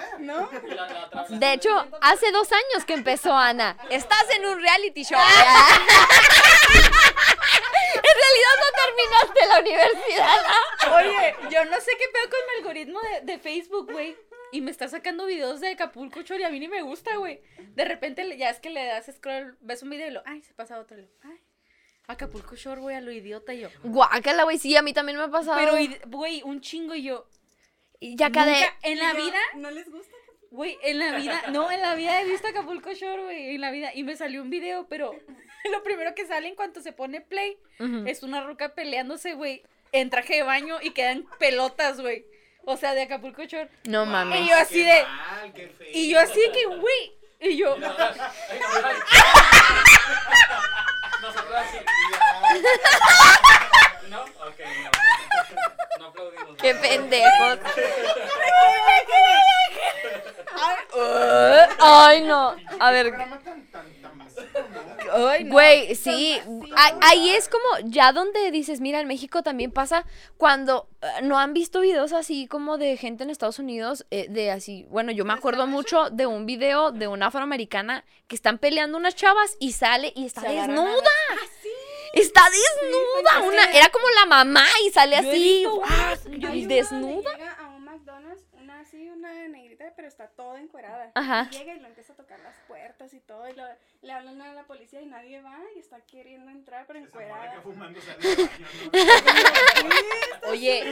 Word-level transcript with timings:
ser. 0.00 0.20
¿No? 0.20 0.48
La- 0.66 1.08
la 1.12 1.26
De 1.28 1.52
hecho, 1.52 1.70
hace 2.00 2.30
dos 2.32 2.50
años 2.52 2.84
que 2.86 2.94
empezó 2.94 3.32
Ana. 3.34 3.76
Estás 3.90 4.24
en 4.36 4.46
un 4.46 4.60
reality 4.60 5.04
show. 5.04 5.18
en 7.94 8.02
realidad 8.22 8.54
no 8.58 8.68
terminaste 8.82 9.46
la 9.48 9.60
universidad. 9.60 10.38
Oye, 10.96 11.34
yo 11.50 11.64
no 11.66 11.80
sé 11.80 11.90
qué 11.98 12.04
pedo 12.12 12.30
con 12.30 12.40
mi 12.48 12.58
algoritmo 12.58 13.00
de, 13.00 13.20
de 13.32 13.38
Facebook, 13.38 13.90
güey. 13.92 14.16
Y 14.52 14.60
me 14.60 14.70
está 14.70 14.88
sacando 14.88 15.24
videos 15.24 15.60
de 15.60 15.68
Acapulco 15.68 16.20
Shore 16.20 16.42
y 16.42 16.44
a 16.44 16.50
mí 16.50 16.60
ni 16.60 16.68
me 16.68 16.82
gusta, 16.82 17.16
güey. 17.16 17.40
De 17.74 17.84
repente 17.84 18.36
ya 18.36 18.50
es 18.50 18.60
que 18.60 18.68
le 18.70 18.84
das 18.84 19.06
scroll, 19.16 19.56
ves 19.60 19.82
un 19.82 19.90
video 19.90 20.08
y 20.08 20.10
lo, 20.10 20.22
ay, 20.26 20.42
se 20.42 20.52
pasa 20.52 20.78
otro. 20.78 20.98
y 20.98 21.02
lo, 21.02 21.08
ay, 21.22 21.40
Acapulco 22.06 22.54
Shore, 22.54 22.80
güey, 22.80 22.96
a 22.96 23.00
lo 23.00 23.12
idiota 23.12 23.54
y 23.54 23.60
yo. 23.60 23.68
Guácala, 23.82 24.42
güey, 24.42 24.58
sí, 24.58 24.76
a 24.76 24.82
mí 24.82 24.92
también 24.92 25.16
me 25.16 25.24
ha 25.24 25.28
pasado. 25.28 25.56
Pero, 25.58 25.72
güey, 26.06 26.42
un 26.44 26.60
chingo 26.60 26.94
y 26.94 27.04
yo. 27.04 27.26
Y 28.04 28.16
ya 28.16 28.32
cada... 28.32 28.52
en 28.82 28.98
la 28.98 29.12
vida, 29.14 29.38
¿No 29.54 29.70
les 29.70 29.88
gusta? 29.88 30.12
güey, 30.50 30.76
en 30.82 30.98
la 30.98 31.12
vida, 31.16 31.40
no, 31.50 31.70
en 31.70 31.80
la 31.80 31.94
vida 31.94 32.20
he 32.20 32.24
visto 32.24 32.48
Acapulco 32.48 32.92
Shore, 32.92 33.22
güey, 33.22 33.54
en 33.54 33.60
la 33.60 33.70
vida. 33.70 33.92
Y 33.94 34.02
me 34.02 34.16
salió 34.16 34.42
un 34.42 34.50
video, 34.50 34.86
pero 34.88 35.14
lo 35.70 35.82
primero 35.84 36.12
que 36.14 36.26
sale 36.26 36.48
en 36.48 36.56
cuanto 36.56 36.80
se 36.82 36.92
pone 36.92 37.20
play 37.20 37.56
es 38.06 38.24
una 38.24 38.42
ruca 38.42 38.74
peleándose, 38.74 39.34
güey, 39.34 39.62
en 39.92 40.10
traje 40.10 40.34
de 40.34 40.42
baño 40.42 40.78
y 40.82 40.90
quedan 40.90 41.24
pelotas, 41.38 42.00
güey. 42.00 42.26
O 42.64 42.76
sea, 42.76 42.92
de 42.94 43.02
Acapulco 43.02 43.44
Shore. 43.44 43.70
No 43.84 44.04
mames. 44.04 44.40
Y 44.40 44.48
yo 44.48 44.56
así 44.56 44.74
Qué 44.74 44.84
de- 44.84 45.04
mal, 45.04 45.52
qué 45.54 45.68
feo. 45.68 45.88
Y 45.92 46.10
yo 46.10 46.18
así 46.18 46.40
que, 46.52 46.66
güey. 46.66 47.12
Y 47.40 47.56
yo, 47.56 47.76
nosotros 51.20 51.54
así. 51.54 51.78
¿No? 54.10 54.22
Ok, 54.22 54.60
no. 54.84 54.90
Qué 56.60 56.74
pendejos. 56.74 57.58
Ay, 61.80 62.22
no. 62.22 62.54
A 62.78 62.90
ver. 62.90 63.12
Güey, 65.46 65.94
sí, 65.94 66.40
ahí, 67.02 67.30
es 67.30 67.48
como 67.48 67.64
ya 67.84 68.12
donde 68.12 68.50
dices, 68.50 68.80
mira, 68.80 69.00
en 69.00 69.08
México 69.08 69.42
también 69.42 69.70
pasa 69.70 70.06
cuando 70.36 70.88
eh, 71.02 71.06
no 71.22 71.38
han 71.38 71.52
visto 71.52 71.80
videos 71.80 72.12
así 72.12 72.46
como 72.46 72.78
de 72.78 72.96
gente 72.96 73.24
en 73.24 73.30
Estados 73.30 73.58
Unidos, 73.58 74.06
eh, 74.10 74.26
de 74.30 74.50
así, 74.50 74.86
bueno, 74.90 75.12
yo 75.12 75.24
me 75.24 75.34
acuerdo 75.34 75.66
mucho 75.66 76.08
de 76.10 76.26
un 76.26 76.46
video 76.46 76.92
de 76.92 77.08
una 77.08 77.26
afroamericana 77.26 78.04
que 78.26 78.36
están 78.36 78.58
peleando 78.58 78.96
unas 78.96 79.14
chavas 79.14 79.56
y 79.60 79.72
sale 79.72 80.12
y 80.16 80.24
está 80.24 80.42
desnuda. 80.42 81.10
Está 82.12 82.42
desnuda, 82.50 83.42
una, 83.48 83.64
era 83.72 83.88
como 83.88 84.04
la 84.20 84.26
mamá 84.26 84.66
y 84.84 84.90
sale 84.90 85.16
así, 85.16 85.66
desnuda. 85.66 86.20
donde 86.26 86.66
Llega 87.32 87.52
a 87.52 87.68
un 87.68 87.84
McDonald's, 87.84 88.44
una 88.52 88.80
así, 88.80 89.08
una 89.32 89.48
negrita, 89.48 89.84
pero 89.96 90.08
está 90.08 90.28
toda 90.28 90.60
encuerada. 90.60 91.10
Ajá. 91.14 91.48
Y 91.50 91.56
llega 91.56 91.74
y 91.74 91.80
lo 91.80 91.88
empieza 91.88 92.12
a 92.12 92.16
tocar 92.16 92.38
las 92.40 92.54
puertas 92.68 93.12
y 93.14 93.20
todo. 93.20 93.48
Y 93.48 93.54
lo- 93.54 93.64
le 94.02 94.12
hablan 94.12 94.40
a 94.42 94.52
la 94.54 94.64
policía 94.64 95.00
y 95.00 95.06
nadie 95.06 95.40
va 95.42 95.58
y 95.76 95.78
está 95.78 96.00
queriendo 96.00 96.50
entrar, 96.50 96.86
pero 96.86 96.98
encuerada. 96.98 97.54
que 97.54 97.60
fumando 97.60 97.98
baño. 98.00 98.48
Oye, 100.50 100.82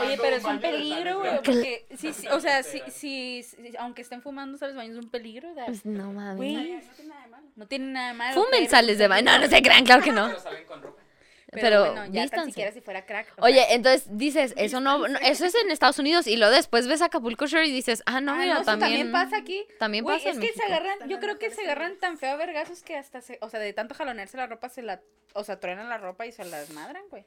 oye, 0.00 0.18
pero 0.20 0.36
es 0.36 0.44
un 0.44 0.48
baño 0.50 0.60
de 0.60 0.68
peligro, 0.70 1.18
güey. 1.20 1.36
Porque, 1.42 1.86
sí, 1.96 2.12
sí, 2.12 2.26
o 2.28 2.40
sea, 2.40 2.62
sí, 2.62 2.82
sí, 2.88 3.42
sí, 3.42 3.56
aunque 3.78 4.02
estén 4.02 4.22
fumando 4.22 4.58
sales 4.58 4.76
baños, 4.76 4.98
es 4.98 5.04
un 5.04 5.10
peligro. 5.10 5.48
Pues 5.66 5.84
no 5.86 6.12
mames. 6.12 6.84
No 6.84 6.94
tiene 6.94 7.08
nada 7.08 7.22
de 7.22 7.28
malo. 7.30 7.46
No 7.56 7.66
tiene 7.66 7.86
nada 7.92 8.08
de 8.08 8.14
malo. 8.14 8.34
Fumen 8.34 8.50
pero- 8.52 8.70
sales 8.70 8.98
de 8.98 9.08
baño. 9.08 9.24
No, 9.32 9.38
no 9.38 9.46
se 9.46 9.62
crean, 9.62 9.84
claro 9.84 10.02
que 10.02 10.12
no. 10.12 10.26
Pero 10.26 10.40
salen 10.40 10.64
con 10.66 10.82
ropa. 10.82 11.01
Pero, 11.52 11.62
Pero, 11.82 11.92
bueno, 11.92 12.06
ya 12.12 12.26
tan 12.28 12.46
siquiera 12.46 12.72
si 12.72 12.80
fuera 12.80 13.04
crack. 13.04 13.26
sea, 13.34 13.44
Oye, 13.44 13.74
entonces 13.74 14.06
dices, 14.16 14.54
eso 14.56 14.80
no, 14.80 15.06
no- 15.06 15.18
eso 15.18 15.44
es 15.44 15.54
en 15.54 15.70
Estados 15.70 15.98
Unidos 15.98 16.26
y 16.26 16.36
luego 16.38 16.54
después 16.54 16.88
ves 16.88 17.02
Acapulco 17.02 17.46
Shore 17.46 17.66
y 17.66 17.72
dices, 17.72 18.02
ah, 18.06 18.22
no, 18.22 18.32
ah, 18.32 18.36
mira, 18.36 18.54
no, 18.54 18.60
eso 18.62 18.78
también, 18.78 19.12
pasa 19.12 19.36
aquí. 19.36 19.66
también 19.78 20.02
Güey, 20.02 20.16
pasa 20.16 20.30
es 20.30 20.36
en 20.36 20.40
que 20.40 20.46
México. 20.48 20.64
se 20.66 20.72
agarran, 20.72 21.08
yo 21.10 21.20
creo 21.20 21.38
que 21.38 21.50
se 21.50 21.60
agarran 21.62 21.98
tan 21.98 22.16
feo 22.16 22.30
a 22.30 22.36
vergazos 22.36 22.82
que 22.82 22.96
hasta 22.96 23.20
se, 23.20 23.36
o 23.42 23.50
sea, 23.50 23.60
de 23.60 23.74
tanto 23.74 23.94
jalonearse 23.94 24.38
la 24.38 24.46
ropa 24.46 24.70
se 24.70 24.80
la, 24.80 25.02
o 25.34 25.44
sea, 25.44 25.60
truenan 25.60 25.90
la 25.90 25.98
ropa 25.98 26.24
y 26.24 26.32
se 26.32 26.42
las 26.46 26.70
madran, 26.70 27.02
güey. 27.10 27.24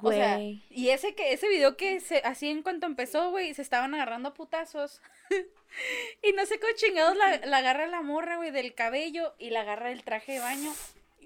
O 0.00 0.12
sea, 0.12 0.36
Güey. 0.36 0.64
y 0.70 0.88
ese 0.90 1.14
que 1.14 1.32
ese 1.32 1.48
video 1.48 1.76
que 1.76 1.98
se 2.00 2.18
así 2.18 2.48
en 2.48 2.62
cuanto 2.62 2.86
empezó, 2.86 3.30
güey, 3.32 3.52
se 3.52 3.60
estaban 3.62 3.92
agarrando 3.94 4.30
a 4.30 4.34
putazos. 4.34 5.02
y 6.22 6.32
no 6.32 6.46
sé 6.46 6.58
cómo 6.60 6.72
chingados 6.74 7.16
la, 7.16 7.38
la 7.44 7.58
agarra 7.58 7.86
la 7.88 8.00
morra, 8.00 8.36
güey, 8.36 8.50
del 8.50 8.74
cabello 8.74 9.34
y 9.38 9.50
la 9.50 9.60
agarra 9.62 9.88
del 9.90 10.04
traje 10.04 10.32
de 10.32 10.38
baño. 10.40 10.72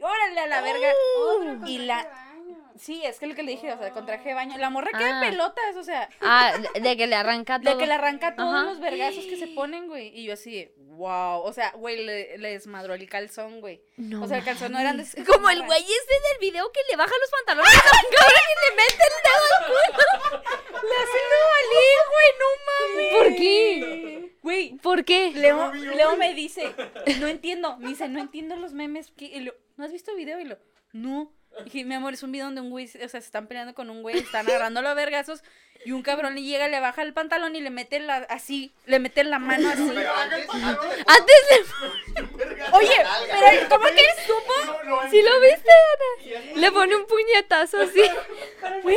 Órale 0.00 0.40
a 0.40 0.46
la 0.46 0.60
verga. 0.62 0.88
Otro 1.18 1.58
con 1.60 1.68
y 1.68 1.78
la 1.78 1.96
baño. 2.04 2.56
Sí, 2.78 3.02
es 3.04 3.18
que 3.18 3.26
lo 3.26 3.34
que 3.34 3.42
le 3.42 3.52
dije, 3.52 3.72
o 3.72 3.78
sea, 3.78 3.90
con 3.90 4.04
traje 4.04 4.28
de 4.28 4.34
baño. 4.34 4.58
La 4.58 4.68
morra 4.70 4.90
queda 4.96 5.18
Ah. 5.18 5.20
pelotas, 5.30 5.76
o 5.76 5.82
sea, 5.82 6.08
Ah, 6.20 6.52
de, 6.74 6.96
que 6.96 7.06
le 7.06 7.16
arranca 7.16 7.58
todo. 7.60 7.72
de 7.72 7.78
que 7.78 7.86
le 7.86 7.94
arranca 7.94 8.34
todos 8.36 8.54
Ajá. 8.54 8.64
los 8.64 8.80
vergazos 8.80 9.24
que 9.24 9.36
se 9.38 9.46
ponen, 9.48 9.88
güey. 9.88 10.08
Y 10.08 10.24
yo 10.24 10.34
así, 10.34 10.70
wow. 10.76 11.40
O 11.40 11.52
sea, 11.54 11.70
güey, 11.72 12.04
le, 12.04 12.36
le 12.36 12.50
desmadró 12.50 12.92
el 12.94 13.08
calzón, 13.08 13.60
güey. 13.62 13.80
No 13.96 14.22
o 14.24 14.28
sea, 14.28 14.38
el 14.38 14.44
calzón 14.44 14.72
no 14.72 14.78
eran 14.78 14.98
de. 14.98 15.04
mames. 15.04 15.26
Como 15.26 15.48
el 15.48 15.62
güey 15.66 15.82
ese 15.82 16.14
del 16.30 16.38
video 16.40 16.70
que 16.70 16.80
le 16.90 16.96
baja 16.96 17.12
los 17.18 17.30
pantalones 17.30 17.72
a 17.72 17.86
la 17.86 18.02
cabrón 18.18 18.42
y 18.52 18.70
le 18.70 18.76
mete 18.76 19.02
el 19.02 19.22
dedo 19.24 19.44
al 19.58 19.66
culo. 19.66 20.42
Le 20.86 20.94
hace 20.94 21.18
nubalín, 21.32 22.00
güey, 22.12 22.30
no 22.38 22.48
mames. 22.66 23.14
¿Por 23.14 23.36
qué? 23.36 24.32
Güey, 24.42 24.74
¿Por 24.76 25.04
qué? 25.04 25.32
Leo, 25.34 25.72
Leo 25.72 26.16
me 26.16 26.34
dice, 26.34 26.74
no 27.18 27.26
entiendo, 27.26 27.76
me 27.78 27.88
dice, 27.88 28.06
no 28.08 28.20
entiendo 28.20 28.54
los 28.56 28.72
memes. 28.74 29.10
que- 29.16 29.50
¿No 29.76 29.84
has 29.84 29.92
visto 29.92 30.10
el 30.10 30.16
video? 30.16 30.40
Y 30.40 30.44
lo, 30.44 30.58
no. 30.92 31.32
Dije, 31.64 31.84
mi 31.84 31.94
amor, 31.94 32.12
es 32.12 32.22
un 32.22 32.32
video 32.32 32.46
donde 32.46 32.60
un 32.60 32.70
güey, 32.70 32.84
o 32.86 32.88
sea, 32.88 33.08
se 33.08 33.18
están 33.18 33.46
peleando 33.46 33.74
con 33.74 33.88
un 33.88 34.02
güey, 34.02 34.18
están 34.18 34.46
agarrándolo 34.46 34.90
a 34.90 34.94
vergazos, 34.94 35.42
y 35.86 35.92
un 35.92 36.02
cabrón 36.02 36.34
le 36.34 36.42
llega, 36.42 36.68
le 36.68 36.80
baja 36.80 37.02
el 37.02 37.14
pantalón 37.14 37.56
y 37.56 37.62
le 37.62 37.70
mete 37.70 37.98
la, 37.98 38.16
así, 38.28 38.74
le 38.84 38.98
mete 38.98 39.24
la 39.24 39.38
mano 39.38 39.68
así. 39.70 39.90
Pero 39.94 40.12
antes, 40.12 40.46
antes, 41.06 41.36
le... 41.50 42.62
Oye, 42.72 43.04
pero 43.30 43.68
¿cómo 43.70 43.86
que 43.86 44.00
él 44.00 44.26
supo? 44.26 44.52
¿Sí 45.10 45.22
lo 45.22 45.40
viste, 45.40 45.70
Ana? 45.70 46.60
Le 46.60 46.72
pone 46.72 46.96
un 46.96 47.06
puñetazo 47.06 47.80
así. 47.80 48.02
Güey, 48.82 48.96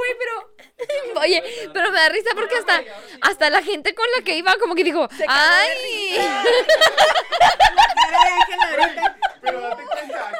güey, 0.00 0.16
pero 0.18 0.50
Oye, 1.20 1.42
pero 1.72 1.90
me 1.90 2.00
da 2.00 2.08
risa 2.08 2.30
porque 2.34 2.56
hasta, 2.56 2.82
hasta 3.20 3.50
la 3.50 3.62
gente 3.62 3.94
con 3.94 4.06
la 4.16 4.24
que 4.24 4.36
iba 4.36 4.54
como 4.58 4.74
que 4.74 4.82
dijo, 4.84 5.06
¡ay! 5.28 6.16
Cara 6.16 6.42
de 8.24 8.30
Ángel 8.40 8.58
ahorita. 8.82 9.16
Pero 9.42 9.60
date 9.60 9.84
cuenta, 9.84 10.30
el 10.30 10.36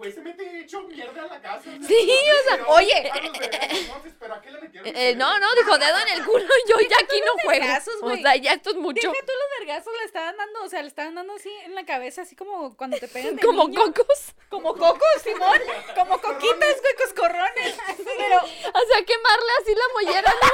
güey 0.00 0.12
se 0.12 0.20
mete 0.22 0.60
hecho 0.60 0.80
mierda 0.82 1.22
a 1.22 1.26
la 1.26 1.40
casa. 1.42 1.70
Sí, 1.86 2.10
o 2.40 2.48
sea, 2.48 2.66
oye. 2.68 3.10
A 3.10 3.20
los 3.20 3.32
vergazos, 3.38 3.78
entonces, 3.78 4.12
¿pero 4.18 4.34
a 4.34 4.40
qué 4.40 4.50
le 4.50 4.60
metieron? 4.62 4.96
Eh, 4.96 5.14
no, 5.14 5.38
no, 5.38 5.46
dijo 5.56 5.76
dedo 5.78 5.98
en 5.98 6.08
el 6.18 6.24
culo, 6.24 6.44
yo 6.68 6.76
ya 6.88 6.96
aquí 7.04 7.20
no 7.20 7.32
juego. 7.42 7.50
vergazos, 7.50 7.94
O 8.02 8.16
sea, 8.16 8.36
ya 8.36 8.52
esto 8.54 8.70
es 8.70 8.76
mucho. 8.76 9.10
deja 9.10 9.24
tú 9.26 9.32
los 9.32 9.58
vergazos, 9.66 9.92
le 9.98 10.04
estaban 10.04 10.36
dando, 10.38 10.62
o 10.64 10.68
sea, 10.68 10.80
le 10.82 10.88
estaban 10.88 11.14
dando 11.14 11.34
así 11.34 11.50
en 11.64 11.74
la 11.74 11.84
cabeza, 11.84 12.22
así 12.22 12.34
como 12.34 12.74
cuando 12.76 12.96
te 12.98 13.08
pegan 13.08 13.36
de 13.36 13.42
Como 13.42 13.68
niño. 13.68 13.82
cocos. 13.92 14.34
Como 14.48 14.74
cocos, 14.74 15.22
Simón, 15.22 15.60
como 15.94 16.18
coquitas, 16.20 16.80
güey, 16.80 16.94
coscorrones. 16.96 17.76
Pero, 18.16 18.38
O 18.74 18.86
sea, 18.86 19.04
quemarle 19.04 19.52
así 19.62 19.74
la 19.74 19.84
mollera. 19.94 20.32
¿no? 20.32 20.48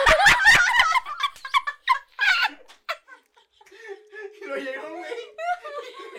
Y 4.34 4.35
lo 4.46 4.56
llegó, 4.56 4.88
güey. 4.96 5.12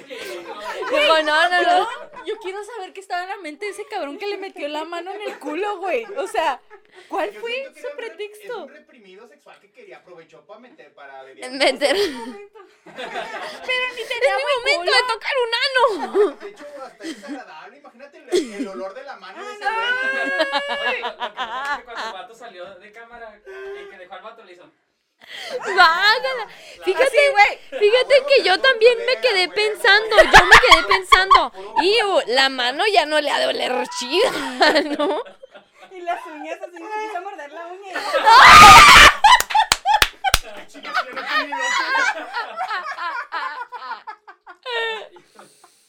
Dijo, 0.07 1.21
no, 1.23 1.49
no, 1.49 1.61
no. 1.63 1.89
yo 2.25 2.37
quiero 2.37 2.63
saber 2.63 2.93
qué 2.93 2.99
estaba 3.01 3.23
en 3.23 3.29
la 3.29 3.37
mente 3.37 3.65
de 3.65 3.71
ese 3.71 3.85
cabrón 3.85 4.17
que 4.17 4.27
le 4.27 4.37
metió 4.37 4.67
la 4.67 4.85
mano 4.85 5.11
en 5.11 5.21
el 5.21 5.37
culo, 5.39 5.77
güey. 5.79 6.05
O 6.17 6.27
sea, 6.27 6.61
¿cuál 7.09 7.31
Yo 7.31 7.41
fue 7.41 7.51
su 7.65 7.71
re- 7.73 7.77
Es 7.79 7.95
pretexto? 7.95 8.63
un 8.63 8.69
reprimido 8.69 9.27
sexual 9.27 9.59
que 9.59 9.71
quería 9.71 9.97
aprovechó 9.97 10.45
para 10.45 10.59
meter 10.59 10.93
para 10.93 11.23
Meter. 11.23 11.95
Pero 12.85 13.83
ni 13.95 14.03
tenía 14.03 14.37
Mi 14.37 14.43
buen 14.43 14.57
momento 14.59 14.79
culo. 14.79 14.91
de 14.91 15.03
tocar 15.13 15.33
un 15.43 15.51
ano. 15.65 16.37
De 16.39 16.49
hecho, 16.49 16.65
hasta 16.83 17.03
es 17.03 17.15
desagradable. 17.21 17.77
Imagínate 17.77 18.17
el, 18.17 18.53
el 18.53 18.67
olor 18.67 18.93
de 18.93 19.03
la 19.03 19.15
mano 19.17 19.45
de 19.45 19.53
ese 19.53 19.63
güey. 19.63 19.75
Oye, 20.87 21.01
lo 21.01 21.11
que 21.11 21.17
pasa 21.17 21.73
es 21.73 21.79
que 21.79 21.83
cuando 21.85 22.05
el 22.07 22.13
vato 22.13 22.33
salió 22.35 22.75
de 22.75 22.91
cámara 22.91 23.41
y 23.45 23.89
que 23.89 23.97
dejó 23.97 24.13
al 24.15 24.21
vato 24.23 24.43
le 24.43 24.53
hizo. 24.53 24.71
Bájala. 25.75 26.47
Fíjate, 26.83 27.31
güey. 27.31 27.59
fíjate 27.79 28.25
que 28.27 28.43
yo 28.43 28.59
también 28.59 28.97
me 29.05 29.19
quedé 29.21 29.49
pensando, 29.49 30.15
yo 30.15 30.45
me 30.45 30.55
quedé 30.59 30.83
pensando, 30.87 31.51
y 31.81 31.97
la 32.31 32.49
mano 32.49 32.83
ya 32.87 33.05
no 33.05 33.19
le 33.19 33.29
ha 33.29 33.39
de 33.39 33.47
oler 33.47 33.87
chida, 33.99 34.81
¿no? 34.97 35.21
Y 35.91 36.01
las 36.01 36.25
uñas 36.25 36.59
así 36.61 36.83
me 36.83 37.07
quiso 37.07 37.21
morder 37.21 37.51
la 37.51 37.67
uña. 37.67 37.93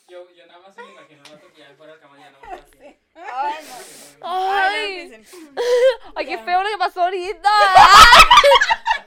Yo. 0.09 0.27
Yo, 0.35 0.47
nada 0.47 0.61
más 0.61 0.77
me 0.77 0.85
vato 1.17 1.53
que 1.53 1.61
ya 1.61 1.75
fuera 1.77 1.95
de 1.95 2.01
cama 2.01 2.19
ya 2.19 2.31
no 2.31 2.39
así. 2.53 2.97
Ay, 3.15 3.55
no. 3.69 3.77
Ay, 4.23 5.27
ay, 6.15 6.27
qué 6.27 6.39
feo 6.39 6.63
lo 6.63 6.69
que 6.71 6.79
pasó 6.79 7.03
ahorita. 7.03 7.51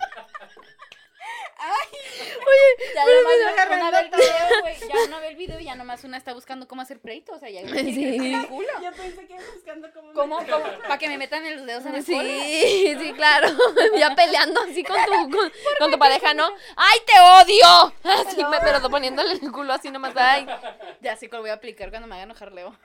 Oye, 1.61 2.93
Ya 2.95 3.03
pero 3.05 3.17
además 3.17 3.33
mira, 3.37 3.65
van 3.69 3.81
a 3.83 3.91
ver 3.91 4.05
el 4.05 4.11
video, 4.11 4.61
güey. 4.61 4.75
Ya 4.79 5.17
a 5.17 5.19
ver 5.19 5.31
el 5.31 5.35
video 5.37 5.59
y 5.59 5.65
ya 5.65 5.75
nomás 5.75 6.03
una 6.03 6.17
está 6.17 6.33
buscando 6.33 6.67
cómo 6.67 6.81
hacer 6.81 6.99
pleito, 6.99 7.33
o 7.33 7.39
sea, 7.39 7.49
ya 7.49 7.61
Sí. 7.67 8.45
culo. 8.49 8.67
Yo 8.81 8.91
pensé 8.93 9.27
que 9.27 9.33
ibas 9.33 9.45
buscando 9.53 9.91
cómo. 9.93 10.13
¿Cómo, 10.13 10.37
cómo? 10.39 10.65
Para 10.81 10.97
que 10.97 11.07
me 11.07 11.17
metan 11.17 11.43
los 11.55 11.65
dedos 11.65 11.85
en 11.85 11.95
el 11.95 12.03
culo. 12.05 12.19
Sí, 12.21 12.95
sí, 12.99 13.13
claro. 13.13 13.49
Ya 13.97 14.15
peleando 14.15 14.61
así 14.61 14.83
con 14.83 14.97
tu, 15.05 15.11
con, 15.37 15.51
con 15.79 15.91
tu 15.91 15.99
pareja, 15.99 16.33
¿no? 16.33 16.49
¡Ay, 16.75 16.99
te 17.05 17.19
odio! 17.19 17.93
Así, 18.03 18.43
me, 18.43 18.59
pero 18.61 18.81
poniéndole 18.89 19.33
el 19.33 19.51
culo 19.51 19.73
así 19.73 19.91
nomás. 19.91 20.13
¡Ay! 20.15 20.47
Ya 21.01 21.15
sé 21.15 21.29
cuál 21.29 21.41
voy 21.41 21.51
a 21.51 21.53
aplicar 21.53 21.89
cuando 21.89 22.07
me 22.07 22.15
haga 22.15 22.23
enojar 22.23 22.51
Leo. 22.53 22.75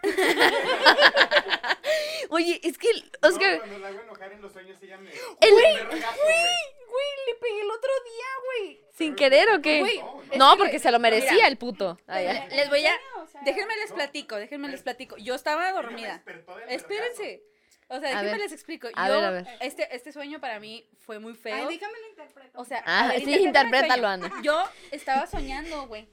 Oye, 2.30 2.60
es 2.62 2.76
que, 2.78 2.88
No, 3.22 3.28
Oscar, 3.28 3.58
cuando 3.58 3.78
la 3.78 3.88
hago 3.88 4.00
enojar 4.00 4.32
en 4.32 4.42
los 4.42 4.52
sueños, 4.52 4.76
ella 4.82 4.98
me. 4.98 5.10
El- 5.40 5.54
me 5.54 5.84
regazo, 5.84 6.20
güey. 6.22 6.75
Güey, 6.96 7.26
le 7.26 7.34
pegué 7.40 7.60
el 7.60 7.70
otro 7.70 7.90
día, 8.04 8.26
güey. 8.44 8.80
¿sin 8.96 9.14
querer 9.14 9.48
o 9.50 9.60
qué? 9.60 9.80
Güey, 9.80 10.00
No, 10.38 10.52
que- 10.52 10.58
porque 10.58 10.78
se 10.78 10.90
lo 10.90 10.98
merecía 10.98 11.32
Mira, 11.32 11.48
el 11.48 11.56
puto. 11.58 11.98
Ay, 12.06 12.26
ay. 12.26 12.48
Les 12.56 12.68
voy 12.70 12.84
a... 12.86 12.98
Déjenme 13.44 13.76
les 13.76 13.92
platico, 13.92 14.36
déjenme 14.36 14.68
les 14.68 14.82
platico. 14.82 15.16
Yo 15.18 15.34
estaba 15.34 15.70
dormida. 15.72 16.22
Espérense. 16.68 17.42
O 17.88 18.00
sea, 18.00 18.18
A 18.18 18.22
déjenme 18.22 18.42
les 18.42 18.52
explico. 18.52 18.88
A 18.94 19.08
Yo, 19.08 19.14
ver, 19.14 19.24
a 19.24 19.30
ver. 19.30 19.46
Este, 19.60 19.94
este 19.94 20.12
sueño 20.12 20.40
para 20.40 20.58
mí 20.58 20.88
fue 20.98 21.18
muy 21.20 21.34
feo. 21.34 21.54
Ay, 21.68 21.76
déjame 21.78 21.98
lo 22.00 22.08
interpreto. 22.08 22.58
O 22.60 22.64
sea, 22.64 22.82
Ah, 22.86 23.04
a 23.04 23.08
ver, 23.08 23.20
sí, 23.24 23.32
interprétalo. 23.34 24.08
Ana. 24.08 24.32
Yo 24.42 24.60
estaba 24.90 25.26
soñando, 25.28 25.86
güey, 25.86 26.08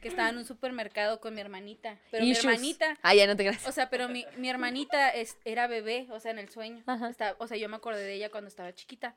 que 0.00 0.08
estaba 0.08 0.28
en 0.28 0.36
un 0.36 0.44
supermercado 0.44 1.18
con 1.20 1.34
mi 1.34 1.40
hermanita. 1.40 1.96
Pero 2.12 2.22
Issues. 2.24 2.44
mi 2.44 2.50
hermanita, 2.52 2.96
Ay, 3.02 3.18
ya 3.18 3.26
no 3.26 3.34
te 3.34 3.44
creas. 3.46 3.66
o 3.66 3.72
sea, 3.72 3.90
pero 3.90 4.08
mi, 4.08 4.26
mi 4.36 4.48
hermanita 4.48 5.08
es, 5.10 5.38
era 5.44 5.66
bebé, 5.66 6.06
o 6.10 6.20
sea, 6.20 6.30
en 6.30 6.38
el 6.38 6.50
sueño. 6.50 6.84
Ajá. 6.86 7.08
Estaba- 7.08 7.34
o 7.40 7.48
sea, 7.48 7.56
yo 7.56 7.68
me 7.68 7.76
acordé 7.76 8.02
de 8.04 8.14
ella 8.14 8.30
cuando 8.30 8.46
estaba 8.48 8.72
chiquita. 8.74 9.16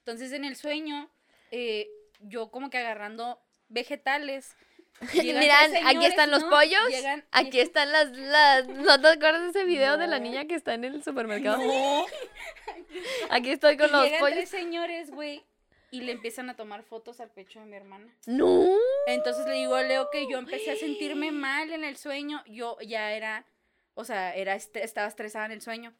Entonces, 0.00 0.32
en 0.32 0.44
el 0.44 0.56
sueño, 0.56 1.08
eh, 1.50 1.88
yo 2.20 2.50
como 2.50 2.70
que 2.70 2.78
agarrando 2.78 3.40
vegetales. 3.68 4.54
Miran, 5.14 5.76
aquí 5.86 6.04
están 6.04 6.30
los 6.30 6.42
¿no? 6.42 6.50
pollos. 6.50 6.88
Llegan- 6.90 7.24
Aquí 7.30 7.60
están 7.60 7.90
las, 7.92 8.10
las. 8.10 8.68
¿No 8.68 9.00
te 9.00 9.08
acuerdas 9.08 9.42
de 9.42 9.48
ese 9.60 9.64
video 9.64 9.96
de 9.96 10.06
la 10.06 10.18
niña 10.18 10.46
que 10.46 10.54
está 10.54 10.74
en 10.74 10.84
el 10.84 11.02
supermercado? 11.02 11.58
No. 11.58 12.04
Aquí 13.30 13.50
estoy 13.50 13.76
con 13.76 13.88
Y 13.88 13.92
los 13.92 14.04
llegan 14.04 14.20
pollos. 14.20 14.36
tres 14.36 14.48
señores, 14.50 15.10
güey, 15.10 15.44
y 15.90 16.02
le 16.02 16.12
empiezan 16.12 16.50
a 16.50 16.56
tomar 16.56 16.82
fotos 16.82 17.20
al 17.20 17.30
pecho 17.30 17.60
de 17.60 17.66
mi 17.66 17.76
hermana. 17.76 18.12
No. 18.26 18.66
Entonces 19.06 19.46
le 19.46 19.54
digo 19.54 19.74
a 19.74 19.82
Leo 19.82 20.08
que 20.10 20.26
yo 20.30 20.38
empecé 20.38 20.72
a 20.72 20.76
sentirme 20.76 21.30
mal 21.32 21.72
en 21.72 21.84
el 21.84 21.96
sueño. 21.96 22.42
Yo 22.46 22.76
ya 22.80 23.12
era, 23.12 23.46
o 23.94 24.04
sea, 24.04 24.34
era 24.34 24.54
est- 24.54 24.76
estaba 24.76 25.06
estresada 25.08 25.46
en 25.46 25.52
el 25.52 25.62
sueño. 25.62 25.94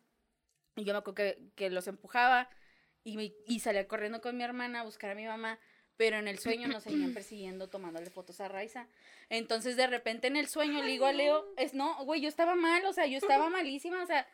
Y 0.76 0.85
yo 0.85 0.93
me 0.93 0.99
acuerdo 0.99 1.14
que, 1.14 1.38
que 1.56 1.70
los 1.70 1.87
empujaba 1.88 2.49
y, 3.05 3.17
me- 3.17 3.32
y 3.47 3.61
salía 3.61 3.87
corriendo 3.88 4.20
con 4.20 4.37
mi 4.37 4.43
hermana 4.44 4.81
a 4.81 4.85
buscar 4.85 5.11
a 5.11 5.14
mi 5.14 5.25
mamá. 5.26 5.58
Pero 5.97 6.17
en 6.17 6.29
el 6.29 6.38
sueño 6.38 6.67
nos 6.67 6.82
seguían 6.85 7.12
persiguiendo, 7.12 7.69
tomándole 7.69 8.08
fotos 8.08 8.41
a 8.41 8.49
Raiza. 8.49 8.87
Entonces, 9.29 9.76
de 9.76 9.87
repente, 9.87 10.29
en 10.29 10.37
el 10.37 10.49
sueño, 10.49 10.82
le 10.82 10.88
digo 10.93 11.05
a 11.05 11.12
Leo, 11.12 11.47
es 11.58 11.75
no, 11.75 11.94
güey, 12.06 12.23
yo 12.23 12.29
estaba 12.29 12.55
mal, 12.55 12.82
o 12.87 12.93
sea, 12.94 13.05
yo 13.06 13.19
estaba 13.19 13.50
malísima, 13.50 14.02
o 14.02 14.06
sea. 14.06 14.26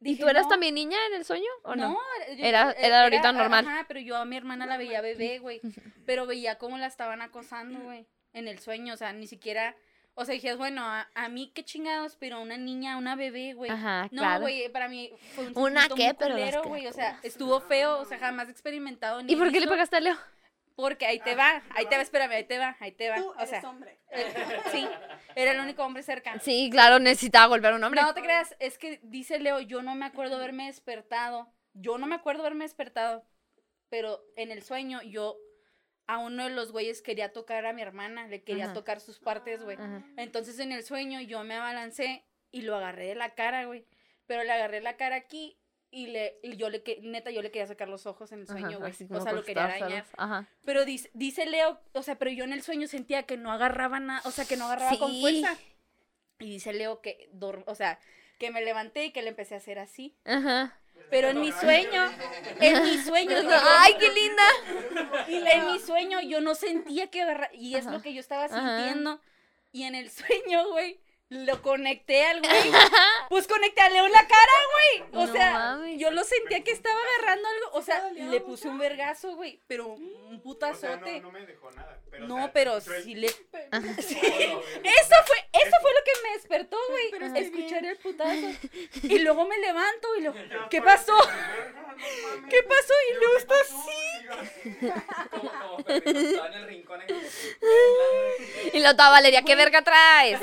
¿Y 0.00 0.16
tú 0.16 0.28
eras 0.28 0.44
"No". 0.44 0.48
también 0.50 0.74
niña 0.74 0.98
en 1.08 1.14
el 1.14 1.24
sueño 1.24 1.48
o 1.62 1.74
no? 1.76 1.98
yo- 2.36 2.44
Era- 2.44 2.72
era 2.72 3.02
ahorita 3.04 3.32
normal. 3.32 3.66
Ajá, 3.66 3.84
pero 3.88 4.00
yo 4.00 4.16
a 4.16 4.24
mi 4.24 4.36
hermana 4.36 4.66
la 4.66 4.76
veía 4.76 5.00
bebé, 5.00 5.38
güey. 5.38 5.60
Pero 6.06 6.26
veía 6.26 6.58
cómo 6.58 6.76
la 6.78 6.86
estaban 6.86 7.22
acosando, 7.22 7.78
güey. 7.80 8.06
En 8.32 8.48
el 8.48 8.58
sueño, 8.58 8.94
o 8.94 8.96
sea, 8.96 9.12
ni 9.12 9.26
siquiera. 9.28 9.76
O 10.14 10.24
sea, 10.26 10.34
dijías, 10.34 10.58
bueno, 10.58 10.82
a, 10.84 11.08
a 11.14 11.28
mí 11.28 11.50
qué 11.54 11.64
chingados, 11.64 12.16
pero 12.16 12.36
a 12.36 12.40
una 12.40 12.58
niña, 12.58 12.94
a 12.94 12.96
una 12.98 13.16
bebé, 13.16 13.54
güey. 13.54 13.70
Ajá, 13.70 14.08
No, 14.10 14.20
claro. 14.22 14.42
güey, 14.42 14.68
para 14.68 14.88
mí 14.88 15.10
fue 15.34 15.46
un 15.46 15.58
¿Una 15.58 15.88
qué? 15.88 16.04
muy 16.08 16.14
Pero 16.18 16.34
culero, 16.34 16.62
güey. 16.64 16.86
O 16.86 16.92
sea, 16.92 17.18
estuvo 17.22 17.60
feo, 17.60 17.98
o 17.98 18.04
sea, 18.04 18.18
jamás 18.18 18.48
he 18.48 18.50
experimentado 18.50 19.22
ni 19.22 19.32
¿Y 19.32 19.36
por 19.36 19.46
qué 19.46 19.52
le 19.54 19.60
visto, 19.60 19.70
pegaste 19.72 19.96
a 19.96 20.00
Leo? 20.00 20.16
Porque 20.76 21.06
ahí 21.06 21.18
te 21.20 21.34
va, 21.34 21.62
ahí 21.70 21.86
te 21.86 21.96
va, 21.96 22.02
espérame, 22.02 22.32
ahí 22.32 22.44
te 22.44 22.58
va, 22.58 22.76
ahí 22.80 22.92
te 22.92 23.08
va. 23.10 23.16
Tú 23.16 23.30
O 23.30 23.34
eres 23.36 23.48
sea, 23.50 23.60
hombre. 23.68 24.00
eh, 24.10 24.34
sí, 24.70 24.86
era 25.34 25.52
el 25.52 25.60
único 25.60 25.82
hombre 25.84 26.02
cerca. 26.02 26.38
Sí, 26.40 26.68
claro, 26.70 26.98
necesitaba 26.98 27.46
golpear 27.46 27.72
a 27.74 27.76
un 27.76 27.84
hombre. 27.84 28.00
No 28.02 28.14
te 28.14 28.22
creas, 28.22 28.54
es 28.58 28.78
que 28.78 29.00
dice 29.02 29.38
Leo, 29.38 29.60
yo 29.60 29.82
no 29.82 29.94
me 29.94 30.06
acuerdo 30.06 30.36
haberme 30.36 30.66
despertado. 30.66 31.52
Yo 31.74 31.96
no 31.98 32.06
me 32.06 32.14
acuerdo 32.16 32.42
haberme 32.42 32.64
despertado. 32.64 33.24
Pero 33.90 34.22
en 34.36 34.50
el 34.50 34.62
sueño 34.62 35.00
yo 35.02 35.36
a 36.12 36.18
uno 36.18 36.44
de 36.44 36.50
los 36.50 36.72
güeyes 36.72 37.00
quería 37.00 37.32
tocar 37.32 37.64
a 37.64 37.72
mi 37.72 37.80
hermana, 37.80 38.26
le 38.28 38.42
quería 38.42 38.66
Ajá. 38.66 38.74
tocar 38.74 39.00
sus 39.00 39.18
partes, 39.18 39.62
güey. 39.62 39.78
Entonces 40.16 40.58
en 40.58 40.70
el 40.70 40.84
sueño 40.84 41.20
yo 41.22 41.42
me 41.42 41.54
abalancé 41.54 42.24
y 42.50 42.62
lo 42.62 42.76
agarré 42.76 43.06
de 43.06 43.14
la 43.14 43.34
cara, 43.34 43.64
güey. 43.64 43.86
Pero 44.26 44.44
le 44.44 44.52
agarré 44.52 44.82
la 44.82 44.98
cara 44.98 45.16
aquí 45.16 45.58
y 45.90 46.08
le 46.08 46.38
y 46.42 46.56
yo 46.56 46.68
le 46.68 46.82
que 46.82 47.00
neta 47.02 47.30
yo 47.30 47.40
le 47.40 47.50
quería 47.50 47.66
sacar 47.66 47.88
los 47.88 48.04
ojos 48.04 48.30
en 48.32 48.40
el 48.40 48.46
sueño, 48.46 48.78
güey. 48.78 48.92
O 49.10 49.20
sea, 49.22 49.32
lo 49.32 49.42
quería 49.42 49.64
arañar. 49.64 50.04
Ajá. 50.18 50.46
Pero 50.66 50.84
dice, 50.84 51.10
dice 51.14 51.46
Leo, 51.46 51.80
o 51.92 52.02
sea, 52.02 52.18
pero 52.18 52.30
yo 52.30 52.44
en 52.44 52.52
el 52.52 52.62
sueño 52.62 52.88
sentía 52.88 53.22
que 53.22 53.38
no 53.38 53.50
agarraba 53.50 53.98
nada, 53.98 54.20
o 54.26 54.30
sea, 54.30 54.44
que 54.44 54.58
no 54.58 54.66
agarraba 54.66 54.98
con 54.98 55.18
fuerza. 55.18 55.56
Y 56.40 56.50
dice 56.50 56.74
Leo 56.74 57.00
que, 57.00 57.30
o 57.66 57.74
sea, 57.74 57.98
que 58.38 58.50
me 58.50 58.62
levanté 58.62 59.06
y 59.06 59.12
que 59.12 59.22
le 59.22 59.30
empecé 59.30 59.54
a 59.54 59.58
hacer 59.58 59.78
así. 59.78 60.14
Ajá. 60.26 60.78
Pero 61.10 61.28
en 61.28 61.40
mi 61.40 61.52
sueño, 61.52 62.10
en 62.60 62.82
mi 62.84 62.96
sueño, 62.98 63.36
¡Ay, 63.78 63.94
qué 64.00 64.10
linda! 64.12 64.42
y 65.28 65.34
en 65.52 65.66
mi 65.72 65.78
sueño 65.78 66.20
yo 66.22 66.40
no 66.40 66.54
sentía 66.54 67.08
que 67.10 67.22
agarraba, 67.22 67.52
y 67.54 67.74
es 67.74 67.86
Ajá. 67.86 67.96
lo 67.96 68.02
que 68.02 68.14
yo 68.14 68.20
estaba 68.20 68.44
Ajá. 68.44 68.76
sintiendo. 68.78 69.20
Y 69.72 69.82
en 69.84 69.94
el 69.94 70.10
sueño, 70.10 70.68
güey, 70.70 71.00
lo 71.32 71.62
conecté 71.62 72.24
al 72.26 72.40
güey. 72.40 72.52
Pues 73.28 73.46
conecté 73.48 73.80
a 73.80 73.88
Leo 73.88 74.04
en 74.04 74.12
la 74.12 74.26
cara, 74.26 74.52
güey. 74.74 75.08
O 75.22 75.26
No 75.26 75.32
sea, 75.32 75.52
mames. 75.52 75.98
yo 75.98 76.10
lo 76.10 76.22
sentía 76.22 76.62
que 76.62 76.70
estaba 76.70 76.98
agarrando 77.16 77.48
algo. 77.48 77.70
O 77.78 77.82
sea, 77.82 78.10
le 78.10 78.40
puse 78.42 78.68
un 78.68 78.76
vergazo, 78.78 79.34
güey. 79.36 79.58
Pero 79.66 79.86
un 79.86 80.02
O 80.26 80.30
sea, 80.32 80.42
putazote. 80.42 81.20
no, 81.20 81.28
no 81.28 81.32
me 81.32 81.46
dejó 81.46 81.70
nada. 81.70 81.98
Pero, 82.10 82.24
o 82.24 82.28
No, 82.28 82.36
sea, 82.36 82.52
pero 82.52 82.80
sí 82.82 83.14
le. 83.14 83.28
Sí. 83.28 84.18
Eso 84.20 85.14
fue, 85.26 85.36
eso 85.52 85.76
fue 85.80 85.92
lo 85.94 86.04
que 86.04 86.12
me 86.28 86.32
despertó, 86.34 86.76
güey. 86.90 87.42
Escuchar 87.42 87.84
el 87.86 87.96
putazo. 87.96 88.48
Y 89.02 89.18
luego 89.20 89.46
me 89.46 89.56
levanto 89.58 90.14
y 90.16 90.20
lo. 90.22 90.34
¿Qué 90.68 90.82
pasó? 90.82 91.16
¿Qué 92.50 92.62
pasó? 92.64 92.94
Y 93.10 93.14
luego 93.14 93.36
está 93.38 93.54
así. 93.62 94.02
Como, 95.30 95.50
como 95.50 95.84
perrito, 95.84 96.10
estaba 96.20 96.46
en 96.48 96.54
el 96.54 96.66
rincón. 96.66 97.00
ahí. 97.00 98.70
Y 98.72 98.78
la 98.80 98.92
otra 98.92 99.10
Valeria, 99.10 99.42
¿qué 99.42 99.54
verga 99.56 99.82
traes? 99.82 100.40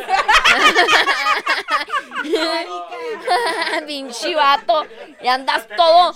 Pinche 3.86 4.36
vato. 4.36 4.86
Ya 5.22 5.34
andas 5.36 5.68
todo. 5.76 6.14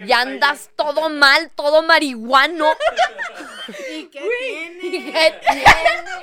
Ya 0.00 0.20
andas 0.20 0.70
todo 0.76 1.08
mal, 1.08 1.50
todo 1.54 1.82
marihuano. 1.82 2.74
¿Y 3.92 4.06
qué 4.06 4.20
tiene? 4.20 4.80
¿Qué 4.80 4.90
tiene? 5.40 5.64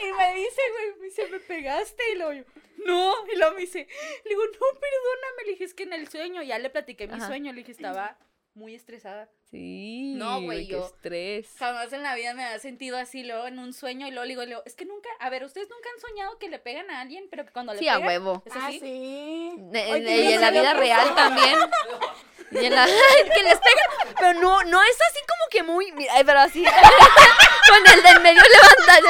Y 0.01 0.13
me 0.13 0.35
dice, 0.35 0.61
güey, 0.71 0.99
me 0.99 1.05
dice, 1.05 1.27
me 1.27 1.39
pegaste. 1.39 2.03
Y 2.11 2.15
luego 2.17 2.33
yo, 2.33 2.43
no. 2.85 3.13
Y 3.31 3.37
luego 3.37 3.55
me 3.55 3.61
dice, 3.61 3.87
le 4.23 4.29
digo, 4.29 4.43
no, 4.45 4.79
perdóname. 4.79 5.43
Le 5.45 5.51
dije, 5.51 5.63
es 5.63 5.73
que 5.73 5.83
en 5.83 5.93
el 5.93 6.09
sueño, 6.09 6.43
ya 6.43 6.59
le 6.59 6.69
platiqué 6.69 7.07
mi 7.07 7.15
Ajá. 7.15 7.27
sueño. 7.27 7.51
Le 7.53 7.59
dije, 7.59 7.71
estaba 7.71 8.17
muy 8.53 8.75
estresada. 8.75 9.29
Sí, 9.49 10.13
No, 10.15 10.41
güey, 10.41 10.65
qué 10.67 10.73
yo- 10.73 10.85
estrés. 10.85 11.47
Jamás 11.57 11.91
en 11.93 12.03
la 12.03 12.15
vida 12.15 12.33
me 12.33 12.43
había 12.45 12.59
sentido 12.59 12.97
así, 12.97 13.23
luego 13.23 13.47
en 13.47 13.59
un 13.59 13.73
sueño. 13.73 14.07
Y 14.07 14.11
luego 14.11 14.23
le 14.25 14.29
digo, 14.29 14.41
le 14.43 14.47
digo, 14.49 14.63
es 14.65 14.75
que 14.75 14.85
nunca, 14.85 15.09
a 15.19 15.29
ver, 15.29 15.43
¿ustedes 15.43 15.69
nunca 15.69 15.89
han 15.93 15.99
soñado 16.01 16.37
que 16.39 16.47
le 16.49 16.59
pegan 16.59 16.89
a 16.89 17.01
alguien, 17.01 17.27
pero 17.29 17.45
que 17.45 17.51
cuando 17.51 17.73
le 17.73 17.79
Sí, 17.79 17.87
a 17.89 17.93
pegan, 17.95 18.07
huevo. 18.07 18.43
¿Es 18.45 18.53
Ah, 18.55 18.67
así? 18.67 18.79
sí. 18.79 19.49
En- 19.73 19.91
Oye, 19.93 20.21
y 20.29 20.33
en 20.33 20.41
la 20.41 20.51
vida 20.51 20.73
real 20.73 21.13
también. 21.15 21.57
Y 22.51 22.65
en 22.65 22.75
la 22.75 22.85
que 22.85 23.43
les 23.43 23.59
pegan, 23.59 24.15
pero 24.19 24.33
no, 24.41 24.63
no 24.63 24.81
es 24.83 24.97
así 25.09 25.19
como 25.27 25.49
que 25.49 25.63
muy, 25.63 25.91
mira, 25.93 26.13
pero 26.25 26.39
así 26.39 26.63
con 27.69 27.87
el 27.93 28.03
del 28.03 28.19
medio 28.21 28.41
levantado. 28.41 29.07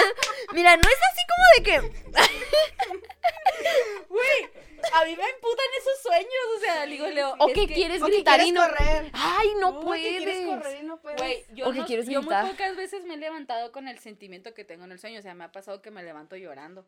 Mira, 0.53 0.75
no 0.77 0.83
es 0.83 0.95
así 1.11 1.21
como 1.29 1.45
de 1.57 1.63
que 1.63 2.01
Güey, 4.09 4.49
a 4.93 5.05
mí 5.05 5.15
me 5.15 5.29
imputan 5.29 5.65
esos 5.79 6.01
sueños, 6.01 6.31
o 6.55 6.59
sea, 6.59 6.85
le 6.85 6.91
digo, 6.93 7.07
Leo, 7.07 7.35
o 7.39 7.47
que 7.47 7.67
quieres 7.67 8.01
O 8.01 8.05
que 8.05 8.11
gritar 8.13 8.41
y 8.41 8.51
no. 8.51 8.61
correr. 8.61 9.09
Ay, 9.13 9.49
no 9.59 9.79
Uy, 9.81 10.01
que 10.01 10.17
quieres 10.17 10.45
correr 10.47 10.61
puedes. 10.61 10.81
y 10.81 10.85
no 10.85 11.01
puedes. 11.01 11.21
Güey, 11.21 11.45
yo, 11.53 11.67
O 11.69 11.71
que 11.71 11.79
no- 11.79 11.85
quieres 11.85 12.07
yo 12.07 12.21
muy 12.21 12.33
pocas 12.49 12.75
veces 12.75 13.03
me 13.05 13.13
he 13.13 13.17
levantado 13.17 13.71
con 13.71 13.87
el 13.87 13.99
sentimiento 13.99 14.53
que 14.53 14.63
tengo 14.65 14.85
en 14.85 14.91
el 14.91 14.99
sueño. 14.99 15.19
O 15.19 15.21
sea, 15.21 15.33
me 15.33 15.43
ha 15.43 15.51
pasado 15.51 15.81
que 15.81 15.91
me 15.91 16.03
levanto 16.03 16.35
llorando. 16.35 16.85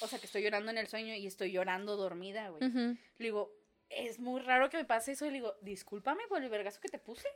O 0.00 0.06
sea, 0.08 0.18
que 0.18 0.26
estoy 0.26 0.42
llorando 0.42 0.70
en 0.70 0.78
el 0.78 0.86
sueño 0.86 1.14
y 1.14 1.26
estoy 1.26 1.50
llorando 1.52 1.96
dormida, 1.96 2.48
güey. 2.50 2.64
Ujú. 2.68 2.78
Le 3.18 3.24
digo, 3.24 3.52
es 3.90 4.18
muy 4.18 4.40
raro 4.40 4.70
que 4.70 4.76
me 4.76 4.84
pase 4.84 5.12
eso. 5.12 5.24
Y 5.26 5.30
le 5.30 5.34
digo, 5.34 5.54
discúlpame 5.62 6.26
por 6.28 6.42
el 6.42 6.48
vergazo 6.48 6.80
que 6.80 6.88
te 6.88 6.98
puse. 6.98 7.28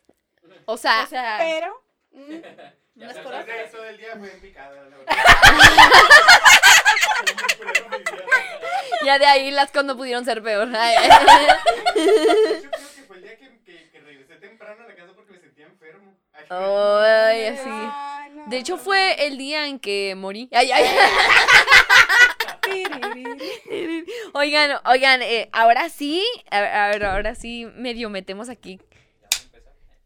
O 0.67 0.77
sea, 0.77 1.03
O 1.05 1.07
sea, 1.07 1.39
Pero. 1.41 1.83
mm, 2.13 2.33
Ya 2.95 3.23
cosas- 3.23 3.47
día 3.99 4.17
fue 4.19 4.31
en 4.33 4.41
picada, 4.41 4.83
la 4.85 4.97
verdad. 4.99 5.07
ya 9.05 9.19
de 9.19 9.27
ahí 9.27 9.51
las 9.51 9.71
cuando 9.73 9.97
pudieron 9.97 10.25
ser 10.25 10.43
peor. 10.43 10.69
Ay, 10.75 10.97
Yo 11.09 11.11
creo 11.19 12.71
que 12.71 13.03
fue 13.07 13.17
el 13.17 13.23
día 13.23 13.37
que, 13.39 13.59
que, 13.65 13.91
que 13.91 14.01
regresé 14.01 14.35
temprano 14.37 14.83
a 14.85 14.89
la 14.89 14.95
casa 14.95 15.13
porque 15.15 15.33
me 15.33 15.39
sentía 15.41 15.67
enfermo. 15.67 16.15
Ay, 16.33 16.45
Ay, 16.51 17.45
así. 17.47 17.69
ay, 17.69 18.31
no. 18.35 18.47
De 18.47 18.57
hecho, 18.59 18.77
fue 18.79 19.27
el 19.27 19.39
día 19.39 19.67
en 19.67 19.79
que 19.79 20.15
morí. 20.17 20.49
Ay, 20.53 20.71
ay. 20.73 20.85
Oigan, 24.35 24.79
oigan, 24.87 25.21
eh, 25.23 25.49
ahora 25.53 25.89
sí, 25.89 26.25
a 26.51 26.61
ver, 26.61 26.71
a 26.75 26.89
ver, 26.89 27.05
ahora 27.05 27.35
sí 27.35 27.67
medio 27.75 28.09
metemos 28.09 28.49
aquí 28.49 28.81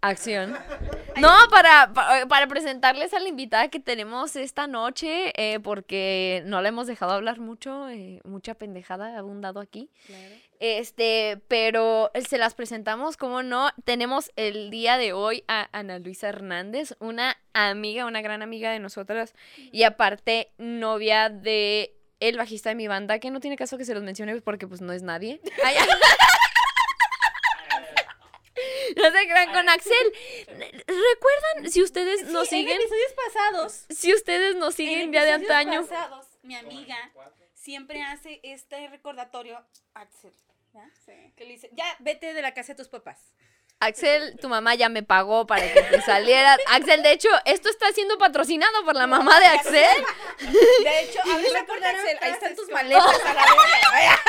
acción. 0.00 0.57
No, 1.20 1.32
para, 1.50 1.92
pa- 1.92 2.26
para 2.28 2.46
presentarles 2.46 3.14
a 3.14 3.18
la 3.20 3.28
invitada 3.28 3.68
que 3.68 3.80
tenemos 3.80 4.37
esta 4.37 4.66
noche, 4.66 5.32
eh, 5.37 5.61
porque 5.61 6.42
no 6.46 6.61
la 6.61 6.68
hemos 6.68 6.87
dejado 6.87 7.12
hablar 7.12 7.38
mucho, 7.40 7.88
eh, 7.88 8.20
mucha 8.25 8.54
pendejada 8.54 9.14
ha 9.14 9.18
abundado 9.18 9.61
aquí. 9.61 9.88
Este, 10.58 11.38
pero 11.49 12.11
se 12.28 12.38
las 12.38 12.54
presentamos, 12.54 13.16
como 13.16 13.42
no, 13.42 13.70
tenemos 13.85 14.30
el 14.37 14.70
día 14.70 14.96
de 14.99 15.12
hoy 15.12 15.44
a 15.49 15.68
Ana 15.73 15.99
Luisa 15.99 16.28
Hernández, 16.28 16.94
una 16.99 17.37
amiga, 17.52 18.06
una 18.06 18.23
gran 18.23 18.42
amiga 18.42 18.70
de 18.70 18.78
nosotras, 18.78 19.35
y 19.73 19.82
aparte 19.82 20.52
novia 20.58 21.28
de 21.28 21.92
el 22.20 22.38
bajista 22.38 22.70
de 22.70 22.75
mi 22.76 22.88
banda, 22.88 23.18
que 23.18 23.30
no 23.30 23.40
tiene 23.40 23.56
caso 23.56 23.76
que 23.76 23.85
se 23.85 23.92
los 23.92 24.02
mencione 24.02 24.40
porque 24.40 24.66
pues 24.66 24.80
no 24.80 24.92
es 24.94 25.02
nadie. 25.02 25.40
No 28.97 29.11
se 29.11 29.26
crean 29.28 29.52
con 29.52 29.69
Axel. 29.69 30.12
¿Recuerdan 30.47 31.71
si 31.71 31.83
ustedes 31.83 32.25
nos 32.25 32.49
Sí, 32.49 32.57
siguen? 32.57 32.76
En 32.76 32.81
episodios 32.83 33.12
pasados. 33.12 33.87
Si 33.90 34.14
ustedes 34.14 34.57
nos 34.57 34.75
siguen 34.75 35.00
en 35.00 35.12
ya 35.12 35.25
de 35.25 35.33
antaño. 35.33 35.83
pasados, 35.87 36.26
mi 36.43 36.55
amiga 36.57 36.97
siempre 37.55 38.02
hace 38.02 38.40
este 38.43 38.88
recordatorio 38.88 39.64
Axel. 39.95 40.33
¿ya? 40.73 40.88
Sí. 41.05 41.33
Que 41.37 41.45
le 41.45 41.52
dice, 41.55 41.71
ya, 41.73 41.97
vete 42.00 42.33
de 42.35 42.43
la 42.43 42.55
casa 42.55 42.73
de 42.75 42.76
tus 42.76 42.88
papás. 42.88 43.19
Axel, 43.87 44.38
tu 44.40 44.49
mamá 44.49 44.75
ya 44.75 44.88
me 44.88 45.02
pagó 45.02 45.47
para 45.47 45.71
que 45.71 45.83
te 45.83 46.00
salieras. 46.00 46.59
Axel, 46.68 47.02
de 47.02 47.12
hecho, 47.12 47.28
esto 47.45 47.68
está 47.68 47.92
siendo 47.92 48.16
patrocinado 48.16 48.85
por 48.87 48.95
la 48.97 49.06
mamá 49.06 49.38
de 49.38 49.47
Axel. 49.49 50.04
De 50.83 51.00
hecho, 51.00 51.21
háblale 51.23 51.66
con 51.66 51.85
Axel. 51.85 52.18
Ahí 52.23 52.30
están 52.33 52.56
tus 52.56 52.71
maletas 52.71 53.21
a 53.25 53.35
la 53.35 53.42
verga. 53.45 54.21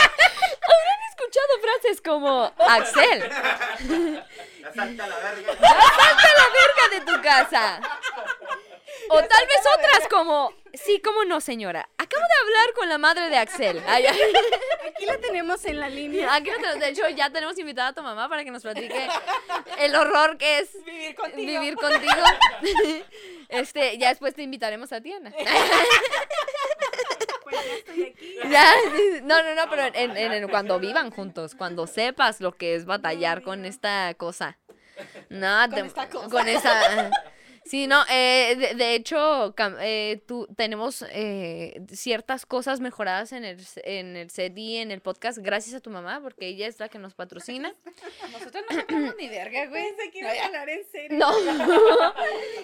He 1.00 1.10
escuchado 1.10 1.54
frases 1.62 2.02
como 2.02 2.54
Axel, 2.58 3.30
Ya 4.62 4.74
salta 4.74 5.08
la 5.08 5.16
verga. 5.16 5.54
salte 5.56 6.30
la 6.36 6.48
verga 6.52 6.90
de 6.92 7.02
tu 7.12 7.22
casa. 7.22 7.80
O 9.10 9.18
tal 9.24 9.46
vez 9.48 9.60
otras 9.78 10.08
como, 10.10 10.54
sí, 10.74 11.00
cómo 11.04 11.24
no, 11.26 11.40
señora. 11.42 11.88
Acabo 11.98 12.22
de 12.24 12.42
hablar 12.42 12.74
con 12.76 12.90
la 12.90 12.98
madre 12.98 13.30
de 13.30 13.38
Axel. 13.38 13.82
Ay, 13.88 14.06
ay. 14.06 14.20
Aquí 14.90 15.06
la 15.06 15.18
tenemos 15.20 15.64
en 15.66 15.80
la 15.80 15.90
línea. 15.90 16.34
Aquí 16.34 16.50
no 16.50 16.58
te- 16.58 16.80
de 16.80 16.90
hecho, 16.90 17.08
ya 17.10 17.30
tenemos 17.30 17.58
invitada 17.58 17.90
a 17.90 17.94
tu 17.94 18.02
mamá 18.02 18.28
para 18.30 18.44
que 18.44 18.52
nos 18.52 18.64
platique 18.64 19.08
el 19.80 19.96
horror 19.96 20.38
que 20.38 20.60
es 20.60 20.70
Vivir 20.86 21.16
contigo. 21.16 21.62
vivir 21.62 21.76
contigo. 21.76 22.24
Este, 23.50 23.98
ya 23.98 24.10
después 24.10 24.36
te 24.36 24.42
invitaremos 24.44 24.92
a 24.92 25.00
ti, 25.00 25.14
Ana. 25.14 25.32
Pues 27.44 27.56
ya 27.66 27.74
estoy 27.76 28.04
aquí. 28.04 28.36
Ya, 28.50 28.74
no, 29.24 29.42
no, 29.42 29.56
no, 29.56 29.70
pero 29.70 29.84
en, 29.86 30.18
en- 30.18 30.34
en- 30.34 30.50
cuando 30.50 30.80
vivan 30.80 31.12
juntos, 31.12 31.56
cuando 31.56 31.88
sepas 31.88 32.42
lo 32.42 32.58
que 32.58 32.76
es 32.76 32.86
batallar 32.86 33.42
con 33.44 33.64
esta 33.66 34.14
cosa. 34.16 34.58
No, 35.30 35.62
Con 35.70 35.76
te- 35.76 35.86
esta 35.88 36.10
cosa. 36.10 36.30
con 36.30 36.48
esa. 36.50 37.10
Sí, 37.70 37.86
no, 37.88 38.04
eh, 38.10 38.56
de, 38.58 38.76
de 38.76 38.96
hecho, 38.96 39.54
eh, 39.82 40.22
tú, 40.26 40.48
tenemos 40.56 41.04
eh, 41.12 41.82
ciertas 41.92 42.46
cosas 42.46 42.80
mejoradas 42.80 43.34
en 43.34 43.44
el, 43.44 43.60
en 43.84 44.16
el 44.16 44.30
set 44.30 44.58
y 44.58 44.78
en 44.78 44.92
el 44.92 45.02
podcast 45.02 45.40
gracias 45.40 45.76
a 45.76 45.80
tu 45.82 45.90
mamá, 45.90 46.22
porque 46.22 46.48
ella 46.48 46.68
es 46.68 46.80
la 46.80 46.88
que 46.88 46.98
nos 46.98 47.14
patrocina. 47.14 47.74
Nosotros 48.32 48.64
no 48.70 48.78
compramos 48.78 49.16
ni 49.18 49.28
verga, 49.28 49.66
güey. 49.66 49.84
Pensé 49.84 50.12
que 50.12 50.20
iba 50.20 50.30
a 50.30 50.46
hablar 50.46 50.70
en 50.70 50.86
serio. 50.90 51.18
No. 51.18 51.34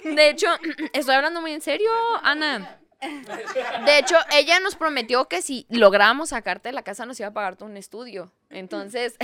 De 0.15 0.29
hecho, 0.29 0.47
estoy 0.93 1.15
hablando 1.15 1.41
muy 1.41 1.51
en 1.51 1.61
serio, 1.61 1.91
Ana. 2.21 2.79
De 3.85 3.97
hecho, 3.97 4.15
ella 4.31 4.61
nos 4.61 4.75
prometió 4.75 5.27
que 5.27 5.41
si 5.41 5.65
lográbamos 5.69 6.29
sacarte 6.29 6.69
de 6.69 6.73
la 6.73 6.83
casa 6.83 7.05
nos 7.05 7.19
iba 7.19 7.27
a 7.27 7.33
pagar 7.33 7.57
todo 7.57 7.67
un 7.67 7.75
estudio. 7.75 8.31
Entonces, 8.49 9.15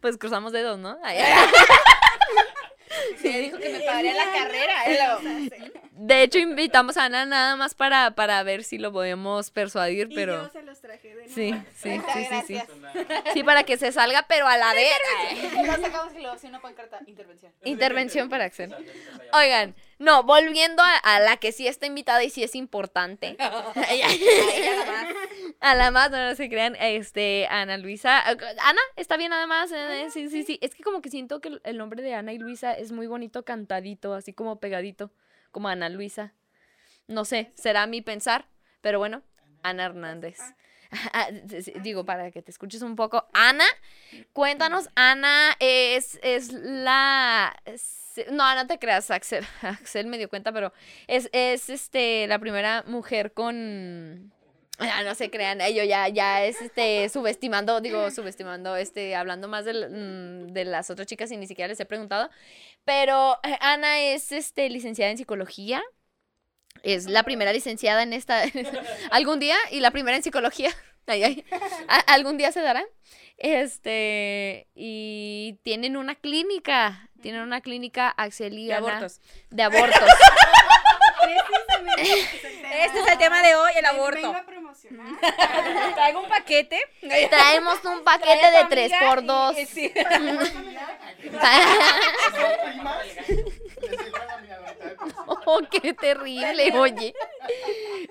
pues 0.00 0.16
cruzamos 0.16 0.52
dedos, 0.52 0.78
¿no? 0.78 0.96
Sí, 3.20 3.28
dijo 3.28 3.58
que 3.58 3.68
me 3.70 3.80
pagaría 3.80 4.14
la 4.14 4.32
carrera. 4.32 4.74
lo- 5.20 5.20
De 5.92 6.22
hecho, 6.22 6.38
invitamos 6.38 6.96
a 6.96 7.04
Ana 7.04 7.24
nada 7.26 7.56
más 7.56 7.74
para, 7.74 8.12
para 8.14 8.42
ver 8.42 8.64
si 8.64 8.78
lo 8.78 8.92
podemos 8.92 9.50
persuadir, 9.50 10.08
Y 10.10 10.14
pero... 10.14 10.42
yo 10.44 10.48
se 10.50 10.62
los 10.62 10.80
traje 10.80 11.14
de. 11.14 11.28
Sí, 11.28 11.54
sí, 11.76 12.00
sí, 12.12 12.26
sí, 12.28 12.40
sí. 12.46 12.60
Sí, 13.32 13.42
para 13.44 13.62
que 13.64 13.76
se 13.76 13.92
salga, 13.92 14.24
pero 14.28 14.46
a 14.48 14.56
la 14.56 14.72
vez. 14.74 14.90
Y 15.62 15.66
lo 15.66 15.72
sacamos 15.76 16.12
y 16.16 16.20
luego 16.20 16.36
una 16.42 16.60
pancarta. 16.60 17.00
Intervención. 17.06 17.52
Intervención 17.64 18.28
para 18.28 18.44
Axel. 18.44 18.74
Oigan, 19.32 19.74
no, 20.00 20.24
volviendo 20.24 20.82
a, 20.82 20.96
a 20.96 21.20
la 21.20 21.36
que 21.36 21.52
sí 21.52 21.68
está 21.68 21.86
invitada 21.86 22.24
y 22.24 22.30
sí 22.30 22.42
es 22.42 22.56
importante. 22.56 23.36
a 25.60 25.74
la 25.74 25.90
más, 25.90 26.10
no, 26.10 26.28
no 26.28 26.34
se 26.34 26.48
crean, 26.48 26.76
este, 26.76 27.46
Ana 27.48 27.76
Luisa. 27.78 28.20
Ana, 28.28 28.80
¿está 28.96 29.16
bien 29.16 29.30
nada 29.30 29.46
más? 29.46 29.70
Eh, 29.72 30.08
sí, 30.12 30.28
sí, 30.28 30.42
sí. 30.42 30.58
Es 30.62 30.74
que 30.74 30.82
como 30.82 31.00
que 31.02 31.10
siento 31.10 31.40
que 31.40 31.48
el- 31.48 31.60
el 31.64 31.78
nombre 31.78 32.02
de 32.02 32.14
Ana 32.14 32.32
y 32.32 32.38
Luisa 32.38 32.72
es 32.72 32.92
muy 32.92 33.06
bonito 33.06 33.44
cantadito, 33.44 34.14
así 34.14 34.32
como 34.32 34.58
pegadito, 34.60 35.12
como 35.52 35.68
Ana 35.68 35.88
Luisa. 35.88 36.34
No 37.06 37.24
sé, 37.24 37.52
será 37.54 37.86
mi 37.86 38.02
pensar, 38.02 38.46
pero 38.80 38.98
bueno, 38.98 39.22
Ana 39.62 39.84
Hernández. 39.86 40.38
Ah, 41.12 41.28
Digo, 41.82 42.04
para 42.04 42.30
que 42.30 42.42
te 42.42 42.50
escuches 42.50 42.82
un 42.82 42.96
poco. 42.96 43.26
Ana, 43.32 43.64
cuéntanos, 44.32 44.88
Ana 44.96 45.56
es, 45.60 46.18
es 46.22 46.52
la... 46.52 47.54
es- 47.64 48.24
No, 48.30 48.54
no 48.54 48.66
te 48.66 48.78
creas, 48.78 49.10
Axel. 49.10 49.44
Axel 49.62 50.06
me 50.06 50.18
dio 50.18 50.28
cuenta, 50.28 50.52
pero 50.52 50.72
es, 51.06 51.28
es 51.32 51.70
este, 51.70 52.26
la 52.26 52.38
primera 52.38 52.82
mujer 52.86 53.32
con... 53.32 54.32
Ah, 54.82 55.02
no 55.04 55.14
se 55.14 55.30
crean, 55.30 55.58
yo 55.74 55.84
ya, 55.84 56.08
ya 56.08 56.42
es 56.42 56.62
este, 56.62 57.06
subestimando, 57.10 57.82
digo, 57.82 58.10
subestimando, 58.10 58.76
este, 58.76 59.14
hablando 59.14 59.46
más 59.46 59.66
del- 59.66 59.90
mm, 59.90 60.52
de 60.54 60.64
las 60.64 60.88
otras 60.88 61.06
chicas 61.06 61.30
y 61.30 61.36
ni 61.36 61.46
siquiera 61.46 61.68
les 61.68 61.78
he 61.80 61.84
preguntado. 61.84 62.30
Pero 62.86 63.38
eh, 63.42 63.58
Ana 63.60 64.00
es 64.00 64.32
este, 64.32 64.70
licenciada 64.70 65.10
en 65.10 65.18
psicología. 65.18 65.82
Es 66.82 67.06
la 67.06 67.22
primera 67.22 67.52
licenciada 67.52 68.02
en 68.02 68.12
esta 68.12 68.42
algún 69.10 69.38
día 69.40 69.56
y 69.70 69.80
la 69.80 69.90
primera 69.90 70.16
en 70.16 70.22
psicología. 70.22 70.70
Ay, 71.06 71.24
ay. 71.24 71.44
Algún 72.06 72.36
día 72.38 72.52
se 72.52 72.60
dará. 72.60 72.84
Este 73.36 74.68
y 74.74 75.58
tienen 75.64 75.96
una 75.96 76.14
clínica, 76.14 77.08
tienen 77.20 77.40
una 77.40 77.62
clínica 77.62 78.10
Axel 78.10 78.56
y 78.58 78.66
De 78.66 78.74
abortos. 78.74 79.20
de 79.50 79.62
abortos. 79.62 79.98
Este 82.72 83.00
es 83.00 83.06
el 83.08 83.18
tema 83.18 83.42
de 83.42 83.54
hoy, 83.56 83.72
el 83.76 83.82
Vengo 83.84 84.02
aborto. 84.02 84.34
a 84.34 84.42
promocionar. 84.42 85.06
Traigo 85.94 86.20
un 86.20 86.28
paquete. 86.28 86.80
Traemos 87.28 87.84
un 87.84 88.02
paquete 88.04 88.38
Trae 88.38 88.52
de 88.52 88.62
tu 88.62 88.68
3 88.68 88.92
amiga 88.92 89.10
por 89.10 89.22
y- 89.22 89.26
2 89.26 89.56
sí. 89.68 89.92
Oh, 95.46 95.60
qué 95.70 95.94
terrible, 95.94 96.72
oye. 96.78 97.14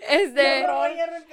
Este. 0.08 0.64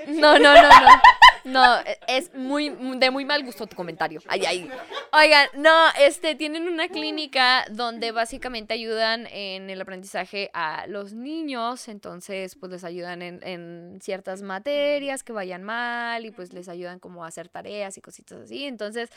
No, 0.08 0.38
no, 0.38 0.54
no, 0.54 0.62
no. 0.62 1.02
No, 1.46 1.62
es 2.08 2.34
muy 2.34 2.70
de 2.70 3.10
muy 3.10 3.24
mal 3.24 3.44
gusto 3.44 3.66
tu 3.66 3.76
comentario. 3.76 4.20
Ay, 4.26 4.44
ay. 4.46 4.70
Oigan, 5.12 5.48
no, 5.54 5.88
este 5.98 6.34
tienen 6.34 6.68
una 6.68 6.88
clínica 6.88 7.64
donde 7.70 8.12
básicamente 8.12 8.74
ayudan 8.74 9.26
en 9.28 9.70
el 9.70 9.80
aprendizaje 9.80 10.50
a 10.52 10.86
los 10.88 11.12
niños, 11.12 11.88
entonces 11.88 12.56
pues 12.56 12.72
les 12.72 12.84
ayudan 12.84 13.22
en, 13.22 13.40
en 13.42 13.98
ciertas 14.02 14.42
materias 14.42 15.22
que 15.22 15.32
vayan 15.32 15.62
mal 15.62 16.24
y 16.24 16.30
pues 16.32 16.52
les 16.52 16.68
ayudan 16.68 16.98
como 16.98 17.24
a 17.24 17.28
hacer 17.28 17.48
tareas 17.48 17.96
y 17.96 18.00
cositas 18.00 18.40
así. 18.40 18.64
Entonces, 18.64 19.10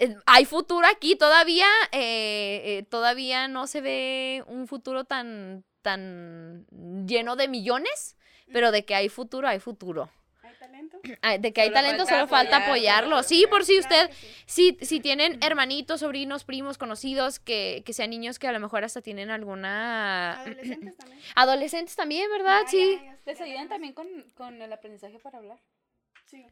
eh, 0.00 0.16
hay 0.26 0.46
futuro 0.46 0.86
aquí 0.86 1.14
todavía, 1.14 1.66
eh, 1.92 2.62
eh, 2.64 2.86
todavía 2.88 3.48
no 3.48 3.66
se 3.66 3.82
ve 3.82 4.42
un 4.46 4.66
futuro 4.66 5.04
tan, 5.04 5.62
tan 5.82 6.66
lleno 7.06 7.36
de 7.36 7.48
millones, 7.48 8.16
pero 8.50 8.72
de 8.72 8.86
que 8.86 8.94
hay 8.94 9.10
futuro, 9.10 9.46
hay 9.46 9.60
futuro. 9.60 10.10
Ah, 11.22 11.38
de 11.38 11.52
que 11.52 11.60
hay 11.62 11.68
Solo 11.68 11.80
talento, 11.80 11.98
falta 12.06 12.14
solo 12.14 12.26
falta 12.28 12.56
apoyarlo. 12.58 13.16
apoyarlo. 13.16 13.22
Sí, 13.22 13.46
por 13.50 13.64
si 13.64 13.78
usted, 13.78 14.10
sí. 14.46 14.76
si, 14.80 14.86
si 14.86 15.00
tienen 15.00 15.38
hermanitos, 15.42 16.00
sobrinos, 16.00 16.44
primos, 16.44 16.78
conocidos, 16.78 17.38
que, 17.40 17.82
que 17.84 17.92
sean 17.92 18.10
niños 18.10 18.38
que 18.38 18.46
a 18.48 18.52
lo 18.52 18.60
mejor 18.60 18.84
hasta 18.84 19.00
tienen 19.02 19.30
alguna... 19.30 20.40
Adolescentes 20.42 20.96
también. 20.98 21.20
Adolescentes 21.34 21.96
también, 21.96 22.30
¿verdad? 22.30 22.60
Ya, 22.64 22.68
Sí. 22.68 22.98
ya, 22.98 23.04
ya, 23.04 23.18
¿Les 23.26 23.40
ayudan 23.40 23.68
también 23.68 23.92
con, 23.92 24.06
con 24.34 24.60
el 24.62 24.72
aprendizaje 24.72 25.18
para 25.18 25.38
hablar? 25.38 25.58
Sí. 26.26 26.46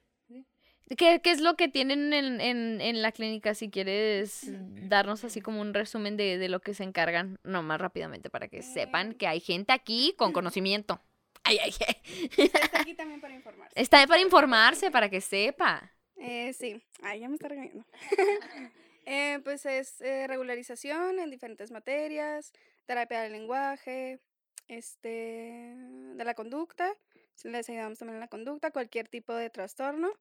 ¿Qué, 0.96 1.20
qué 1.22 1.30
es 1.30 1.40
lo 1.42 1.54
que 1.56 1.68
tienen 1.68 2.14
en, 2.14 2.40
en, 2.40 2.80
en 2.80 3.02
la 3.02 3.12
clínica? 3.12 3.54
Si 3.54 3.68
quieres 3.70 4.46
darnos 4.88 5.22
así 5.24 5.40
como 5.42 5.60
un 5.60 5.74
resumen 5.74 6.16
de, 6.16 6.38
de 6.38 6.48
lo 6.48 6.60
que 6.60 6.72
se 6.74 6.82
encargan, 6.84 7.38
no 7.44 7.62
más 7.62 7.78
rápidamente, 7.80 8.30
para 8.30 8.48
que 8.48 8.62
sepan 8.62 9.12
que 9.14 9.26
hay 9.26 9.40
gente 9.40 9.72
aquí 9.72 10.14
con 10.16 10.32
conocimiento. 10.32 11.00
Ay, 11.44 11.58
ay, 11.58 11.74
ay. 11.86 12.02
Está 12.36 12.80
aquí 12.80 12.94
también 12.94 13.20
para 13.20 13.34
informarse. 13.34 13.80
Está 13.80 14.06
para 14.06 14.20
informarse, 14.20 14.90
para 14.90 15.08
que 15.08 15.20
sepa. 15.20 15.92
Eh, 16.16 16.52
sí. 16.52 16.82
Ay, 17.02 17.20
ya 17.20 17.28
me 17.28 17.34
está 17.34 17.48
regañando. 17.48 17.84
Eh, 19.10 19.40
pues 19.42 19.64
es 19.64 20.02
eh, 20.02 20.26
regularización 20.26 21.18
en 21.18 21.30
diferentes 21.30 21.70
materias, 21.70 22.52
terapia 22.84 23.22
del 23.22 23.32
lenguaje, 23.32 24.20
este, 24.68 25.74
de 25.78 26.24
la 26.26 26.34
conducta. 26.34 26.94
Les 27.42 27.70
ayudamos 27.70 27.98
también 27.98 28.16
en 28.16 28.20
la 28.20 28.28
conducta, 28.28 28.70
cualquier 28.70 29.08
tipo 29.08 29.32
de 29.32 29.48
trastorno. 29.48 30.12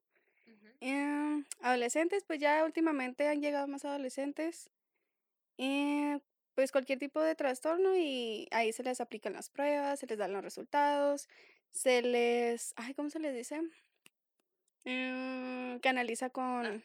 Em, 0.80 1.44
adolescentes, 1.60 2.24
pues 2.24 2.40
ya 2.40 2.64
últimamente 2.64 3.28
han 3.28 3.42
llegado 3.42 3.68
más 3.68 3.84
adolescentes. 3.84 4.70
Eh, 6.58 6.62
pues 6.62 6.72
cualquier 6.72 6.98
tipo 6.98 7.20
de 7.20 7.36
trastorno 7.36 7.96
y 7.96 8.48
ahí 8.50 8.72
se 8.72 8.82
les 8.82 9.00
aplican 9.00 9.32
las 9.32 9.48
pruebas, 9.48 10.00
se 10.00 10.08
les 10.08 10.18
dan 10.18 10.32
los 10.32 10.42
resultados, 10.42 11.28
se 11.70 12.02
les, 12.02 12.74
ay, 12.76 12.94
¿cómo 12.94 13.10
se 13.10 13.20
les 13.20 13.32
dice? 13.32 13.60
Mm, 14.84 15.78
canaliza 15.78 16.30
con, 16.30 16.84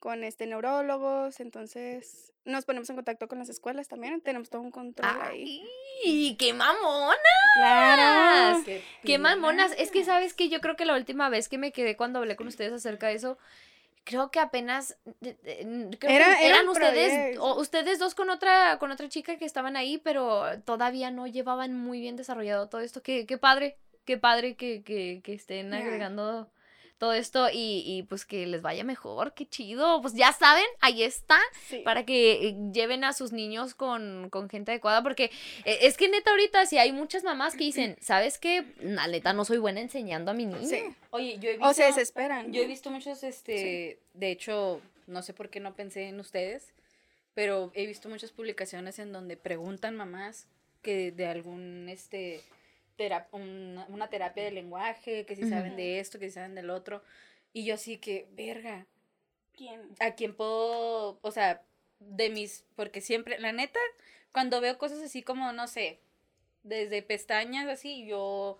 con 0.00 0.24
este 0.24 0.46
neurólogos, 0.46 1.38
entonces 1.38 2.32
nos 2.44 2.64
ponemos 2.64 2.90
en 2.90 2.96
contacto 2.96 3.28
con 3.28 3.38
las 3.38 3.48
escuelas 3.48 3.86
también, 3.86 4.20
tenemos 4.22 4.50
todo 4.50 4.62
un 4.62 4.72
control 4.72 5.08
ahí. 5.20 5.62
¡Ay! 6.04 6.36
¡Qué 6.36 6.52
mamona! 6.52 7.14
Claro. 7.54 8.64
Qué 8.64 8.82
¡Qué 9.04 9.18
mamonas! 9.18 9.72
Es 9.78 9.92
que, 9.92 10.04
¿sabes 10.04 10.34
que 10.34 10.48
Yo 10.48 10.60
creo 10.60 10.74
que 10.74 10.84
la 10.84 10.96
última 10.96 11.28
vez 11.28 11.48
que 11.48 11.58
me 11.58 11.70
quedé 11.70 11.96
cuando 11.96 12.18
hablé 12.18 12.34
con 12.34 12.48
ustedes 12.48 12.72
acerca 12.72 13.06
de 13.06 13.14
eso, 13.14 13.38
creo 14.04 14.30
que 14.30 14.40
apenas... 14.40 14.96
n- 15.20 15.90
creo 15.98 16.08
que 16.08 16.14
Era- 16.16 16.40
era 16.40 16.56
eran 16.56 16.68
ustedes, 16.68 17.38
o 17.38 17.60
ustedes 17.60 17.98
dos 17.98 18.14
con 18.14 18.30
otra, 18.30 18.78
con 18.78 18.90
otra 18.90 19.08
chica 19.08 19.36
que 19.36 19.44
estaban 19.44 19.76
ahí, 19.76 19.98
pero 19.98 20.44
todavía 20.64 21.10
no 21.10 21.26
llevaban 21.26 21.74
muy 21.74 22.00
bien 22.00 22.16
desarrollado 22.16 22.68
todo 22.68 22.80
esto. 22.80 23.02
Qué, 23.02 23.26
qué 23.26 23.38
padre, 23.38 23.76
qué 24.04 24.18
padre 24.18 24.56
que, 24.56 24.82
que, 24.82 25.20
que 25.22 25.34
estén 25.34 25.72
agregando 25.74 26.50
todo 27.02 27.14
esto 27.14 27.48
y, 27.52 27.82
y 27.84 28.04
pues 28.04 28.24
que 28.24 28.46
les 28.46 28.62
vaya 28.62 28.84
mejor, 28.84 29.34
qué 29.34 29.44
chido. 29.44 30.00
Pues 30.02 30.14
ya 30.14 30.32
saben, 30.32 30.64
ahí 30.80 31.02
está 31.02 31.36
Sí. 31.66 31.78
para 31.78 32.04
que 32.06 32.46
eh, 32.46 32.56
lleven 32.72 33.02
a 33.02 33.12
sus 33.12 33.32
niños 33.32 33.74
con, 33.74 34.30
con 34.30 34.48
gente 34.48 34.70
adecuada, 34.70 35.02
porque 35.02 35.24
eh, 35.64 35.78
es 35.82 35.96
que 35.96 36.08
neta 36.08 36.30
ahorita 36.30 36.64
si 36.66 36.78
hay 36.78 36.92
muchas 36.92 37.24
mamás 37.24 37.54
que 37.56 37.64
dicen, 37.64 37.96
¿sabes 38.00 38.38
qué? 38.38 38.64
La 38.80 39.08
neta 39.08 39.32
no 39.32 39.44
soy 39.44 39.58
buena 39.58 39.80
enseñando 39.80 40.30
a 40.30 40.34
mi 40.34 40.46
niño. 40.46 40.64
Sí. 40.68 40.80
Oye, 41.10 41.38
yo 41.40 41.48
he 41.50 41.54
visto... 41.54 41.66
O 41.68 41.74
se 41.74 41.82
desesperan. 41.82 42.52
Yo 42.52 42.62
he 42.62 42.66
visto 42.68 42.88
muchos, 42.92 43.24
este, 43.24 43.98
de 44.14 44.30
hecho, 44.30 44.80
no 45.08 45.22
sé 45.22 45.32
por 45.34 45.50
qué 45.50 45.58
no 45.58 45.74
pensé 45.74 46.04
en 46.06 46.20
ustedes, 46.20 46.72
pero 47.34 47.72
he 47.74 47.84
visto 47.84 48.08
muchas 48.10 48.30
publicaciones 48.30 49.00
en 49.00 49.12
donde 49.12 49.36
preguntan 49.36 49.96
mamás 49.96 50.46
que 50.82 51.10
de 51.10 51.26
algún, 51.26 51.88
este, 51.88 52.42
tera- 52.96 53.28
una, 53.32 53.86
una 53.88 54.08
terapia 54.10 54.44
de 54.44 54.50
lenguaje, 54.52 55.26
que 55.26 55.36
si 55.36 55.44
saben 55.46 55.76
de 55.76 56.00
esto, 56.00 56.18
que 56.18 56.28
si 56.28 56.34
saben 56.34 56.54
del 56.54 56.70
otro, 56.70 57.02
y 57.52 57.64
yo 57.64 57.74
así 57.74 57.98
que, 57.98 58.28
verga, 58.32 58.86
¿Quién? 59.56 59.80
¿a 60.00 60.12
quién 60.14 60.34
puedo, 60.34 61.18
o 61.22 61.30
sea, 61.30 61.62
de 62.00 62.30
mis, 62.30 62.64
porque 62.76 63.00
siempre, 63.00 63.38
la 63.38 63.52
neta, 63.52 63.78
cuando 64.32 64.60
veo 64.60 64.78
cosas 64.78 65.00
así 65.00 65.22
como, 65.22 65.52
no 65.52 65.68
sé, 65.68 66.00
desde 66.62 67.02
pestañas 67.02 67.68
así, 67.68 68.06
yo 68.06 68.58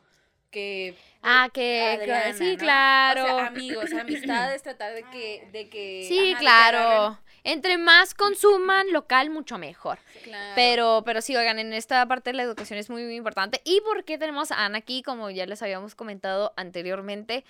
que 0.51 0.95
Ah, 1.23 1.49
que, 1.53 1.99
Adriana, 1.99 2.33
que- 2.33 2.35
sí, 2.35 2.57
¿no? 2.57 2.67
claro. 2.67 3.23
O 3.23 3.23
sea, 3.23 3.47
amigos, 3.47 3.95
amistades, 3.95 4.63
tratar 4.63 4.95
de 4.95 5.05
que, 5.11 5.49
de 5.53 5.69
que. 5.69 6.09
sí, 6.09 6.19
ajá, 6.19 6.45
claro. 6.45 7.19
Entre 7.45 7.77
más 7.77 8.15
consuman 8.15 8.93
local, 8.93 9.31
mucho 9.31 9.59
mejor. 9.59 9.99
Claro. 10.23 10.53
Pero, 10.55 11.03
pero 11.05 11.21
sí, 11.21 11.35
oigan, 11.37 11.59
en 11.59 11.73
esta 11.73 12.07
parte 12.07 12.33
la 12.33 12.43
educación 12.43 12.79
es 12.79 12.89
muy, 12.89 13.03
muy 13.03 13.17
importante. 13.17 13.61
¿Y 13.65 13.81
por 13.81 14.05
qué 14.05 14.17
tenemos 14.19 14.53
a 14.53 14.65
Ana 14.65 14.79
aquí? 14.79 15.03
Como 15.03 15.29
ya 15.31 15.47
les 15.47 15.63
habíamos 15.63 15.95
comentado 15.95 16.53
anteriormente. 16.57 17.45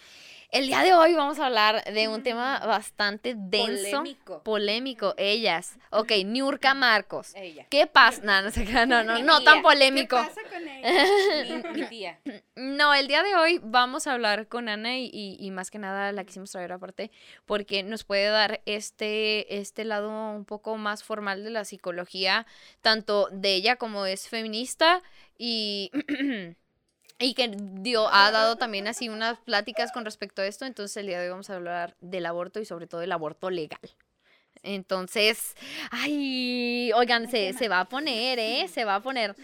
El 0.53 0.67
día 0.67 0.83
de 0.83 0.93
hoy 0.93 1.15
vamos 1.15 1.39
a 1.39 1.47
hablar 1.47 1.83
de 1.85 2.09
un 2.09 2.23
tema 2.23 2.59
bastante 2.59 3.33
denso. 3.35 3.91
Polémico. 4.03 4.43
Polémico, 4.43 5.15
ellas. 5.17 5.79
Ok, 5.91 6.13
Niurka 6.27 6.75
Marcos. 6.75 7.33
Ella. 7.35 7.67
¿Qué 7.71 7.87
pasa? 7.87 8.21
No, 8.23 8.43
no, 8.43 8.51
crean, 8.53 8.87
no, 8.87 9.03
no, 9.03 9.19
no 9.21 9.43
tan 9.43 9.57
¿Qué 9.57 9.63
polémico. 9.63 10.17
pasa 10.17 10.43
con 10.53 10.69
ella? 10.69 11.05
Mi, 11.73 11.81
mi 11.81 11.87
tía. 11.89 12.21
No, 12.55 12.93
el 12.93 13.09
día 13.09 13.23
de 13.23 13.35
hoy 13.35 13.61
vamos 13.63 14.07
a 14.07 14.13
hablar 14.13 14.47
con 14.47 14.69
Ana 14.69 14.99
y, 14.99 15.07
y- 15.11 15.37
y 15.41 15.51
más 15.51 15.71
que 15.71 15.79
nada 15.79 16.13
la 16.13 16.25
quisimos 16.25 16.51
traer 16.53 16.71
aparte 16.73 17.11
porque 17.47 17.83
nos 17.83 18.05
puede 18.05 18.27
dar 18.27 18.61
este, 18.67 19.57
este 19.59 19.85
lado 19.87 20.11
un 20.33 20.45
poco 20.45 20.77
más 20.77 21.03
formal 21.03 21.45
de 21.45 21.51
la 21.51 21.65
psicología, 21.65 22.47
tanto 22.83 23.29
de 23.33 23.55
ella 23.55 23.77
como 23.77 24.05
es 24.05 24.29
feminista 24.29 25.03
y, 25.39 25.91
y 27.23 27.35
que 27.35 27.55
dio, 27.57 28.09
ha 28.13 28.31
dado 28.31 28.57
también 28.57 28.89
así 28.89 29.09
unas 29.09 29.39
pláticas 29.39 29.93
con 29.93 30.05
respecto 30.05 30.43
a 30.43 30.47
esto. 30.47 30.65
Entonces 30.67 30.97
el 30.97 31.07
día 31.07 31.19
de 31.21 31.27
hoy 31.27 31.31
vamos 31.31 31.51
a 31.51 31.55
hablar 31.55 31.97
del 32.01 32.27
aborto 32.27 32.61
y 32.61 32.65
sobre 32.65 32.87
todo 32.87 33.01
del 33.01 33.13
aborto 33.13 33.49
legal. 33.49 33.81
Entonces, 34.63 35.57
ay, 35.91 36.93
oigan, 36.95 37.29
se, 37.31 37.53
se 37.53 37.69
va 37.69 37.81
a 37.81 37.89
poner, 37.89 38.39
¿eh? 38.39 38.69
Se 38.69 38.85
va 38.85 38.97
a 38.97 39.03
poner. 39.03 39.35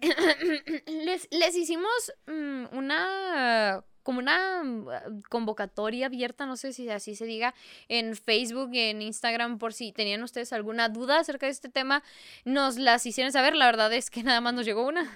les, 0.86 1.28
les 1.30 1.56
hicimos 1.56 2.12
mm, 2.26 2.66
una 2.72 3.82
como 4.08 4.20
una 4.20 4.62
mm, 4.64 5.20
convocatoria 5.28 6.06
abierta, 6.06 6.46
no 6.46 6.56
sé 6.56 6.72
si 6.72 6.88
así 6.88 7.14
se 7.14 7.26
diga, 7.26 7.52
en 7.88 8.16
Facebook 8.16 8.70
y 8.72 8.80
en 8.80 9.02
Instagram 9.02 9.58
por 9.58 9.74
si 9.74 9.92
tenían 9.92 10.22
ustedes 10.22 10.54
alguna 10.54 10.88
duda 10.88 11.18
acerca 11.18 11.44
de 11.44 11.52
este 11.52 11.68
tema, 11.68 12.02
nos 12.46 12.78
las 12.78 13.04
hicieron 13.04 13.32
saber. 13.34 13.54
La 13.54 13.66
verdad 13.66 13.92
es 13.92 14.08
que 14.08 14.22
nada 14.24 14.40
más 14.40 14.54
nos 14.54 14.64
llegó 14.64 14.86
una. 14.86 15.14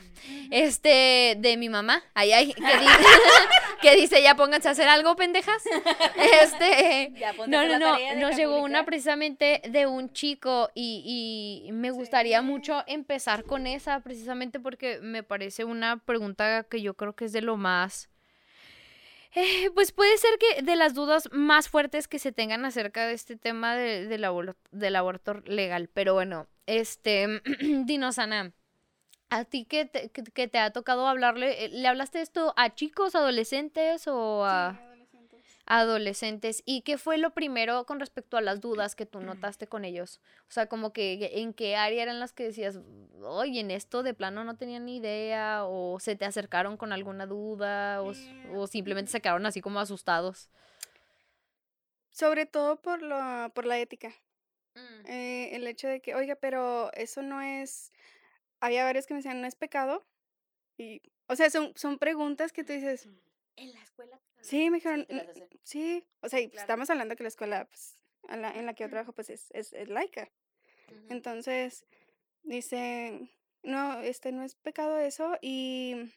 Este, 0.50 1.37
de 1.38 1.57
mi 1.57 1.70
mamá. 1.70 2.02
Ay, 2.12 2.33
ay, 2.33 2.52
que, 2.52 2.61
di- 2.61 2.87
que 3.81 3.96
dice, 3.96 4.22
ya 4.22 4.37
pónganse 4.37 4.68
a 4.68 4.72
hacer 4.72 4.88
algo, 4.88 5.16
pendejas. 5.16 5.62
Este, 6.42 7.12
Ya, 7.18 7.33
no, 7.33 7.66
no, 7.66 7.78
no, 7.78 7.96
nos 8.16 8.37
llegó 8.37 8.61
una 8.62 8.85
precisamente 8.85 9.62
de 9.70 9.87
un 9.87 10.12
chico 10.12 10.68
y, 10.74 11.62
y 11.66 11.72
me 11.72 11.90
gustaría 11.92 12.42
mucho 12.42 12.85
empezar 12.87 13.44
con 13.44 13.66
esa 13.66 14.00
precisamente 14.00 14.61
porque 14.61 14.98
me 15.00 15.22
parece 15.22 15.64
una 15.64 15.96
pregunta 15.96 16.64
que 16.64 16.83
yo 16.83 16.92
creo 16.92 17.14
que 17.14 17.24
es 17.24 17.33
de 17.33 17.40
lo 17.40 17.57
más... 17.57 18.11
eh, 19.35 19.71
pues 19.75 19.92
puede 19.92 20.16
ser 20.18 20.31
que 20.38 20.62
de 20.62 20.77
las 20.77 20.95
dudas 20.95 21.29
más 21.33 21.68
fuertes 21.68 22.09
que 22.09 22.18
se 22.18 22.33
tengan 22.33 22.64
acerca 22.64 23.07
de 23.07 23.14
este 23.14 23.37
tema 23.37 23.75
de- 23.77 24.07
del, 24.07 24.25
abor- 24.25 24.57
del 24.71 24.97
aborto 24.97 25.35
legal. 25.47 25.88
Pero 25.92 26.14
bueno, 26.14 26.47
este, 26.66 27.40
dinos, 27.85 28.18
Ana, 28.18 28.53
¿a 29.31 29.45
ti 29.45 29.64
qué 29.64 29.85
te, 29.87 30.09
te 30.49 30.59
ha 30.59 30.71
tocado 30.71 31.07
hablarle? 31.09 31.64
eh, 31.64 31.68
¿Le 31.71 31.88
hablaste 31.88 32.21
esto 32.21 32.53
a 32.57 32.75
chicos, 32.75 33.14
adolescentes 33.14 34.07
o 34.07 34.45
a...? 34.45 34.79
Adolescentes. 35.66 36.62
¿Y 36.66 36.83
qué 36.83 36.98
fue 36.98 37.18
lo 37.18 37.31
primero 37.35 37.85
con 37.87 38.01
respecto 38.01 38.37
a 38.37 38.40
las 38.40 38.61
dudas 38.61 38.94
que 38.94 39.07
tú 39.07 39.20
notaste 39.20 39.66
con 39.66 39.85
ellos? 39.85 40.20
O 40.48 40.51
sea, 40.53 40.66
como 40.66 40.92
que 40.92 41.31
en 41.40 41.53
qué 41.55 41.77
área 41.77 42.03
eran 42.03 42.20
las 42.20 42.33
que 42.33 42.44
decías, 42.44 42.79
oye, 43.22 43.61
en 43.61 43.70
esto 43.70 44.03
de 44.03 44.14
plano 44.14 44.44
no 44.44 44.57
tenían 44.57 44.85
ni 44.87 44.96
idea, 44.96 45.64
o 45.64 45.98
se 46.01 46.16
te 46.16 46.25
acercaron 46.25 46.77
con 46.77 46.92
alguna 46.92 47.27
duda, 47.27 48.03
o, 48.03 48.11
s- 48.12 48.31
o 48.55 48.66
simplemente 48.66 49.11
se 49.11 49.20
quedaron 49.20 49.46
así 49.46 49.61
como 49.61 49.81
asustados. 49.81 50.48
Sobre 52.11 52.46
todo 52.46 52.81
por, 52.81 53.03
lo, 53.03 53.51
por 53.55 53.64
la 53.64 53.79
ética. 53.79 54.12
Eh, 55.07 55.51
el 55.57 55.66
hecho 55.66 55.88
de 55.88 56.01
que, 56.01 56.14
oiga, 56.14 56.37
pero 56.37 56.92
eso 56.94 57.22
no 57.22 57.40
es. 57.40 57.90
Había 58.61 58.85
varios 58.85 59.07
que 59.07 59.14
me 59.14 59.18
decían, 59.18 59.40
no 59.40 59.46
es 59.46 59.57
pecado. 59.57 60.07
Y, 60.79 61.03
o 61.27 61.37
sea, 61.37 61.51
son, 61.51 61.72
son 61.77 61.98
preguntas 61.98 62.53
que 62.53 62.64
tú 62.64 62.72
dices, 62.72 63.09
En 63.57 63.72
la 63.72 63.83
escuela. 63.83 64.18
Sí, 64.42 64.70
me 64.70 64.76
dijeron, 64.78 65.07
te 65.07 65.14
las 65.14 65.26
"Mm, 65.26 65.31
hacen. 65.31 65.48
sí. 65.62 66.05
O 66.20 66.28
sea, 66.28 66.40
Claro. 66.40 66.61
estamos 66.61 66.90
hablando 66.90 67.16
que 67.16 67.22
la 67.24 67.28
escuela 67.28 67.64
pues, 67.66 67.96
a 68.28 68.37
la- 68.37 68.50
en 68.52 68.66
la 68.66 68.74
que 68.74 68.85
yo 68.85 68.90
trabajo, 68.90 69.12
pues 69.12 69.31
es, 69.31 69.50
es, 69.52 69.72
es 69.72 69.88
laica. 69.88 70.31
Entonces, 71.09 71.85
dicen, 72.42 73.31
no, 73.62 74.00
este 74.00 74.33
no 74.33 74.42
es 74.42 74.55
pecado 74.55 74.98
eso. 74.98 75.37
Y, 75.40 76.12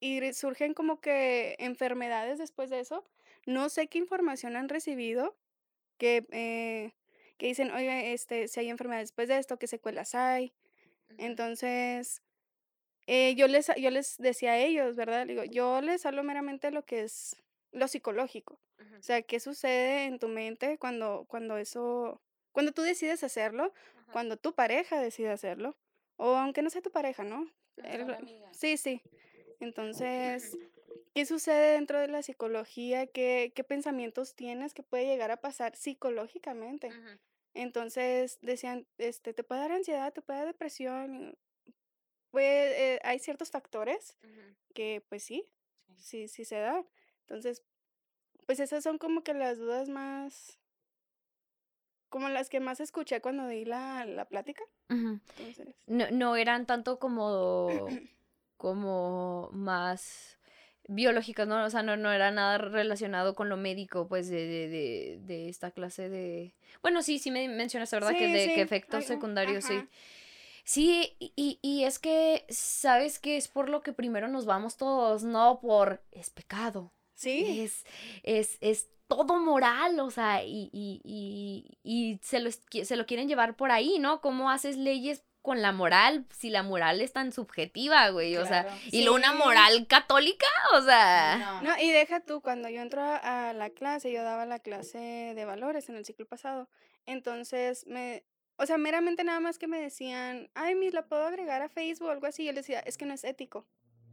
y 0.00 0.32
surgen 0.32 0.74
como 0.74 1.00
que 1.00 1.56
enfermedades 1.58 2.38
después 2.38 2.70
de 2.70 2.80
eso. 2.80 3.04
No 3.46 3.68
sé 3.68 3.88
qué 3.88 3.98
información 3.98 4.56
han 4.56 4.68
recibido 4.68 5.36
que, 5.98 6.26
eh, 6.32 6.92
que 7.38 7.46
dicen, 7.48 7.70
oye, 7.72 8.12
este, 8.12 8.48
si 8.48 8.60
hay 8.60 8.68
enfermedades 8.70 9.08
después 9.10 9.28
de 9.28 9.38
esto, 9.38 9.58
qué 9.58 9.66
secuelas 9.66 10.14
hay. 10.14 10.52
Entonces, 11.18 12.22
eh, 13.06 13.34
yo, 13.36 13.48
les, 13.48 13.70
yo 13.76 13.90
les 13.90 14.16
decía 14.18 14.52
a 14.52 14.58
ellos, 14.58 14.96
¿verdad? 14.96 15.26
Digo, 15.26 15.44
yo 15.44 15.80
les 15.80 16.06
hablo 16.06 16.22
meramente 16.24 16.68
de 16.68 16.72
lo 16.72 16.84
que 16.84 17.02
es 17.02 17.36
lo 17.76 17.88
psicológico. 17.88 18.60
O 19.00 19.02
sea, 19.02 19.22
qué 19.22 19.38
sucede 19.40 20.04
en 20.06 20.18
tu 20.18 20.28
mente 20.28 20.78
cuando, 20.78 21.26
cuando 21.28 21.56
eso, 21.58 22.20
cuando 22.52 22.72
tú 22.72 22.82
decides 22.82 23.22
hacerlo, 23.24 23.72
cuando 24.12 24.36
tu 24.36 24.54
pareja 24.54 25.00
decide 25.00 25.30
hacerlo, 25.30 25.76
o 26.16 26.34
aunque 26.36 26.62
no 26.62 26.70
sea 26.70 26.82
tu 26.82 26.90
pareja, 26.90 27.22
¿no? 27.24 27.50
El- 27.76 28.06
Sí, 28.52 28.76
sí. 28.78 29.02
Entonces, 29.60 30.56
¿qué 31.14 31.26
sucede 31.26 31.72
dentro 31.74 32.00
de 32.00 32.08
la 32.08 32.22
psicología? 32.22 33.06
¿Qué, 33.06 33.52
qué 33.54 33.64
pensamientos 33.64 34.34
tienes 34.34 34.74
que 34.74 34.82
puede 34.82 35.06
llegar 35.06 35.30
a 35.30 35.40
pasar 35.40 35.76
psicológicamente? 35.76 36.88
Entonces, 37.54 38.38
decían, 38.42 38.86
este, 38.98 39.32
te 39.34 39.42
puede 39.44 39.60
dar 39.62 39.72
ansiedad, 39.72 40.12
te 40.12 40.22
puede 40.22 40.40
dar 40.40 40.48
depresión. 40.48 41.36
Pues, 42.30 42.72
eh, 42.76 43.00
hay 43.02 43.18
ciertos 43.18 43.50
factores 43.50 44.16
que, 44.74 45.02
pues 45.08 45.22
sí, 45.22 45.44
sí, 45.96 46.28
sí 46.28 46.44
se 46.44 46.56
da. 46.56 46.84
Entonces, 47.26 47.62
pues 48.46 48.60
esas 48.60 48.84
son 48.84 48.98
como 48.98 49.22
que 49.22 49.34
las 49.34 49.58
dudas 49.58 49.88
más, 49.88 50.58
como 52.08 52.28
las 52.28 52.48
que 52.48 52.60
más 52.60 52.80
escuché 52.80 53.20
cuando 53.20 53.46
di 53.48 53.64
la, 53.64 54.04
la 54.06 54.24
plática. 54.26 54.62
Entonces, 54.88 55.68
No, 55.86 56.06
no 56.10 56.36
eran 56.36 56.66
tanto 56.66 56.98
como, 56.98 57.86
como 58.56 59.50
más 59.52 60.38
biológicas, 60.88 61.46
¿no? 61.48 61.64
O 61.64 61.70
sea, 61.70 61.82
no, 61.82 61.96
no 61.96 62.12
era 62.12 62.30
nada 62.30 62.58
relacionado 62.58 63.34
con 63.34 63.48
lo 63.48 63.56
médico, 63.56 64.08
pues, 64.08 64.28
de, 64.28 64.46
de, 64.46 64.68
de, 64.68 65.18
de 65.22 65.48
esta 65.48 65.70
clase 65.70 66.08
de... 66.08 66.54
Bueno, 66.82 67.02
sí, 67.02 67.18
sí 67.18 67.30
me 67.30 67.48
mencionaste, 67.48 67.96
¿verdad? 67.96 68.12
que 68.16 68.26
Sí, 68.26 68.32
de 68.32 68.44
sí, 68.44 68.52
que 68.54 68.62
efectos 68.62 69.04
secundarios, 69.04 69.64
sí. 69.64 69.74
ajá. 69.74 69.88
Sí, 70.64 71.16
y- 71.20 71.32
y, 71.36 71.58
y 71.62 71.84
es 71.84 71.98
que, 72.00 72.44
¿sabes 72.48 73.18
qué? 73.20 73.36
Es 73.36 73.48
por 73.48 73.68
lo 73.68 73.82
que 73.82 73.92
primero 73.92 74.28
nos 74.28 74.46
vamos 74.46 74.76
todos, 74.76 75.22
no 75.24 75.60
por 75.60 76.02
es 76.12 76.30
pecado. 76.30 76.92
Sí. 77.16 77.62
Es, 77.62 77.84
es, 78.22 78.58
es 78.60 78.88
todo 79.08 79.38
moral, 79.38 79.98
o 80.00 80.10
sea, 80.10 80.44
y, 80.44 80.70
y, 80.72 81.00
y, 81.02 81.78
y 81.82 82.20
se, 82.22 82.40
lo, 82.40 82.50
se 82.50 82.96
lo 82.96 83.06
quieren 83.06 83.28
llevar 83.28 83.56
por 83.56 83.72
ahí, 83.72 83.98
¿no? 83.98 84.20
¿Cómo 84.20 84.50
haces 84.50 84.76
leyes 84.76 85.24
con 85.42 85.62
la 85.62 85.70
moral 85.70 86.26
si 86.36 86.50
la 86.50 86.64
moral 86.64 87.00
es 87.00 87.12
tan 87.12 87.32
subjetiva, 87.32 88.10
güey? 88.10 88.36
O 88.36 88.44
sea, 88.46 88.66
y 88.90 89.06
una 89.06 89.32
moral 89.32 89.86
católica, 89.86 90.46
o 90.74 90.82
sea... 90.82 91.60
No. 91.62 91.70
No, 91.70 91.80
y 91.80 91.90
deja 91.90 92.20
tú, 92.20 92.40
cuando 92.40 92.68
yo 92.68 92.80
entro 92.80 93.00
a, 93.00 93.50
a 93.50 93.52
la 93.52 93.70
clase, 93.70 94.12
yo 94.12 94.22
daba 94.22 94.44
la 94.44 94.58
clase 94.58 94.98
de 95.34 95.44
valores 95.44 95.88
en 95.88 95.96
el 95.96 96.04
ciclo 96.04 96.26
pasado. 96.26 96.68
Entonces, 97.06 97.86
me, 97.86 98.24
o 98.56 98.66
sea, 98.66 98.76
meramente 98.76 99.22
nada 99.22 99.38
más 99.38 99.58
que 99.58 99.68
me 99.68 99.80
decían, 99.80 100.50
ay, 100.54 100.74
mis, 100.74 100.92
la 100.92 101.06
puedo 101.06 101.24
agregar 101.24 101.62
a 101.62 101.68
Facebook 101.68 102.08
o 102.08 102.10
algo 102.10 102.26
así. 102.26 102.44
Yo 102.44 102.52
les 102.52 102.66
decía, 102.66 102.80
es 102.80 102.98
que 102.98 103.06
no 103.06 103.14
es 103.14 103.22
ético. 103.22 103.66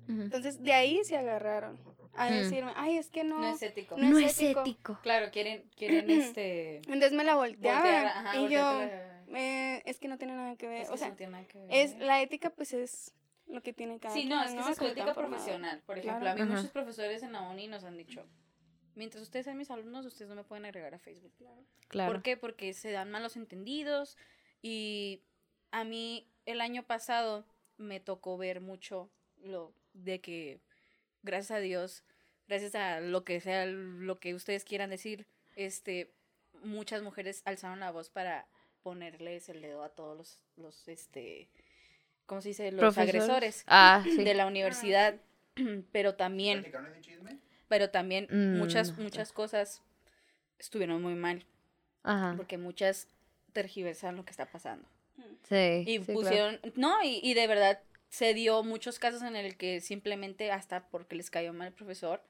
Entonces, 0.08 0.62
de 0.62 0.74
ahí 0.74 1.04
se 1.06 1.18
agarraron 1.18 1.80
a 2.15 2.30
Mm. 2.30 2.34
decirme, 2.34 2.71
ay, 2.76 2.97
es 2.97 3.10
que 3.10 3.23
no. 3.23 3.39
No 3.39 3.47
es 3.47 3.62
ético. 3.63 3.97
no 3.97 4.10
No 4.10 4.17
es 4.19 4.39
es 4.39 4.41
ético. 4.58 4.99
Claro, 5.04 5.32
quieren, 5.32 5.63
quieren 5.76 6.10
este. 6.38 6.78
Entonces 6.78 7.13
me 7.13 7.23
la 7.23 7.36
volteaban. 7.36 7.82
voltear, 7.82 8.06
ajá, 8.08 8.38
y 8.38 8.49
yo, 8.49 8.82
eh, 9.36 9.82
es 9.86 9.99
que 9.99 10.08
no 10.08 10.17
tiene 10.17 10.36
nada 10.36 10.56
que 10.56 10.67
ver. 10.67 10.82
es 10.82 10.88
que 10.89 10.93
o 10.93 10.97
sea, 10.97 11.10
no 11.10 11.15
tiene 11.15 11.32
nada 11.34 11.45
que 11.47 11.58
ver. 11.60 11.67
es 11.71 11.97
la 11.99 12.21
ética, 12.21 12.49
pues 12.52 12.73
es 12.73 13.13
lo 13.47 13.62
que 13.62 13.73
tiene 13.73 13.99
cada 13.99 14.13
Sí, 14.13 14.26
no, 14.26 14.43
quien, 14.43 14.60
es 14.60 14.65
que 14.65 14.71
es 14.71 14.78
Como 14.80 14.89
ética 14.91 15.13
profesional. 15.13 15.82
Por 15.86 15.97
ejemplo, 15.97 16.19
Claro. 16.21 16.41
a 16.41 16.45
mí 16.45 16.52
Ajá. 16.52 16.58
muchos 16.62 16.71
profesores 16.71 17.23
en 17.23 17.34
la 17.34 17.41
uni 17.41 17.67
nos 17.67 17.84
han 17.84 17.97
dicho, 17.97 18.26
mientras 18.95 19.21
ustedes 19.23 19.45
sean 19.45 19.58
mis 19.58 19.71
alumnos, 19.71 20.06
ustedes 20.06 20.30
no 20.30 20.36
me 20.36 20.43
pueden 20.43 20.65
agregar 20.65 20.93
a 20.93 20.99
Facebook. 20.99 21.34
Claro. 21.88 22.12
¿Por 22.13 22.21
qué? 22.21 22.38
Porque 22.38 22.73
se 22.73 22.91
dan 22.91 23.10
malos 23.12 23.36
entendidos 23.36 24.17
y 24.62 25.21
a 25.71 25.84
mí 25.84 26.30
el 26.45 26.62
año 26.62 26.84
pasado 26.84 27.45
me 27.78 27.99
tocó 27.99 28.38
ver 28.38 28.62
mucho 28.62 29.10
lo 29.41 29.73
de 29.93 30.21
que, 30.21 30.62
gracias 31.23 31.51
a 31.51 31.59
Dios, 31.59 32.03
gracias 32.47 32.75
a 32.75 32.99
lo 32.99 33.23
que 33.23 33.39
sea, 33.41 33.65
lo 33.65 34.19
que 34.19 34.33
ustedes 34.33 34.63
quieran 34.63 34.89
decir, 34.89 35.25
este, 35.55 36.12
muchas 36.63 37.01
mujeres 37.01 37.41
alzaron 37.45 37.79
la 37.79 37.91
voz 37.91 38.09
para 38.09 38.45
ponerles 38.83 39.49
el 39.49 39.62
dedo 39.62 39.83
a 39.83 39.89
todos 39.89 40.17
los, 40.17 40.39
los 40.57 40.88
este, 40.88 41.49
¿cómo 42.25 42.41
se 42.41 42.49
dice? 42.49 42.71
Los 42.71 42.79
Profesores. 42.81 43.15
agresores 43.15 43.63
Ah, 43.67 44.03
sí. 44.03 44.23
de 44.23 44.33
la 44.33 44.45
universidad, 44.45 45.15
pero 45.91 46.15
también, 46.15 46.59
¿Platicaron 46.62 46.91
ese 46.91 47.01
chisme? 47.01 47.39
pero 47.67 47.89
también 47.89 48.27
Mm, 48.29 48.57
muchas, 48.59 48.97
muchas 48.97 49.31
cosas 49.31 49.81
estuvieron 50.59 51.01
muy 51.01 51.15
mal, 51.15 51.45
Ajá. 52.03 52.33
porque 52.38 52.57
muchas 52.57 53.07
tergiversan 53.53 54.15
lo 54.15 54.25
que 54.25 54.31
está 54.31 54.45
pasando. 54.45 54.88
Sí. 55.47 55.83
Y 55.88 55.99
sí, 55.99 56.05
claro. 56.05 56.13
pusieron, 56.19 56.59
no, 56.75 57.01
y, 57.03 57.19
y 57.23 57.33
de 57.36 57.47
verdad 57.47 57.79
se 58.13 58.36
dio 58.36 58.62
muchos 58.62 58.99
casos 58.99 59.23
en 59.23 59.36
el 59.36 59.58
que 59.58 59.82
simplemente 59.82 60.52
hasta 60.52 60.88
porque 60.89 61.15
les 61.15 61.32
cayó 61.32 61.52
mal 61.52 61.69
el 61.69 61.73
profesor. 61.73 62.21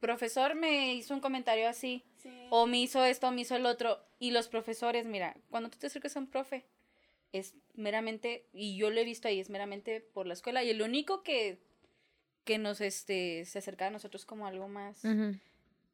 Profesor 0.00 0.56
me 0.56 0.92
hizo 0.94 1.14
un 1.14 1.20
comentario 1.20 1.68
así, 1.68 2.04
Sí. 2.16 2.48
o 2.50 2.66
me 2.66 2.80
hizo 2.80 3.04
esto, 3.04 3.28
o 3.28 3.30
me 3.30 3.42
hizo 3.42 3.54
el 3.54 3.64
otro. 3.64 4.04
Y 4.18 4.32
los 4.32 4.48
profesores, 4.48 5.06
mira, 5.06 5.36
cuando 5.50 5.70
tú 5.70 5.78
te 5.78 5.86
acercas 5.86 6.16
a 6.16 6.18
un 6.18 6.26
profe, 6.26 6.64
es 7.32 7.54
meramente, 7.74 8.44
y 8.52 8.76
yo 8.76 8.90
lo 8.90 9.00
he 9.00 9.04
visto 9.04 9.28
ahí, 9.28 9.38
es 9.38 9.50
meramente 9.50 10.00
por 10.00 10.26
la 10.26 10.34
escuela. 10.34 10.64
Y 10.64 10.70
el 10.70 10.82
único 10.82 11.22
que, 11.22 11.58
que 12.44 12.58
nos 12.58 12.80
este, 12.80 13.44
se 13.44 13.60
acercaba 13.60 13.90
a 13.90 13.92
nosotros 13.92 14.24
como 14.26 14.48
algo 14.48 14.66
más, 14.66 15.00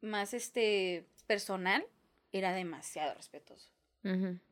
más 0.01 0.33
este, 0.33 1.05
personal, 1.27 1.85
era 2.31 2.53
demasiado 2.53 3.13
respetuoso. 3.13 3.69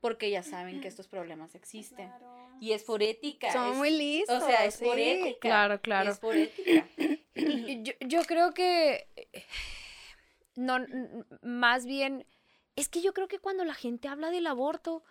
Porque 0.02 0.30
ya 0.30 0.44
saben 0.44 0.82
que 0.82 0.88
estos 0.88 1.08
problemas 1.08 1.56
existen. 1.56 2.08
Claro. 2.10 2.50
Y 2.60 2.72
es 2.74 2.84
por 2.84 3.02
ética. 3.04 3.52
Son 3.54 3.72
es- 3.72 3.78
muy 3.78 3.92
listos. 3.92 4.44
O 4.44 4.46
sea, 4.46 4.66
es 4.66 4.78
por 4.78 5.00
ética. 5.00 5.40
Claro, 5.40 5.82
claro. 5.82 6.12
Es 6.12 6.20
por 6.20 6.36
ética. 6.36 6.88
Yo, 7.36 7.94
yo 8.02 8.22
creo 8.24 8.54
que. 8.54 9.08
No, 10.56 10.78
más 11.42 11.86
bien. 11.86 12.26
Es 12.76 12.90
que 12.90 13.02
yo 13.02 13.14
creo 13.14 13.28
que 13.28 13.40
cuando 13.40 13.64
la 13.64 13.74
gente 13.74 14.08
habla 14.08 14.30
del 14.32 14.48
aborto, 14.48 15.04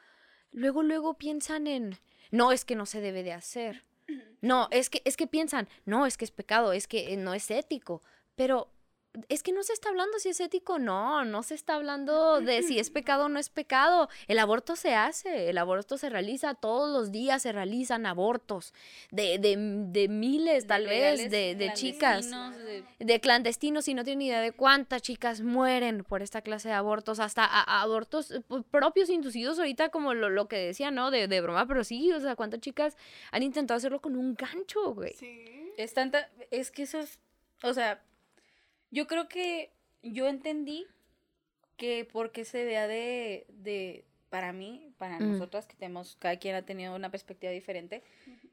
luego, 0.53 0.83
luego 0.83 1.15
piensan 1.15 1.67
en. 1.67 1.97
No, 2.31 2.53
es 2.53 2.65
que 2.65 2.75
no 2.77 2.87
se 2.87 3.01
debe 3.01 3.23
de 3.23 3.33
hacer. 3.33 3.83
No, 4.41 4.69
es 4.71 4.91
que, 4.91 5.03
es 5.05 5.17
que 5.17 5.27
piensan, 5.27 5.69
no, 5.85 6.07
es 6.07 6.17
que 6.17 6.25
es 6.25 6.31
pecado, 6.31 6.73
es 6.73 6.87
que 6.87 7.13
eh, 7.13 7.17
no 7.17 7.35
es 7.35 7.51
ético. 7.51 8.03
Pero 8.37 8.69
es 9.29 9.43
que 9.43 9.53
no 9.53 9.63
se 9.63 9.73
está 9.73 9.89
hablando 9.89 10.19
si 10.19 10.29
es 10.29 10.41
ético 10.41 10.75
o 10.75 10.79
no, 10.79 11.25
no 11.25 11.43
se 11.43 11.55
está 11.55 11.75
hablando 11.75 12.41
de 12.41 12.63
si 12.63 12.79
es 12.79 12.91
pecado 12.91 13.27
o 13.27 13.29
no 13.29 13.39
es 13.39 13.49
pecado. 13.49 14.09
El 14.29 14.39
aborto 14.39 14.77
se 14.77 14.95
hace, 14.95 15.49
el 15.51 15.59
aborto 15.59 15.99
se 15.99 16.09
realiza, 16.11 16.55
todos 16.55 16.91
los 16.93 17.13
días 17.13 17.43
se 17.43 17.53
realizan 17.53 18.07
abortos 18.07 18.73
de, 19.11 19.39
de, 19.39 19.57
de 19.59 20.09
miles 20.09 20.67
tal 20.67 20.85
vez 20.87 21.19
Legales, 21.19 21.31
de, 21.31 21.55
de 21.55 21.73
chicas 21.75 22.27
clandestinos, 22.27 22.57
de- 22.99 23.05
de 23.05 23.21
clandestinos 23.21 23.89
y 23.89 23.95
no 23.95 24.05
tienen 24.05 24.19
ni 24.21 24.27
idea 24.29 24.41
de 24.41 24.53
cuántas 24.53 25.03
chicas 25.03 25.41
mueren 25.41 26.05
por 26.05 26.23
esta 26.23 26.43
clase 26.43 26.69
de 26.69 26.75
abortos, 26.75 27.21
hasta 27.21 27.45
a- 27.45 27.63
a 27.63 27.83
abortos 27.83 28.31
eh, 28.31 28.41
propios 28.71 29.11
inducidos 29.11 29.59
ahorita 29.59 29.89
como 29.91 30.15
lo, 30.15 30.31
lo 30.31 30.49
que 30.49 30.57
decía, 30.59 30.91
¿no? 30.91 31.11
De, 31.11 31.29
de 31.29 31.41
broma, 31.41 31.67
pero 31.67 31.85
sí, 31.85 32.13
o 32.13 32.21
sea, 32.21 32.37
cuántas 32.37 32.61
chicas 32.61 32.97
han 33.31 33.43
intentado 33.43 33.79
hacerlo 33.79 34.01
con 34.01 34.17
un 34.17 34.35
gancho, 34.35 34.95
güey. 34.95 35.13
Sí. 35.15 35.45
Es 35.77 35.93
tanta. 35.95 36.31
Es 36.51 36.71
que 36.71 36.85
eso 36.85 36.99
es. 36.99 37.19
O 37.63 37.73
sea, 37.75 38.03
yo 38.91 39.07
creo 39.07 39.29
que 39.29 39.71
yo 40.03 40.27
entendí 40.29 40.87
que 41.77 42.09
porque 42.11 42.45
se 42.45 42.65
vea 42.65 42.87
de. 42.89 43.47
de 43.49 44.05
para 44.31 44.53
mí, 44.53 44.91
para 44.99 45.19
Mm. 45.21 45.33
nosotras 45.33 45.67
que 45.67 45.77
tenemos. 45.77 46.17
Cada 46.19 46.37
quien 46.39 46.55
ha 46.57 46.63
tenido 46.67 46.95
una 46.95 47.11
perspectiva 47.11 47.53
diferente 47.53 48.03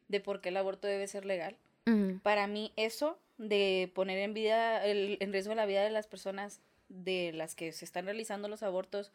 de 0.08 0.20
por 0.20 0.40
qué 0.42 0.50
el 0.50 0.58
aborto 0.58 0.88
debe 0.88 1.08
ser 1.08 1.26
legal. 1.26 1.58
Ujú. 1.88 2.20
Para 2.22 2.48
mí, 2.48 2.72
eso 2.76 3.20
de 3.38 3.92
poner 3.96 4.20
en 4.20 4.34
vida, 4.34 4.86
el- 4.86 5.18
en 5.20 5.34
riesgo 5.34 5.56
la 5.56 5.66
vida 5.66 5.84
de 5.84 5.90
las 5.90 6.08
personas 6.08 6.62
de 6.90 7.32
las 7.34 7.56
que 7.56 7.72
se 7.72 7.86
están 7.86 8.06
realizando 8.06 8.48
los 8.48 8.62
abortos 8.62 9.12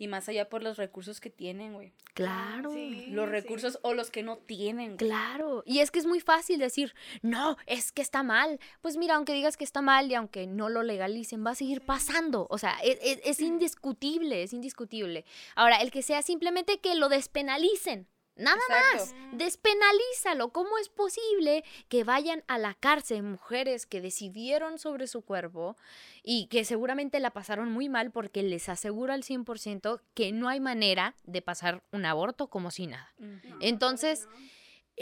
y 0.00 0.08
más 0.08 0.28
allá 0.30 0.48
por 0.48 0.62
los 0.62 0.78
recursos 0.78 1.20
que 1.20 1.28
tienen, 1.30 1.74
güey. 1.74 1.92
Claro. 2.14 2.72
Sí, 2.72 3.06
Los 3.10 3.26
sí. 3.26 3.30
recursos 3.32 3.78
o 3.82 3.92
los 3.94 4.10
que 4.10 4.22
no 4.22 4.38
tienen. 4.38 4.96
güey. 4.96 4.96
Claro, 4.96 5.62
y 5.66 5.78
es 5.80 5.90
que 5.90 5.98
es 6.00 6.06
muy 6.06 6.20
fácil 6.20 6.58
decir, 6.58 6.94
no, 7.22 7.56
es 7.66 7.92
que 7.92 8.00
está 8.02 8.22
mal. 8.22 8.58
Pues 8.80 8.96
mira, 8.96 9.16
aunque 9.16 9.34
digas 9.34 9.56
que 9.56 9.64
está 9.64 9.82
mal 9.82 10.10
y 10.10 10.14
aunque 10.14 10.46
no 10.46 10.68
lo 10.70 10.82
legalicen, 10.82 11.44
va 11.46 11.50
a 11.50 11.54
seguir 11.54 11.82
pasando. 11.82 12.46
O 12.50 12.58
sea, 12.58 12.78
es, 12.82 12.98
es- 13.02 13.20
es 13.24 13.40
indiscutible, 13.40 14.42
es 14.42 14.52
indiscutible. 14.54 15.24
Ahora, 15.54 15.76
el 15.82 15.90
que 15.90 16.02
sea 16.02 16.22
simplemente 16.22 16.78
que 16.78 16.94
lo 16.94 17.08
despenalicen, 17.08 18.08
nada 18.36 18.58
Exacto. 18.68 19.14
más, 19.14 19.14
despenalízalo. 19.32 20.50
¿Cómo 20.50 20.78
es 20.78 20.88
posible 20.88 21.64
que 21.88 22.04
vayan 22.04 22.44
a 22.46 22.58
la 22.58 22.74
cárcel 22.74 23.22
mujeres 23.22 23.86
que 23.86 24.00
decidieron 24.00 24.78
sobre 24.78 25.06
su 25.06 25.22
cuerpo 25.22 25.76
y 26.22 26.46
que 26.46 26.64
seguramente 26.64 27.20
la 27.20 27.30
pasaron 27.30 27.70
muy 27.70 27.88
mal 27.88 28.10
porque 28.10 28.42
les 28.42 28.68
aseguro 28.68 29.12
al 29.12 29.22
100% 29.22 30.00
que 30.14 30.32
no 30.32 30.48
hay 30.48 30.60
manera 30.60 31.14
de 31.24 31.42
pasar 31.42 31.82
un 31.92 32.04
aborto 32.06 32.48
como 32.48 32.70
si 32.70 32.86
nada? 32.86 33.12
Entonces, 33.60 34.28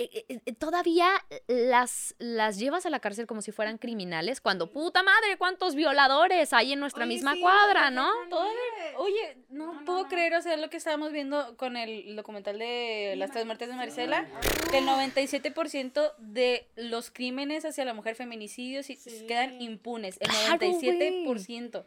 eh, 0.01 0.41
eh, 0.47 0.53
todavía 0.55 1.11
las, 1.49 2.15
las 2.19 2.59
llevas 2.59 2.87
a 2.87 2.91
la 2.91 3.01
cárcel 3.01 3.27
como 3.27 3.43
si 3.43 3.51
fueran 3.53 3.79
criminales, 3.79 4.41
cuando 4.41 4.71
puta 4.71 5.03
madre, 5.03 5.37
cuántos 5.39 5.75
violadores 5.75 6.53
hay 6.53 6.73
en 6.75 6.81
nuestra 6.81 7.05
Oye, 7.05 7.15
misma 7.15 7.35
sí, 7.35 7.41
cuadra, 7.41 7.91
¿no? 7.91 8.09
Todavía- 8.31 8.53
Oye, 8.99 9.37
no, 9.49 9.85
puedo 9.85 10.07
creer, 10.09 10.35
o 10.35 10.43
sea, 10.43 10.57
lo 10.57 10.71
que 10.71 10.77
estábamos 10.77 11.13
viendo 11.13 11.57
con 11.57 11.77
el 11.77 12.15
documental 12.17 12.59
de 12.59 13.15
las 13.17 13.31
tres 13.31 13.45
muertes 13.47 13.69
de 13.69 13.75
Marisela, 13.75 14.29
Ah. 14.35 14.41
que 14.71 14.79
el 14.79 14.87
97% 14.87 16.15
de 16.19 16.69
los 16.77 17.11
crímenes 17.11 17.65
hacia 17.65 17.85
la 17.85 17.95
mujer, 17.95 18.15
feminicidios, 18.15 18.87
Sí. 18.87 18.99
quedan 19.27 19.61
impunes, 19.61 20.17
el 20.21 20.29
Claro, 20.29 20.59
97%. 20.59 21.85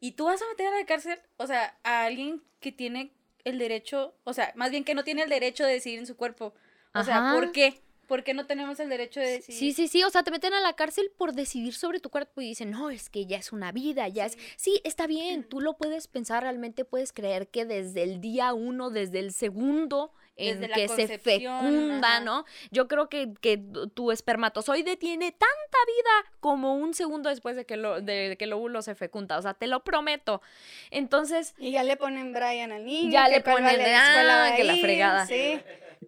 Y 0.00 0.12
tú 0.12 0.24
vas 0.24 0.42
a 0.42 0.48
meter 0.48 0.66
a 0.66 0.78
la 0.78 0.86
cárcel, 0.86 1.18
o 1.36 1.46
sea, 1.46 1.76
a 1.84 2.04
alguien 2.04 2.42
que 2.60 2.72
tiene 2.72 3.12
el 3.44 3.58
derecho, 3.58 4.14
o 4.24 4.32
sea, 4.32 4.52
más 4.56 4.70
bien 4.70 4.84
que 4.84 4.94
no 4.94 5.04
tiene 5.04 5.22
el 5.22 5.28
derecho 5.30 5.64
de 5.64 5.72
decidir 5.72 5.98
en 5.98 6.06
su 6.06 6.16
cuerpo. 6.16 6.54
O 6.94 7.02
sea, 7.04 7.18
Ajá. 7.18 7.34
¿por 7.34 7.52
qué? 7.52 7.80
¿Por 8.06 8.24
qué 8.24 8.34
no 8.34 8.44
tenemos 8.44 8.78
el 8.80 8.90
derecho 8.90 9.20
de 9.20 9.26
decidir? 9.26 9.58
Sí, 9.58 9.72
sí, 9.72 9.88
sí, 9.88 10.04
o 10.04 10.10
sea, 10.10 10.22
te 10.22 10.30
meten 10.30 10.52
a 10.52 10.60
la 10.60 10.74
cárcel 10.74 11.10
por 11.16 11.32
decidir 11.32 11.72
sobre 11.72 11.98
tu 11.98 12.10
cuerpo 12.10 12.42
y 12.42 12.48
dicen, 12.48 12.70
no, 12.70 12.90
es 12.90 13.08
que 13.08 13.24
ya 13.24 13.38
es 13.38 13.52
una 13.52 13.72
vida, 13.72 14.06
ya 14.08 14.26
es... 14.26 14.36
Sí, 14.56 14.82
está 14.84 15.06
bien, 15.06 15.44
tú 15.44 15.60
lo 15.60 15.78
puedes 15.78 16.08
pensar, 16.08 16.42
realmente 16.42 16.84
puedes 16.84 17.12
creer 17.14 17.48
que 17.48 17.64
desde 17.64 18.02
el 18.02 18.20
día 18.20 18.52
uno, 18.52 18.90
desde 18.90 19.20
el 19.20 19.32
segundo 19.32 20.12
en 20.36 20.60
Desde 20.60 20.74
que 20.74 20.88
se 20.88 21.18
fecunda, 21.18 22.16
ajá. 22.16 22.20
¿no? 22.20 22.44
Yo 22.70 22.88
creo 22.88 23.08
que, 23.08 23.32
que 23.40 23.58
tu- 23.94 24.10
espermatozoide 24.10 24.96
tiene 24.96 25.30
tanta 25.30 25.46
vida 25.86 26.32
como 26.40 26.74
un 26.74 26.92
segundo 26.94 27.30
después 27.30 27.54
de 27.56 27.64
que, 27.64 27.76
lo, 27.76 28.00
de 28.00 28.36
que 28.38 28.44
el 28.44 28.52
óvulo 28.52 28.82
se 28.82 28.94
fecunda, 28.94 29.38
o 29.38 29.42
sea, 29.42 29.54
te 29.54 29.66
lo 29.66 29.84
prometo. 29.84 30.42
Entonces, 30.90 31.54
Y 31.58 31.72
ya 31.72 31.82
le 31.84 31.96
ponen 31.96 32.32
Brian 32.32 32.72
al 32.72 32.84
niño. 32.84 33.10
Ya 33.10 33.26
que 33.26 33.30
le 33.36 33.40
ponen, 33.42 33.64
la 33.64 33.72
escuela 33.72 34.46
ah, 34.46 34.56
que 34.56 34.64
la 34.64 34.76
fregada. 34.76 35.26
Sí. 35.26 35.60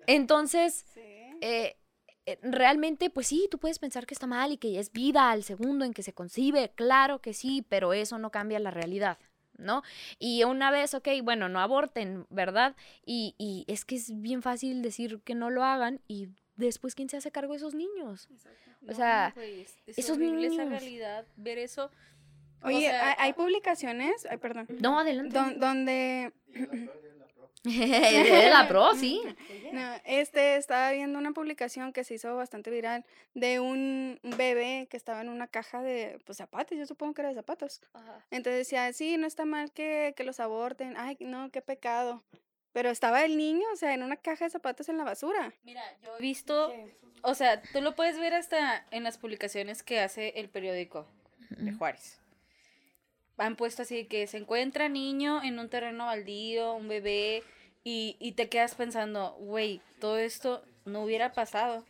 Entonces... 0.07 0.85
sí. 0.95 1.01
eh, 1.41 1.77
eh, 2.27 2.39
realmente, 2.43 3.11
pues 3.11 3.27
sí, 3.27 3.49
tú 3.51 3.59
puedes 3.59 3.79
pensar 3.79 4.07
que 4.07 4.15
está 4.15 4.27
mal 4.27 4.51
y 4.51 4.57
que 4.57 4.79
es 4.79 4.91
vida 4.93 5.31
al 5.31 5.43
segundo 5.45 5.85
en 5.85 5.93
que 5.93 6.03
se 6.03 6.15
concibe, 6.15 6.71
claro 6.75 7.21
que 7.21 7.35
sí, 7.35 7.67
pero 7.69 7.93
eso 7.93 8.17
no 8.19 8.31
cambia 8.31 8.59
la 8.61 8.71
realidad. 8.71 9.19
¿no? 9.59 9.83
Y 10.19 10.43
una 10.45 10.71
vez, 10.71 10.95
ok, 10.95 11.07
bueno, 11.23 11.49
no 11.51 11.61
aborten, 11.61 12.27
¿verdad? 12.31 12.75
Y, 13.05 13.35
y 13.39 13.65
es 13.69 13.85
que 13.85 13.97
es 13.97 14.11
bien 14.23 14.41
fácil 14.43 14.81
decir 14.83 15.21
que 15.23 15.35
no 15.35 15.51
lo 15.51 15.63
hagan 15.65 16.01
y 16.09 16.29
después, 16.57 16.95
¿quién 16.95 17.09
se 17.11 17.19
hace 17.19 17.31
cargo 17.31 17.53
de 17.53 17.59
esos 17.59 17.75
niños? 17.75 18.27
O 18.83 18.87
No, 18.87 18.95
sea, 18.95 19.33
güey, 19.35 19.61
es, 19.61 19.77
es 19.87 19.99
esos 19.99 20.17
horrible 20.17 20.47
esa 20.47 20.65
niños. 20.65 20.71
realidad, 20.71 21.27
ver 21.37 21.59
eso. 21.59 21.91
O 22.63 22.69
Oye, 22.69 22.89
sea, 22.89 23.11
hay, 23.11 23.15
hay 23.19 23.33
publicaciones, 23.35 24.27
ay, 24.31 24.39
perdón, 24.39 24.67
No, 24.81 24.99
adelante. 24.99 25.35
don- 25.39 25.61
donde 25.61 26.33
Eres 27.65 28.51
la 28.51 28.69
pro, 28.69 28.95
sí. 28.95 29.23
No, 29.73 29.93
este, 30.05 30.57
estaba 30.57 30.93
viendo 30.93 31.19
una 31.19 31.33
publicación 31.33 31.93
que 31.93 32.05
se 32.05 32.15
hizo 32.15 32.37
bastante 32.37 32.71
viral 32.71 33.05
de 33.35 33.59
un 33.59 34.21
bebé 34.23 34.87
que 34.89 34.97
estaba 34.97 35.21
en 35.21 35.29
una 35.29 35.49
caja 35.49 35.83
de 35.83 36.21
pues, 36.25 36.39
zapatos, 36.39 36.79
yo 36.79 36.87
supongo 36.87 37.15
que 37.15 37.23
era 37.23 37.31
de 37.31 37.35
zapatos. 37.35 37.81
Entonces 38.31 38.59
decía, 38.59 38.93
sí, 38.93 39.17
no 39.17 39.27
está 39.27 39.45
mal 39.45 39.73
que, 39.73 40.15
que 40.17 40.23
los 40.23 40.39
aborten, 40.39 40.95
ay, 40.97 41.17
no, 41.19 41.51
qué 41.51 41.61
pecado. 41.61 42.23
Pero 42.73 42.91
estaba 42.91 43.25
el 43.25 43.37
niño, 43.37 43.67
o 43.73 43.77
sea, 43.77 43.95
en 43.95 44.05
una 44.05 44.17
caja 44.17 44.45
de 44.45 44.51
zapatos 44.51 44.89
en 44.89 44.97
la 44.97 45.05
basura. 45.05 45.53
Mira, 45.65 45.83
yo 46.05 46.17
he 46.17 46.21
visto, 46.21 46.73
o 47.23 47.35
sea, 47.35 47.61
tú 47.73 47.81
lo 47.81 47.97
puedes 47.97 48.19
ver 48.19 48.35
hasta 48.35 48.87
en 48.93 49.03
las 49.03 49.19
publicaciones 49.19 49.83
que 49.83 50.01
hace 50.01 50.35
el 50.37 50.49
periódico 50.49 51.09
de 51.51 51.73
Juárez. 51.73 52.21
Han 53.39 53.57
puesto 53.57 53.83
así 53.83 54.05
que 54.05 54.27
se 54.29 54.37
encuentra 54.37 54.89
niño 54.89 55.43
en 55.43 55.59
un 55.59 55.69
terreno 55.69 56.07
baldío, 56.07 56.75
un 56.75 56.87
bebé, 56.87 57.43
y, 57.85 58.17
y 58.19 58.33
te 58.33 58.49
quedas 58.49 58.75
pensando, 58.75 59.37
güey, 59.39 59.81
todo 60.01 60.19
esto 60.19 60.65
no 60.85 61.03
hubiera 61.03 61.33
pasado 61.33 61.85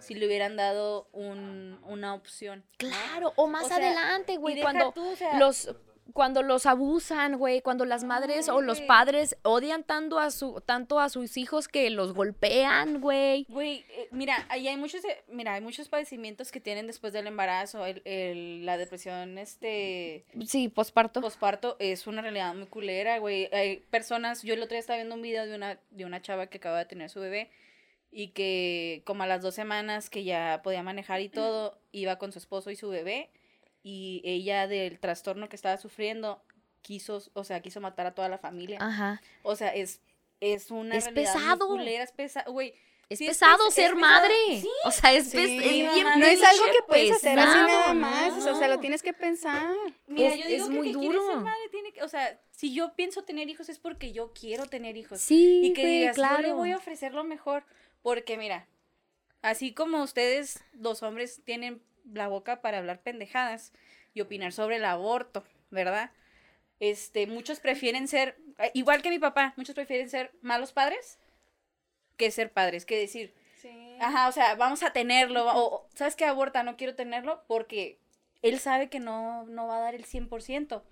si 0.00 0.14
le 0.14 0.26
hubieran 0.26 0.56
dado 0.56 1.08
un, 1.12 1.78
una 1.84 2.14
opción. 2.14 2.64
Claro, 2.76 3.32
o 3.36 3.46
más 3.46 3.64
O 3.64 3.68
sea, 3.68 3.78
adelante, 3.78 4.36
güey, 4.36 4.60
cuando 4.60 4.92
tú, 4.92 5.12
o 5.12 5.16
sea, 5.16 5.38
los 5.38 5.74
cuando 6.14 6.42
los 6.42 6.64
abusan, 6.66 7.36
güey, 7.36 7.60
cuando 7.60 7.84
las 7.84 8.02
madres 8.02 8.48
o 8.48 8.60
los 8.62 8.80
padres 8.80 9.36
odian 9.42 9.84
tanto 9.84 10.18
a 10.18 10.30
su 10.30 10.60
tanto 10.64 11.00
a 11.00 11.08
sus 11.10 11.36
hijos 11.36 11.68
que 11.68 11.90
los 11.90 12.14
golpean, 12.14 13.00
güey. 13.00 13.44
Güey, 13.48 13.84
eh, 13.90 14.08
mira, 14.10 14.46
ahí 14.48 14.68
hay 14.68 14.76
muchos, 14.76 15.04
eh, 15.04 15.22
mira, 15.28 15.54
hay 15.54 15.60
muchos 15.60 15.88
padecimientos 15.88 16.50
que 16.50 16.60
tienen 16.60 16.86
después 16.86 17.12
del 17.12 17.26
embarazo, 17.26 17.84
el, 17.84 18.00
el- 18.06 18.64
la 18.64 18.78
depresión, 18.78 19.36
este, 19.38 20.24
Sí, 20.46 20.68
posparto. 20.68 21.20
posparto 21.20 21.76
es 21.78 22.06
una 22.06 22.22
realidad 22.22 22.54
muy 22.54 22.66
culera, 22.66 23.18
güey. 23.18 23.48
Hay 23.52 23.78
personas, 23.90 24.42
yo 24.42 24.54
el 24.54 24.62
otro 24.62 24.70
día 24.74 24.80
estaba 24.80 24.96
viendo 24.96 25.14
un 25.14 25.22
video 25.22 25.46
de 25.46 25.54
una, 25.54 25.78
de 25.90 26.04
una 26.06 26.22
chava 26.22 26.46
que 26.46 26.56
acaba 26.58 26.78
de 26.78 26.86
tener 26.86 27.10
su 27.10 27.20
bebé 27.20 27.50
y 28.10 28.28
que 28.28 29.02
como 29.04 29.24
a 29.24 29.26
las 29.26 29.42
dos 29.42 29.54
semanas 29.54 30.08
que 30.08 30.24
ya 30.24 30.62
podía 30.64 30.82
manejar 30.82 31.20
y 31.20 31.28
todo, 31.28 31.78
iba 31.92 32.16
con 32.16 32.32
su 32.32 32.38
esposo 32.38 32.70
y 32.70 32.76
su 32.76 32.88
bebé 32.88 33.28
y 33.82 34.20
ella 34.24 34.66
del 34.66 34.98
trastorno 34.98 35.48
que 35.48 35.56
estaba 35.56 35.76
sufriendo 35.78 36.42
quiso, 36.82 37.22
o 37.34 37.44
sea, 37.44 37.60
quiso 37.60 37.80
matar 37.80 38.06
a 38.06 38.14
toda 38.14 38.28
la 38.28 38.38
familia. 38.38 38.78
Ajá. 38.80 39.20
O 39.42 39.56
sea, 39.56 39.68
es, 39.74 40.00
es 40.40 40.70
una 40.70 40.96
Es 40.96 41.08
pesado. 41.08 41.66
culera, 41.68 42.04
es 42.04 42.12
pesado, 42.12 42.52
güey. 42.52 42.74
Es 43.08 43.18
sí 43.20 43.26
pesado 43.26 43.64
pes- 43.66 43.74
ser 43.74 43.94
madre. 43.96 44.34
Sí, 44.60 44.68
O 44.84 44.90
sea, 44.90 45.14
es, 45.14 45.30
Sí, 45.30 45.38
es 45.38 45.58
bien 45.94 46.06
ajá. 46.06 46.16
No 46.18 46.26
es 46.26 46.42
algo 46.44 46.64
que 46.66 46.82
puedes 46.86 47.12
hacer 47.12 47.38
así 47.38 47.48
pesado, 47.48 47.66
nada 47.68 47.94
más, 47.94 48.46
o 48.46 48.54
sea, 48.54 48.68
lo 48.68 48.80
tienes 48.80 49.02
que 49.02 49.14
pensar. 49.14 49.74
Mira, 50.06 50.28
Es- 50.34 50.40
yo 50.42 50.46
digo 50.48 50.64
es 50.64 50.70
que 50.70 50.76
muy 50.76 50.92
que 50.92 50.98
quiere 50.98 51.14
ser 51.14 51.22
duro. 51.26 51.40
madre 51.40 51.68
tiene 51.70 51.92
que, 51.92 52.02
o 52.02 52.08
sea, 52.08 52.38
si 52.50 52.74
yo 52.74 52.94
pienso 52.94 53.22
tener 53.24 53.48
hijos 53.48 53.68
es 53.70 53.78
porque 53.78 54.12
yo 54.12 54.32
quiero 54.34 54.66
tener 54.66 54.96
hijos. 54.98 55.20
Sí, 55.22 55.60
y 55.64 55.72
que 55.72 55.80
güey, 55.82 55.98
digas, 56.00 56.16
yo 56.16 56.22
le 56.22 56.28
claro. 56.28 56.56
voy 56.56 56.72
a 56.72 56.76
ofrecer 56.76 57.14
lo 57.14 57.24
mejor, 57.24 57.64
porque 58.02 58.36
mira, 58.36 58.68
así 59.40 59.72
como 59.72 60.02
ustedes, 60.02 60.62
los 60.72 61.02
hombres, 61.02 61.40
tienen 61.44 61.82
la 62.12 62.28
boca 62.28 62.60
para 62.60 62.78
hablar 62.78 63.00
pendejadas 63.00 63.72
y 64.14 64.20
opinar 64.20 64.52
sobre 64.52 64.76
el 64.76 64.84
aborto, 64.84 65.44
¿verdad? 65.70 66.10
Este, 66.80 67.26
muchos 67.26 67.60
prefieren 67.60 68.08
ser, 68.08 68.36
eh, 68.58 68.70
igual 68.74 69.02
que 69.02 69.10
mi 69.10 69.18
papá, 69.18 69.54
muchos 69.56 69.74
prefieren 69.74 70.08
ser 70.08 70.32
malos 70.42 70.72
padres 70.72 71.18
que 72.16 72.30
ser 72.30 72.52
padres, 72.52 72.84
que 72.84 72.98
decir, 72.98 73.32
Sí. 73.60 73.96
Ajá, 74.00 74.28
o 74.28 74.32
sea, 74.32 74.54
vamos 74.54 74.82
a 74.84 74.92
tenerlo. 74.92 75.44
O, 75.52 75.88
¿sabes 75.94 76.14
qué 76.14 76.24
aborta? 76.24 76.62
No 76.62 76.76
quiero 76.76 76.94
tenerlo 76.94 77.42
porque 77.48 77.98
él 78.42 78.60
sabe 78.60 78.88
que 78.88 79.00
no, 79.00 79.44
no 79.46 79.66
va 79.66 79.78
a 79.78 79.80
dar 79.80 79.94
el 79.96 80.04
100%. 80.04 80.82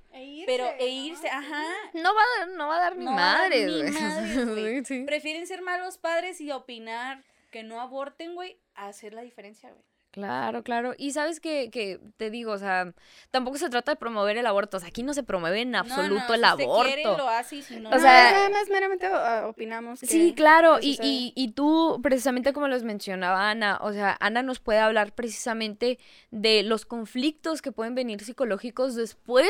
pero 0.46 0.68
e 0.78 0.88
irse, 0.88 1.28
ajá. 1.28 1.62
No 1.94 2.12
va 2.14 2.20
a 2.20 2.38
dar, 2.40 2.48
no 2.56 2.68
va 2.68 2.76
a 2.76 2.80
dar 2.80 2.96
ni 2.96 3.04
No 3.04 3.48
ni 3.48 4.54
güey. 4.54 4.84
Sí. 4.84 5.04
Prefieren 5.04 5.46
ser 5.46 5.62
malos 5.62 5.98
padres 5.98 6.40
y 6.40 6.50
opinar 6.50 7.22
que 7.52 7.62
no 7.62 7.80
aborten, 7.80 8.34
güey, 8.34 8.58
a 8.74 8.88
hacer 8.88 9.14
la 9.14 9.22
diferencia, 9.22 9.70
güey. 9.70 9.84
Claro, 10.16 10.62
claro. 10.62 10.94
Y 10.96 11.12
sabes 11.12 11.40
que, 11.40 11.68
que 11.70 12.00
te 12.16 12.30
digo, 12.30 12.52
o 12.52 12.56
sea, 12.58 12.94
tampoco 13.30 13.58
se 13.58 13.68
trata 13.68 13.92
de 13.92 13.96
promover 13.96 14.38
el 14.38 14.46
aborto. 14.46 14.78
O 14.78 14.80
sea, 14.80 14.88
aquí 14.88 15.02
no 15.02 15.12
se 15.12 15.22
promueve 15.22 15.60
en 15.60 15.74
absoluto 15.76 16.24
no, 16.28 16.34
el 16.34 16.40
si 16.40 16.46
aborto. 16.46 16.84
quiere, 16.84 17.02
lo 17.04 17.28
hace 17.28 17.60
si 17.60 17.76
no, 17.80 17.90
O 17.90 17.92
sea, 17.92 18.00
sea, 18.00 18.32
nada 18.32 18.48
más 18.48 18.68
meramente 18.70 19.04
ah, 19.12 19.44
opinamos. 19.46 20.00
Que, 20.00 20.06
Sí, 20.06 20.32
claro, 20.34 20.78
y, 20.80 20.98
y, 21.02 21.34
y 21.36 21.48
tú, 21.52 22.00
precisamente 22.02 22.54
como 22.54 22.66
los 22.66 22.82
mencionaba 22.82 23.50
Ana, 23.50 23.78
o 23.82 23.92
sea, 23.92 24.16
Ana 24.18 24.42
nos 24.42 24.58
puede 24.58 24.78
hablar 24.78 25.12
precisamente 25.12 25.98
de 26.30 26.62
los 26.62 26.86
conflictos 26.86 27.60
que 27.60 27.70
pueden 27.70 27.94
venir 27.94 28.24
psicológicos 28.24 28.94
después 28.94 29.46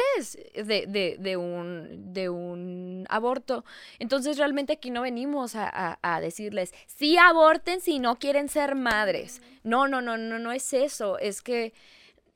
de, 0.53 0.87
de, 0.89 1.17
de 1.21 1.37
un, 1.37 2.13
de 2.13 2.29
un 2.29 3.07
aborto. 3.09 3.65
Entonces, 4.01 4.37
realmente 4.37 4.73
aquí 4.73 4.91
no 4.91 5.03
venimos 5.03 5.55
a, 5.55 5.69
a- 5.73 5.99
a 6.03 6.21
decirles, 6.21 6.75
sí 6.89 7.17
aborten 7.19 7.81
si 7.81 8.01
no 8.01 8.19
quieren 8.19 8.49
ser 8.49 8.75
madres. 8.75 9.41
No, 9.63 9.89
no, 9.89 10.01
no, 10.01 10.17
no, 10.17 10.39
no 10.39 10.53
es 10.57 10.73
eso, 10.73 11.19
es 11.19 11.43
que 11.43 11.73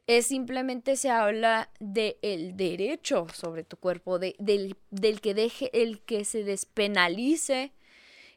es 0.06 0.26
simplemente 0.26 0.96
se 0.96 1.10
habla 1.10 1.70
de 1.78 2.18
el 2.22 2.56
derecho 2.56 3.26
sobre 3.32 3.64
tu 3.64 3.76
cuerpo, 3.76 4.18
de, 4.18 4.34
del, 4.38 4.76
del 4.90 5.20
que 5.20 5.34
deje, 5.34 5.70
el 5.72 6.00
que 6.00 6.24
se 6.24 6.42
despenalice 6.42 7.72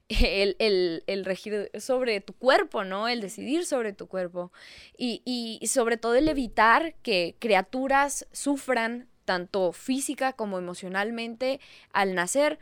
el, 0.09 0.55
el, 0.59 1.03
el 1.07 1.25
regir 1.25 1.71
sobre 1.79 2.21
tu 2.21 2.33
cuerpo, 2.33 2.83
¿no? 2.83 3.07
El 3.07 3.21
decidir 3.21 3.65
sobre 3.65 3.93
tu 3.93 4.07
cuerpo. 4.07 4.51
Y, 4.97 5.21
y 5.25 5.65
sobre 5.67 5.97
todo 5.97 6.15
el 6.15 6.27
evitar 6.29 6.93
que 7.01 7.35
criaturas 7.39 8.27
sufran 8.31 9.07
tanto 9.25 9.71
física 9.71 10.33
como 10.33 10.57
emocionalmente 10.57 11.59
al 11.91 12.13
nacer. 12.13 12.59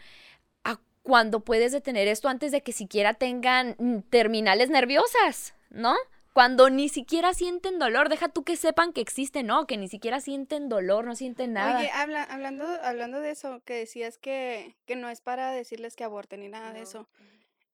Cuando 1.03 1.39
puedes 1.39 1.71
detener 1.71 2.07
esto 2.07 2.29
antes 2.29 2.51
de 2.51 2.61
que 2.61 2.73
siquiera 2.73 3.15
tengan 3.15 4.03
terminales 4.11 4.69
nerviosas, 4.69 5.55
¿no? 5.71 5.95
Cuando 6.33 6.69
ni 6.69 6.87
siquiera 6.87 7.33
sienten 7.33 7.77
dolor, 7.77 8.07
deja 8.07 8.29
tú 8.29 8.43
que 8.43 8.55
sepan 8.55 8.93
que 8.93 9.01
existe, 9.01 9.43
no, 9.43 9.67
que 9.67 9.77
ni 9.77 9.89
siquiera 9.89 10.21
sienten 10.21 10.69
dolor, 10.69 11.05
no 11.05 11.15
sienten 11.15 11.53
nada. 11.53 11.79
Oye, 11.79 11.91
habla, 11.91 12.23
hablando, 12.23 12.65
hablando 12.83 13.19
de 13.19 13.31
eso, 13.31 13.61
que 13.65 13.73
decías 13.73 14.17
que, 14.17 14.77
que 14.85 14.95
no 14.95 15.09
es 15.09 15.19
para 15.19 15.51
decirles 15.51 15.95
que 15.95 16.05
aborten 16.05 16.39
ni 16.39 16.47
nada 16.47 16.71
de 16.71 16.83
eso. 16.83 17.09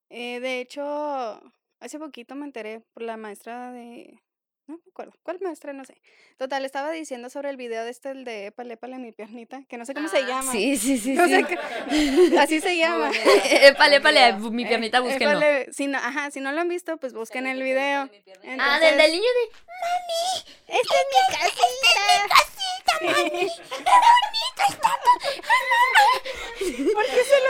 Eh, 0.10 0.39
de 0.39 0.60
hecho, 0.60 0.84
hace 1.80 2.00
poquito 2.00 2.34
me 2.34 2.46
enteré 2.46 2.82
por 2.93 3.04
la 3.04 3.17
maestra 3.17 3.72
de... 3.72 4.22
No 4.68 4.76
me 4.76 4.84
acuerdo, 4.92 5.14
¿cuál 5.24 5.40
maestra? 5.42 5.72
No 5.72 5.86
sé. 5.86 5.96
Total, 6.38 6.66
estaba 6.66 6.92
diciendo 6.92 7.30
sobre 7.30 7.50
el 7.50 7.56
video 7.56 7.86
de 7.86 7.90
este, 7.92 8.10
el 8.12 8.26
de 8.26 8.48
Épale, 8.48 8.74
épale 8.74 8.98
mi 8.98 9.14
piernita, 9.14 9.64
que 9.70 9.78
no 9.78 9.86
sé 9.86 9.94
cómo 9.94 10.10
se 10.10 10.18
Ah, 10.18 10.28
llama. 10.28 10.52
Sí, 10.52 10.76
sí, 10.78 10.98
sí, 10.98 11.14
No 11.16 11.26
sí. 11.26 11.32
sé 11.36 11.46
qué- 11.46 12.38
Así 12.38 12.60
se 12.60 12.76
llama. 12.78 13.10
Épale, 13.62 13.96
épale, 13.98 14.34
mi 14.52 14.64
Eh, 14.64 14.68
piernita, 14.68 15.00
búsquenlo. 15.00 15.38
épale, 15.40 15.72
si 15.72 15.88
no, 15.88 15.98
ajá, 15.98 16.32
si 16.32 16.42
no 16.42 16.52
lo 16.52 16.60
han 16.60 16.68
visto, 16.68 16.98
pues 16.98 17.14
busquen 17.14 17.48
el 17.48 17.64
video. 17.64 18.10
Ah, 18.60 18.80
del, 18.80 18.98
del 18.98 19.12
niño 19.12 19.24
de... 19.24 19.58
¡Esta 20.68 20.96
es 20.96 21.06
mi 21.12 21.36
casita! 21.38 22.47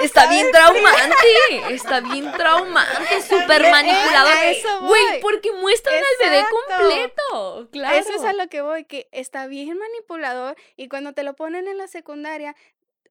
Está 0.01 0.27
bien 0.29 0.51
traumante, 0.51 1.73
está 1.73 1.99
bien 2.01 2.31
traumante, 2.31 3.21
súper 3.21 3.69
manipulador. 3.71 4.33
Güey, 4.81 5.21
porque 5.21 5.51
muestran 5.53 5.95
al 5.97 6.29
bebé 6.29 6.45
completo, 6.49 7.69
claro. 7.71 7.97
Eso 7.97 8.13
es 8.13 8.23
a 8.23 8.33
lo 8.33 8.47
que 8.47 8.61
voy, 8.61 8.85
que 8.85 9.07
está 9.11 9.47
bien 9.47 9.77
manipulador 9.77 10.55
y 10.75 10.87
cuando 10.87 11.13
te 11.13 11.23
lo 11.23 11.35
ponen 11.35 11.67
en 11.67 11.77
la 11.77 11.87
secundaria, 11.87 12.55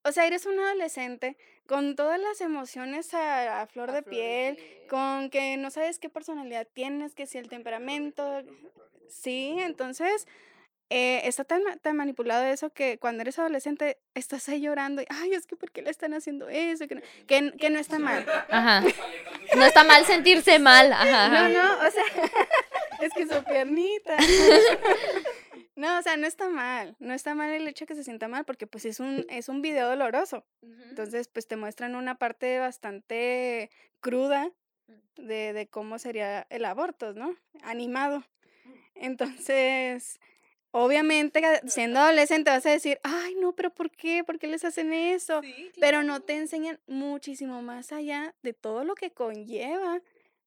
o 0.04 0.12
sea, 0.12 0.26
eres 0.26 0.46
un 0.46 0.58
adolescente 0.60 1.36
con 1.66 1.96
todas 1.96 2.20
las 2.20 2.40
emociones 2.40 3.12
a, 3.12 3.62
a 3.62 3.66
flor 3.66 3.90
de 3.90 4.02
piel, 4.02 4.58
con 4.88 5.30
que 5.30 5.56
no 5.56 5.70
sabes 5.70 5.98
qué 5.98 6.08
personalidad 6.08 6.68
tienes, 6.72 7.14
que 7.14 7.26
si 7.26 7.38
el 7.38 7.48
temperamento, 7.48 8.42
sí, 9.08 9.56
entonces 9.58 10.28
eh, 10.88 11.22
está 11.24 11.44
tan, 11.44 11.62
tan 11.80 11.96
manipulado 11.96 12.44
eso 12.44 12.70
que 12.70 12.98
cuando 12.98 13.22
eres 13.22 13.38
adolescente 13.38 13.98
estás 14.14 14.48
ahí 14.48 14.60
llorando 14.60 15.02
y, 15.02 15.06
ay, 15.08 15.32
es 15.32 15.46
que 15.46 15.56
¿por 15.56 15.72
qué 15.72 15.82
le 15.82 15.90
están 15.90 16.14
haciendo 16.14 16.48
eso? 16.48 16.86
Que 16.86 16.94
no, 16.94 17.00
que, 17.26 17.52
que 17.58 17.70
no 17.70 17.78
está 17.78 17.98
mal. 17.98 18.24
Ajá. 18.48 18.84
No 19.56 19.64
está 19.64 19.82
mal 19.84 20.04
sentirse 20.04 20.58
mal, 20.58 20.92
ajá. 20.92 21.48
No, 21.48 21.48
no, 21.48 21.86
o 21.86 21.90
sea, 21.90 22.04
es 23.00 23.12
que 23.12 23.26
su 23.26 23.42
piernita. 23.44 24.16
No, 25.76 25.98
o 25.98 26.02
sea, 26.02 26.16
no 26.16 26.26
está 26.26 26.48
mal. 26.48 26.96
No 27.00 27.12
está 27.12 27.34
mal 27.34 27.50
el 27.50 27.68
hecho 27.68 27.84
de 27.84 27.88
que 27.88 27.94
se 27.94 28.02
sienta 28.02 28.28
mal 28.28 28.46
porque 28.46 28.66
pues 28.66 28.86
es 28.86 28.98
un, 28.98 29.26
es 29.28 29.50
un 29.50 29.60
video 29.60 29.90
doloroso. 29.90 30.46
Entonces, 30.62 31.28
pues 31.28 31.46
te 31.46 31.56
muestran 31.56 31.94
una 31.94 32.14
parte 32.14 32.58
bastante 32.58 33.70
cruda 34.00 34.50
de, 35.16 35.52
de 35.52 35.66
cómo 35.68 35.98
sería 35.98 36.46
el 36.48 36.64
aborto, 36.64 37.12
¿no? 37.12 37.36
Animado. 37.62 38.24
Entonces, 38.94 40.18
obviamente 40.76 41.40
siendo 41.66 42.00
adolescente 42.00 42.50
vas 42.50 42.66
a 42.66 42.70
decir, 42.70 43.00
ay, 43.02 43.34
no, 43.36 43.54
pero 43.54 43.70
¿por 43.70 43.90
qué? 43.90 44.24
¿Por 44.24 44.38
qué 44.38 44.46
les 44.46 44.64
hacen 44.64 44.92
eso? 44.92 45.40
Pero 45.80 46.02
no 46.02 46.20
te 46.20 46.34
enseñan 46.34 46.78
muchísimo 46.86 47.62
más 47.62 47.92
allá 47.92 48.34
de 48.42 48.52
todo 48.52 48.84
lo 48.84 48.94
que 48.94 49.10
conlleva 49.10 50.02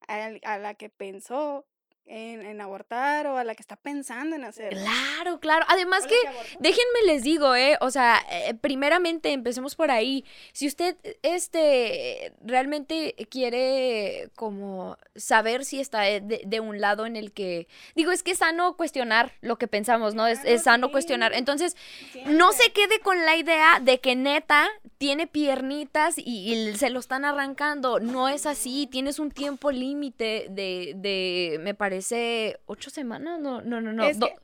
a, 0.07 0.25
a 0.43 0.57
la 0.59 0.75
que 0.75 0.89
pensó 0.89 1.65
en, 2.10 2.41
en 2.41 2.60
abortar 2.60 3.28
o 3.28 3.38
a 3.38 3.43
la 3.43 3.54
que 3.54 3.62
está 3.62 3.76
pensando 3.76 4.36
en 4.36 4.43
hacer. 4.43 4.69
Claro, 4.74 5.39
claro. 5.39 5.65
Además 5.69 6.08
que, 6.08 6.15
déjenme 6.60 7.04
les 7.06 7.24
digo, 7.24 7.56
eh, 7.56 7.78
o 7.82 7.91
sea, 7.91 8.19
eh, 8.32 8.56
primeramente 8.56 9.32
empecemos 9.32 9.76
por 9.76 9.91
ahí. 9.91 10.26
Si 10.52 10.67
usted, 10.67 10.98
este, 11.22 12.34
realmente 12.43 13.15
quiere 13.30 14.32
como 14.36 14.98
saber 15.15 15.63
si 15.65 15.80
está 15.80 16.02
de, 16.02 16.41
de 16.45 16.60
un 16.60 16.82
lado 16.82 17.06
en 17.06 17.15
el 17.15 17.32
que, 17.32 17.67
digo, 17.95 18.12
es 18.12 18.24
que 18.24 18.32
es 18.32 18.39
sano 18.39 18.76
cuestionar 18.76 19.34
lo 19.41 19.58
que 19.58 19.67
pensamos, 19.67 20.15
¿no? 20.15 20.26
Es, 20.26 20.39
es 20.45 20.63
sano 20.63 20.88
sí. 20.88 20.91
cuestionar. 20.93 21.34
Entonces, 21.34 21.78
no 22.26 22.52
se 22.54 22.72
quede 22.72 23.00
con 23.02 23.24
la 23.26 23.38
idea 23.38 23.80
de 23.82 24.00
que 24.00 24.15
neta 24.15 24.67
tiene 24.98 25.28
piernitas 25.28 26.17
y, 26.17 26.54
y 26.54 26.76
se 26.76 26.89
lo 26.89 27.00
están 27.00 27.24
arrancando. 27.24 28.00
No 28.00 28.30
es 28.30 28.48
así. 28.48 28.88
Tienes 28.91 29.19
un 29.19 29.30
tiempo 29.30 29.72
límite 29.72 30.48
de, 30.50 30.93
de, 30.95 31.58
me 31.62 31.74
parece, 31.76 31.98
ocho 32.65 32.89
semanas. 32.89 33.39
No, 33.39 33.62
no, 33.62 33.81
no, 33.81 33.91
no. 33.93 34.03
Es 34.05 34.19
do- 34.19 34.27
que- 34.27 34.35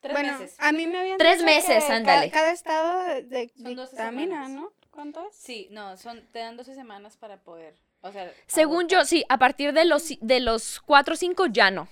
Tres 0.00 0.14
bueno, 0.14 0.38
meses. 0.38 0.56
a 0.58 0.72
mí 0.72 0.86
me 0.86 0.98
habían 0.98 1.18
Tres 1.18 1.34
dicho 1.38 1.44
meses, 1.46 1.84
que 1.84 1.92
ándale. 1.92 2.30
Cada, 2.30 2.52
estado 2.52 3.02
de, 3.04 3.22
de- 3.22 3.52
Son 3.62 3.74
12 3.76 3.90
dictamina, 3.92 4.46
semanas. 4.46 4.50
¿no? 4.50 4.72
¿Cuánto 4.90 5.20
es? 5.28 5.36
Sí, 5.36 5.68
no, 5.70 5.96
son, 5.98 6.26
te 6.32 6.38
dan 6.38 6.56
12 6.56 6.74
semanas 6.74 7.16
para 7.18 7.36
poder, 7.42 7.74
o 8.00 8.10
sea... 8.10 8.32
Según 8.46 8.88
yo, 8.88 9.04
sí, 9.04 9.24
a 9.28 9.38
partir 9.38 9.72
de 9.74 9.84
los, 9.84 10.08
de 10.20 10.40
los 10.40 10.80
cuatro 10.80 11.14
o 11.14 11.16
cinco 11.16 11.46
ya 11.46 11.70
no. 11.70 11.86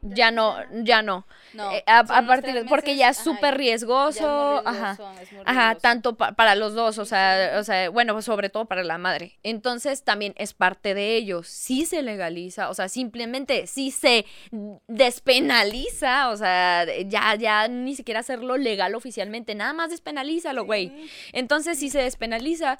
Ya 0.00 0.30
no, 0.30 0.56
ya 0.84 1.02
no. 1.02 1.26
No, 1.54 1.72
Eh, 1.72 1.82
a, 1.86 2.04
partir 2.04 2.54
de- 2.54 2.64
porque 2.66 2.96
ya 2.96 3.08
es 3.08 3.16
súper 3.16 3.54
ya 3.54 3.58
riesgoso, 3.58 4.60
es 4.60 4.66
ajá. 4.66 4.98
es 5.22 5.28
Ajá, 5.44 5.74
tanto 5.76 6.16
pa- 6.16 6.32
para 6.32 6.54
los 6.54 6.74
dos, 6.74 6.98
o 6.98 7.04
sea, 7.04 7.56
o 7.58 7.64
sea, 7.64 7.90
bueno, 7.90 8.20
sobre 8.22 8.48
todo 8.48 8.66
para 8.66 8.84
la 8.84 8.98
madre. 8.98 9.38
Entonces 9.42 10.04
también 10.04 10.34
es 10.36 10.54
parte 10.54 10.94
de 10.94 11.16
ellos. 11.16 11.48
Sí 11.48 11.84
se 11.86 12.02
legaliza, 12.02 12.68
o 12.70 12.74
sea, 12.74 12.88
simplemente 12.88 13.66
sí 13.66 13.90
se 13.90 14.24
despenaliza, 14.88 16.30
o 16.30 16.36
sea, 16.36 16.86
ya, 17.06 17.34
ya 17.34 17.68
ni 17.68 17.94
siquiera 17.96 18.20
hacerlo 18.20 18.56
legal 18.56 18.94
oficialmente, 18.94 19.54
nada 19.54 19.72
más 19.72 19.90
despenalízalo, 19.90 20.64
güey. 20.64 20.92
Entonces, 21.32 21.78
si 21.78 21.90
se 21.90 22.00
despenaliza, 22.02 22.78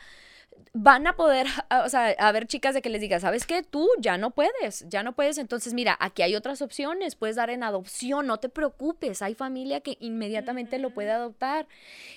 van 0.73 1.07
a 1.07 1.17
poder, 1.17 1.47
o 1.85 1.89
sea, 1.89 2.09
a 2.19 2.33
ver 2.33 2.47
chicas 2.47 2.75
de 2.75 2.83
que 2.83 2.91
les 2.91 3.01
diga, 3.01 3.21
¿sabes 3.21 3.47
qué? 3.47 3.63
Tú 3.63 3.89
ya 4.01 4.19
no 4.19 4.31
puedes, 4.31 4.87
ya 4.89 5.03
no 5.03 5.15
puedes. 5.15 5.39
Entonces, 5.39 5.75
mira, 5.75 5.97
aquí 6.01 6.23
hay 6.23 6.35
otras 6.35 6.63
opciones, 6.63 7.17
puedes 7.17 7.37
dar 7.37 7.51
en 7.51 7.63
adopción, 7.63 8.27
no 8.27 8.39
te 8.39 8.49
preocupes, 8.49 9.23
hay 9.23 9.35
familia 9.35 9.81
que 9.81 9.97
inmediatamente 10.01 10.79
lo 10.79 10.91
puede 10.91 11.11
adoptar. 11.11 11.67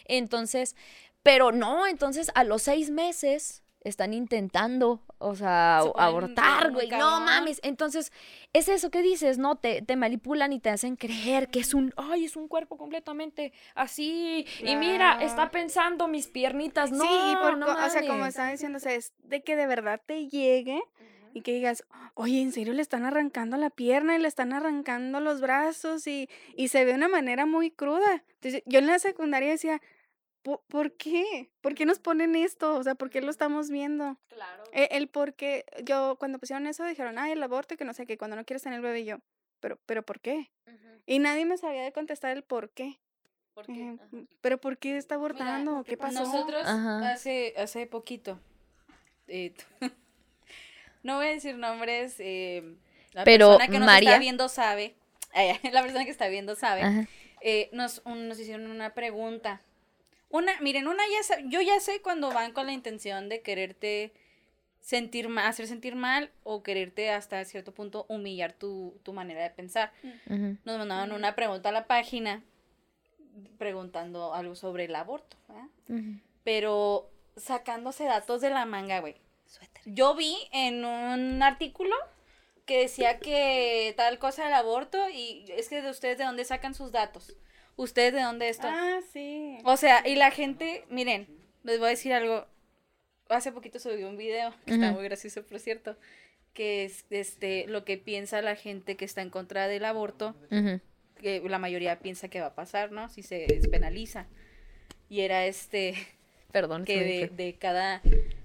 Entonces, 0.05 0.75
pero 1.23 1.51
no, 1.51 1.87
entonces 1.87 2.31
a 2.35 2.43
los 2.43 2.63
seis 2.63 2.89
meses 2.89 3.63
están 3.83 4.13
intentando, 4.13 5.01
o 5.17 5.35
sea, 5.35 5.81
Se 5.83 5.91
abortar, 5.95 6.71
güey, 6.71 6.89
no 6.89 7.19
mames. 7.19 7.59
Entonces, 7.63 8.11
es 8.53 8.69
eso 8.69 8.91
que 8.91 9.01
dices, 9.01 9.37
¿no? 9.37 9.55
Te, 9.55 9.81
te 9.81 9.95
manipulan 9.95 10.53
y 10.53 10.59
te 10.59 10.69
hacen 10.69 10.95
creer 10.95 11.49
que 11.49 11.59
es 11.59 11.73
un, 11.73 11.93
ay, 11.97 12.25
es 12.25 12.35
un 12.35 12.47
cuerpo 12.47 12.77
completamente 12.77 13.53
así. 13.73 14.45
Y 14.59 14.75
mira, 14.75 15.17
está 15.21 15.49
pensando 15.49 16.07
mis 16.07 16.27
piernitas, 16.27 16.91
no, 16.91 17.03
sí, 17.03 17.35
por 17.41 17.57
no 17.57 17.67
o 17.67 17.89
sea, 17.89 18.05
como 18.05 18.25
estaba 18.25 18.51
diciendo, 18.51 18.77
o 18.77 18.81
sea, 18.81 18.93
es 18.93 19.13
de 19.23 19.41
que 19.41 19.55
de 19.55 19.65
verdad 19.65 19.99
te 20.05 20.27
llegue 20.27 20.81
y 21.33 21.41
que 21.41 21.53
digas, 21.53 21.83
oye, 22.13 22.41
¿en 22.41 22.51
serio 22.51 22.73
le 22.73 22.81
están 22.81 23.05
arrancando 23.05 23.57
la 23.57 23.69
pierna 23.69 24.15
y 24.15 24.19
le 24.19 24.27
están 24.27 24.53
arrancando 24.53 25.19
los 25.21 25.41
brazos? 25.41 26.05
Y, 26.05 26.29
y 26.55 26.67
se 26.67 26.85
ve 26.85 26.91
de 26.91 26.97
una 26.97 27.07
manera 27.07 27.45
muy 27.47 27.71
cruda. 27.71 28.23
Entonces, 28.35 28.61
yo 28.65 28.79
en 28.79 28.87
la 28.87 28.99
secundaria 28.99 29.49
decía, 29.49 29.81
"¿Po- 30.41 30.63
¿por 30.67 30.93
qué? 30.93 31.49
¿Por 31.61 31.75
qué 31.75 31.85
nos 31.85 31.99
ponen 31.99 32.35
esto? 32.35 32.75
O 32.75 32.83
sea, 32.83 32.95
¿por 32.95 33.09
qué 33.09 33.21
lo 33.21 33.29
estamos 33.31 33.69
viendo? 33.69 34.17
Claro. 34.29 34.63
E- 34.73 34.89
El, 34.91 35.07
por 35.07 35.33
qué, 35.33 35.65
yo, 35.83 36.15
cuando 36.19 36.39
pusieron 36.39 36.67
eso, 36.67 36.83
dijeron, 36.85 37.17
ay, 37.19 37.31
el 37.33 37.43
aborto 37.43 37.73
y 37.73 37.77
que 37.77 37.85
no 37.85 37.93
sé 37.93 38.05
qué, 38.05 38.17
cuando 38.17 38.35
no 38.35 38.45
quieres 38.45 38.63
tener 38.63 38.77
el 38.77 38.83
bebé 38.83 39.01
y 39.01 39.05
yo, 39.05 39.17
pero, 39.59 39.79
pero 39.85 40.03
¿por 40.03 40.19
qué? 40.19 40.51
Y 41.05 41.19
nadie 41.19 41.45
me 41.45 41.57
sabía 41.57 41.83
de 41.83 41.91
contestar 41.91 42.35
el 42.35 42.43
por 42.43 42.69
qué. 42.69 42.99
Ajá. 43.55 44.07
"Mm, 44.11 44.21
¿Pero 44.41 44.57
por 44.59 44.77
qué 44.77 44.97
está 44.97 45.15
abortando? 45.15 45.83
¿Qué 45.83 45.97
pasó? 45.97 46.21
Nosotros 46.23 46.63
Ajá. 46.65 47.11
hace, 47.11 47.53
hace 47.57 47.85
poquito, 47.85 48.39
eh, 49.27 49.53
no 51.03 51.17
voy 51.17 51.27
a 51.27 51.29
decir 51.29 51.55
nombres, 51.57 52.15
eh, 52.19 52.75
la 53.13 53.23
Pero, 53.23 53.47
persona 53.57 53.67
que 53.71 53.79
nos 53.79 53.85
María. 53.85 54.09
está 54.11 54.19
viendo 54.19 54.49
sabe, 54.49 54.95
la 55.73 55.81
persona 55.81 56.05
que 56.05 56.11
está 56.11 56.27
viendo 56.27 56.55
sabe, 56.55 57.07
eh, 57.41 57.69
nos, 57.73 58.01
un- 58.05 58.27
nos 58.27 58.39
hicieron 58.39 58.69
una 58.71 58.93
pregunta. 58.93 59.61
Una, 60.31 60.59
miren, 60.61 60.87
una 60.87 61.03
ya 61.07 61.39
yo 61.45 61.61
ya 61.61 61.79
sé 61.79 62.01
cuando 62.01 62.31
van 62.31 62.53
con 62.53 62.65
la 62.65 62.73
intención 62.73 63.29
de 63.29 63.41
quererte 63.41 64.13
sentir 64.79 65.29
mal, 65.29 65.45
hacer 65.45 65.67
sentir 65.67 65.95
mal 65.95 66.31
o 66.43 66.63
quererte 66.63 67.11
hasta 67.11 67.43
cierto 67.45 67.73
punto 67.73 68.05
humillar 68.09 68.53
tu, 68.53 68.99
tu 69.03 69.13
manera 69.13 69.43
de 69.43 69.49
pensar. 69.51 69.91
Ujú. 70.25 70.57
Nos 70.63 70.77
mandaban 70.77 71.11
una 71.11 71.35
pregunta 71.35 71.69
a 71.69 71.71
la 71.71 71.85
página 71.85 72.43
preguntando 73.57 74.33
algo 74.33 74.55
sobre 74.55 74.85
el 74.85 74.95
aborto, 74.95 75.37
pero 76.43 77.09
sacándose 77.37 78.05
datos 78.05 78.41
de 78.41 78.49
la 78.49 78.65
manga, 78.65 78.99
güey. 78.99 79.15
Yo 79.85 80.15
vi 80.15 80.35
en 80.51 80.85
un 80.85 81.43
artículo 81.43 81.95
que 82.65 82.79
decía 82.79 83.19
que 83.19 83.93
tal 83.97 84.17
cosa 84.19 84.45
del 84.45 84.53
aborto 84.53 85.09
y 85.09 85.45
es 85.49 85.69
que 85.69 85.81
de 85.81 85.89
ustedes 85.89 86.17
de 86.17 86.23
dónde 86.23 86.45
sacan 86.45 86.73
sus 86.73 86.91
datos. 86.91 87.35
Ustedes 87.81 88.13
de 88.13 88.21
dónde 88.21 88.49
esto. 88.49 88.67
Ah, 88.69 88.99
sí. 89.11 89.57
O 89.63 89.75
sea, 89.75 90.07
y 90.07 90.15
la 90.15 90.31
gente, 90.31 90.85
miren, 90.89 91.27
les 91.63 91.79
voy 91.79 91.87
a 91.87 91.89
decir 91.89 92.13
algo. 92.13 92.45
Hace 93.29 93.51
poquito 93.51 93.79
subí 93.79 94.03
un 94.03 94.17
video, 94.17 94.53
que 94.65 94.73
está 94.73 94.91
muy 94.91 95.03
gracioso, 95.03 95.43
por 95.43 95.59
cierto, 95.59 95.95
que 96.53 96.83
es 96.83 97.05
este 97.09 97.65
lo 97.67 97.85
que 97.85 97.97
piensa 97.97 98.41
la 98.41 98.55
gente 98.55 98.97
que 98.97 99.05
está 99.05 99.21
en 99.21 99.29
contra 99.29 99.67
del 99.67 99.85
aborto 99.85 100.35
que 101.21 101.41
la 101.47 101.59
mayoría 101.59 101.99
piensa 101.99 102.27
que 102.27 102.41
va 102.41 102.47
a 102.47 102.55
pasar, 102.55 102.91
¿no? 102.91 103.07
Si 103.09 103.23
se 103.23 103.45
despenaliza. 103.47 104.25
Y 105.09 105.21
era 105.21 105.45
este, 105.45 105.93
Perdón. 106.51 106.83
que 106.83 107.29
de, 107.31 107.55
cada, 107.55 108.01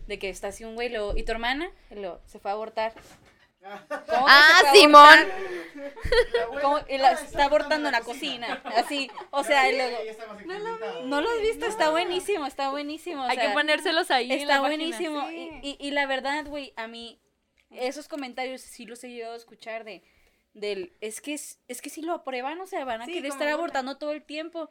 de 0.07 0.19
que 0.19 0.29
está 0.29 0.49
así 0.49 0.65
un 0.65 0.75
güey, 0.75 0.91
luego, 0.91 1.17
¿y 1.17 1.25
tu 1.25 1.33
hermana? 1.33 1.71
Luego, 1.91 2.21
se 2.27 2.39
fue 2.39 2.51
a 2.51 2.55
abortar. 2.55 2.93
¿Cómo 3.89 4.27
que 4.27 4.33
Ah, 4.33 4.63
Simón. 4.73 5.03
abortar? 5.19 5.41
¿Cómo? 6.63 6.79
Y 6.89 6.99
la- 6.99 7.17
se 7.17 7.27
está 7.27 7.45
abortando 7.45 7.89
en 7.89 7.93
la 7.93 8.01
cocina, 8.01 8.63
así, 8.77 9.11
o 9.31 9.45
sea, 9.45 9.71
y 9.71 9.77
luego, 9.77 9.99
no 11.05 11.21
lo 11.21 11.29
has 11.31 11.41
visto, 11.41 11.67
está 11.67 11.91
buenísimo, 11.91 12.47
está 12.47 12.71
buenísimo. 12.71 13.23
o 13.25 13.29
Hay 13.29 13.37
que 13.37 13.45
sea, 13.45 13.53
ponérselos 13.55 14.11
ahí. 14.11 14.27
en 14.33 14.39
Está 14.41 14.57
la 14.57 14.63
página. 14.63 14.77
buenísimo. 14.85 15.29
Sí. 15.29 15.51
Y, 15.63 15.69
y, 15.81 15.89
y 15.89 15.91
la 15.93 16.07
verdad, 16.07 16.47
güey, 16.47 16.73
a 16.77 16.87
mí, 16.87 17.21
esos 17.71 18.09
comentarios 18.09 18.61
sí 18.61 18.87
los 18.87 19.03
he 19.05 19.09
llegado 19.11 19.35
a 19.35 19.37
escuchar 19.37 19.85
de, 19.85 20.03
del, 20.55 20.93
es 21.01 21.21
que, 21.21 21.35
es, 21.35 21.59
es 21.69 21.83
que 21.83 21.91
si 21.91 22.03
lo 22.03 22.15
aprueban, 22.15 22.61
o 22.61 22.67
sea, 22.67 22.85
van 22.85 23.03
a 23.03 23.07
Sí, 23.07 23.13
querer 23.13 23.31
como 23.31 23.35
estar 23.35 23.49
una. 23.49 23.55
abortando 23.57 23.99
todo 23.99 24.13
el 24.13 24.23
tiempo. 24.23 24.71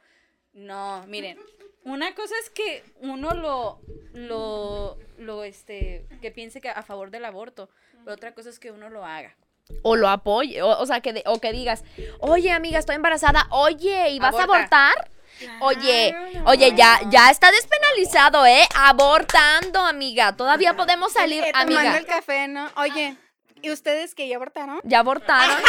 No, 0.56 1.04
miren, 1.08 1.38
una 1.84 2.16
cosa 2.16 2.34
es 2.44 2.50
que 2.50 2.84
uno 3.02 3.34
lo, 3.36 3.80
lo, 4.14 4.98
lo, 5.20 5.44
este, 5.44 6.08
que 6.22 6.32
piense 6.32 6.62
que 6.62 6.70
a 6.70 6.82
favor 6.82 7.12
del 7.12 7.26
aborto, 7.26 7.70
pero 8.04 8.14
otra 8.16 8.34
cosa 8.34 8.50
es 8.50 8.58
que 8.60 8.72
uno 8.72 8.90
lo 8.90 9.06
haga. 9.06 9.36
O 9.84 9.96
lo 9.96 10.08
apoye. 10.10 10.62
O, 10.62 10.70
o 10.80 10.86
sea, 10.86 11.02
que, 11.02 11.12
de- 11.14 11.24
o 11.26 11.40
que 11.40 11.52
digas, 11.52 11.84
oye, 12.20 12.52
amiga, 12.52 12.80
estoy 12.80 12.96
embarazada. 12.96 13.48
Oye, 13.52 14.10
¿y 14.12 14.20
vas 14.20 14.34
a 14.36 14.44
Aborta. 14.44 14.56
abortar? 14.90 15.12
Oye, 15.60 16.16
oye, 16.46 16.74
ya, 16.76 17.00
ya 17.10 17.30
está 17.30 17.52
despenalizado, 17.52 18.46
¿eh? 18.46 18.64
Abortando, 18.76 19.80
amiga. 19.82 20.36
Todavía 20.38 20.76
podemos 20.78 21.12
salir, 21.12 21.44
Eh, 21.44 21.52
tomando 21.52 21.80
amiga. 21.80 21.98
el 21.98 22.06
café, 22.06 22.48
¿no? 22.48 22.70
Oye, 22.78 23.18
¿y 23.66 23.72
ustedes 23.72 24.16
que 24.16 24.28
ya 24.28 24.36
abortaron? 24.38 24.80
¿Ya 24.84 25.00
abortaron? 25.00 25.58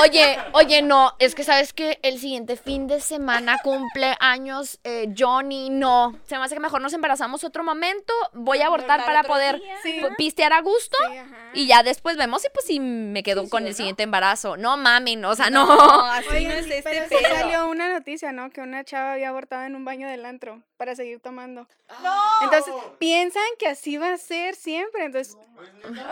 Oye, 0.00 0.38
oye, 0.52 0.80
no, 0.80 1.12
es 1.18 1.34
que 1.34 1.44
sabes 1.44 1.74
que 1.74 1.98
el 2.02 2.18
siguiente 2.18 2.56
fin 2.56 2.86
de 2.86 2.98
semana 2.98 3.58
cumple 3.62 4.16
años 4.20 4.80
eh, 4.84 5.12
Johnny, 5.16 5.68
no. 5.68 6.18
Se 6.26 6.38
me 6.38 6.44
hace 6.44 6.54
que 6.54 6.60
mejor 6.60 6.80
nos 6.80 6.94
embarazamos 6.94 7.44
otro 7.44 7.62
momento. 7.62 8.12
Voy 8.32 8.62
a 8.62 8.66
abortar 8.68 9.04
para 9.04 9.22
poder. 9.22 9.60
Sí. 9.82 10.00
pistear 10.16 10.54
a 10.54 10.62
gusto. 10.62 10.96
Sí, 11.10 11.18
ajá. 11.18 11.36
Y 11.52 11.66
ya 11.66 11.82
después 11.82 12.16
vemos 12.16 12.40
si 12.40 12.48
pues 12.54 12.64
si 12.66 12.80
me 12.80 13.22
quedo 13.22 13.44
Sí, 13.44 13.50
con 13.50 13.64
el 13.64 13.72
no. 13.72 13.76
siguiente 13.76 14.02
embarazo. 14.02 14.56
No 14.56 14.78
mamen, 14.78 15.24
o 15.26 15.34
sea, 15.36 15.50
no. 15.50 15.70
así 16.10 16.26
Oigan, 16.30 16.52
no 16.54 16.58
es 16.58 16.66
este 16.70 16.82
pero 16.82 17.04
sí 17.08 17.14
pedo. 17.22 17.36
salió 17.36 17.68
una 17.68 17.92
noticia, 17.92 18.32
¿no? 18.32 18.50
Que 18.50 18.62
una 18.62 18.84
chava 18.84 19.12
había 19.12 19.28
abortado 19.28 19.64
en 19.64 19.76
un 19.76 19.84
baño 19.84 20.08
del 20.08 20.24
antro 20.24 20.62
para 20.78 20.96
seguir 20.96 21.20
tomando. 21.20 21.68
¡No! 22.02 22.14
Entonces, 22.44 22.72
piensan 22.98 23.42
que 23.58 23.68
así 23.68 23.98
va 23.98 24.14
a 24.14 24.16
ser 24.16 24.54
siempre. 24.56 25.04
Entonces, 25.04 25.36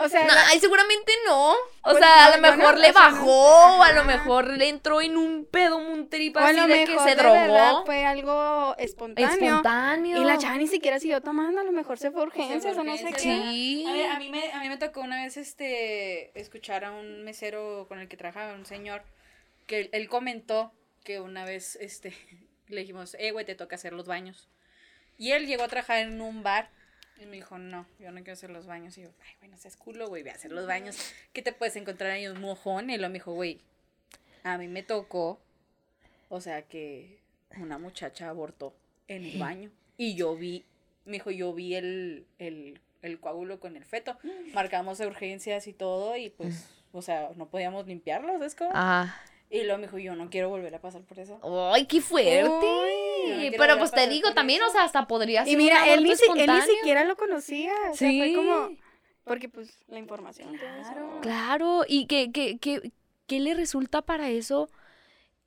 o 0.01 0.07
sea, 0.07 0.21
No, 0.27 0.33
la- 0.35 0.47
ay, 0.49 0.59
seguramente 0.81 1.11
no. 1.25 1.51
O 1.53 1.57
Pues 1.83 1.97
sea, 1.97 2.25
a 2.25 2.35
lo 2.37 2.41
mejor 2.41 2.77
le 2.77 2.91
bajó, 2.91 3.77
o 3.79 3.83
a 3.83 3.91
lo 3.93 4.03
mejor 4.03 4.47
le 4.57 4.69
entró 4.69 5.01
en 5.01 5.17
un 5.17 5.45
pedo, 5.45 5.77
un 5.77 6.09
trip 6.09 6.37
así 6.37 6.59
de 6.67 6.85
que 6.85 6.99
se 6.99 7.15
de 7.15 7.23
verdad 7.23 7.69
drogó. 7.71 7.85
fue 7.85 8.05
algo 8.05 8.75
espontáneo. 8.77 9.31
Espontáneo. 9.31 10.21
Y 10.21 10.25
la 10.25 10.37
chava 10.37 10.57
ni 10.57 10.67
siquiera 10.67 10.99
siguió 10.99 11.21
tomando, 11.21 11.61
a 11.61 11.63
lo 11.63 11.71
mejor 11.71 11.97
se 11.97 12.11
fue 12.11 12.21
a 12.21 12.25
urgencias 12.25 12.77
o 12.77 12.83
no 12.83 12.95
sé 12.97 13.11
qué. 13.13 13.19
Sí. 13.19 13.85
A, 13.87 13.93
ver, 13.93 14.09
a 14.11 14.19
mí 14.19 14.29
me, 14.29 14.51
a 14.51 14.59
mí 14.59 14.69
me 14.69 14.77
tocó 14.77 15.01
una 15.01 15.23
vez 15.23 15.37
este 15.37 16.37
escuchar 16.39 16.85
a 16.85 16.91
un 16.91 17.23
mesero 17.23 17.85
con 17.87 17.99
el 17.99 18.07
que 18.07 18.17
trabajaba, 18.17 18.53
un 18.53 18.65
señor, 18.65 19.03
que 19.67 19.79
él, 19.81 19.89
él 19.93 20.09
comentó 20.09 20.71
que 21.03 21.19
una 21.19 21.45
vez, 21.45 21.77
este, 21.81 22.13
le 22.67 22.81
dijimos, 22.81 23.15
eh, 23.19 23.31
güey, 23.31 23.45
te 23.45 23.55
toca 23.55 23.75
hacer 23.75 23.93
los 23.93 24.07
baños. 24.07 24.49
Y 25.17 25.31
él 25.31 25.45
llegó 25.45 25.63
a 25.63 25.67
trabajar 25.67 25.99
en 25.99 26.19
un 26.21 26.43
bar. 26.43 26.69
Y 27.21 27.25
me 27.27 27.35
dijo, 27.35 27.59
no, 27.59 27.85
yo 27.99 28.11
no 28.11 28.17
quiero 28.17 28.33
hacer 28.33 28.49
los 28.49 28.65
baños. 28.65 28.97
Y 28.97 29.03
yo, 29.03 29.09
ay, 29.23 29.35
güey, 29.39 29.51
no 29.51 29.57
seas 29.57 29.77
culo, 29.77 30.07
güey, 30.07 30.23
ve 30.23 30.31
a 30.31 30.33
hacer 30.33 30.51
los 30.51 30.65
baños. 30.65 30.97
¿Qué 31.33 31.41
te 31.41 31.53
puedes 31.53 31.75
encontrar 31.75 32.11
ahí? 32.11 32.27
Un 32.27 32.41
mojón. 32.41 32.89
Y 32.89 32.97
luego 32.97 33.11
me 33.11 33.19
dijo, 33.19 33.33
güey, 33.33 33.61
a 34.43 34.57
mí 34.57 34.67
me 34.67 34.81
tocó, 34.81 35.39
o 36.29 36.41
sea, 36.41 36.63
que 36.63 37.19
una 37.57 37.77
muchacha 37.77 38.29
abortó 38.29 38.73
en 39.07 39.23
el 39.23 39.37
baño. 39.37 39.69
Y 39.97 40.15
yo 40.15 40.35
vi, 40.35 40.65
me 41.05 41.13
dijo, 41.13 41.29
yo 41.29 41.53
vi 41.53 41.75
el, 41.75 42.25
el, 42.39 42.79
el 43.03 43.19
coágulo 43.19 43.59
con 43.59 43.75
el 43.75 43.85
feto. 43.85 44.17
Marcamos 44.53 44.99
urgencias 44.99 45.67
y 45.67 45.73
todo. 45.73 46.17
Y 46.17 46.31
pues, 46.31 46.69
o 46.91 47.03
sea, 47.03 47.29
no 47.35 47.49
podíamos 47.49 47.85
limpiarlo, 47.85 48.33
¿sabes 48.33 48.55
cómo? 48.55 48.71
Ah. 48.73 49.15
Y 49.51 49.63
luego 49.63 49.77
me 49.77 49.87
dijo, 49.87 49.97
yo 49.99 50.15
no 50.15 50.29
quiero 50.29 50.49
volver 50.49 50.73
a 50.73 50.79
pasar 50.79 51.01
por 51.01 51.19
eso. 51.19 51.39
¡Ay, 51.73 51.85
qué 51.85 52.01
fuerte! 52.01 52.49
Uy, 52.49 53.00
Pero 53.57 53.77
pues 53.77 53.91
te 53.91 54.07
digo 54.07 54.33
también, 54.33 54.61
eso. 54.61 54.69
o 54.69 54.73
sea, 54.73 54.83
hasta 54.83 55.07
podría 55.07 55.43
ser 55.45 55.53
Y 55.53 55.57
mira, 55.57 55.83
un 55.83 55.89
él 55.89 56.03
ni, 56.03 56.11
aborto 56.11 56.33
si- 56.33 56.39
él 56.41 56.49
ni 56.53 56.61
siquiera 56.61 57.03
lo 57.03 57.15
conocía. 57.15 57.73
O 57.91 57.95
sea, 57.95 58.09
Sí. 58.09 58.17
fue 58.19 58.33
como. 58.35 58.69
Porque, 59.23 59.49
pues, 59.49 59.77
la 59.87 59.99
información. 59.99 60.47
todo 60.57 60.67
eso. 60.67 60.89
Claro. 60.91 61.19
Claro, 61.21 61.81
y 61.87 62.07
que, 62.07 62.31
que, 62.31 62.57
que, 62.57 62.91
¿qué 63.27 63.39
le 63.39 63.53
resulta 63.53 64.01
para 64.01 64.29
eso 64.29 64.69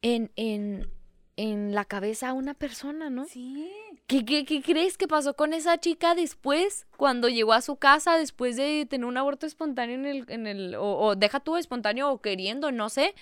en, 0.03 0.31
en, 0.37 0.89
en 1.37 1.75
la 1.75 1.85
cabeza 1.85 2.29
a 2.29 2.33
una 2.33 2.55
persona, 2.55 3.11
no? 3.11 3.25
Sí. 3.27 3.71
¿Qué, 4.07 4.25
qué, 4.25 4.45
qué 4.45 4.63
crees 4.63 4.99
que 4.99 5.09
pasó 5.09 5.35
con 5.35 5.53
esa 5.53 5.79
chica 5.79 6.15
después, 6.15 6.87
cuando 6.97 7.29
llegó 7.29 7.53
a 7.55 7.63
su 7.63 7.77
casa, 7.77 8.17
después 8.19 8.57
de 8.57 8.87
tener 8.89 9.07
un 9.07 9.17
aborto 9.17 9.47
espontáneo 9.47 9.97
en 9.97 10.05
el, 10.05 10.25
en 10.29 10.47
el 10.47 10.75
o, 10.75 10.99
o 10.99 11.17
deja 11.17 11.41
tú 11.41 11.57
espontáneo 11.57 12.11
o 12.11 12.21
queriendo, 12.21 12.71
no 12.71 12.89
sé, 12.89 13.15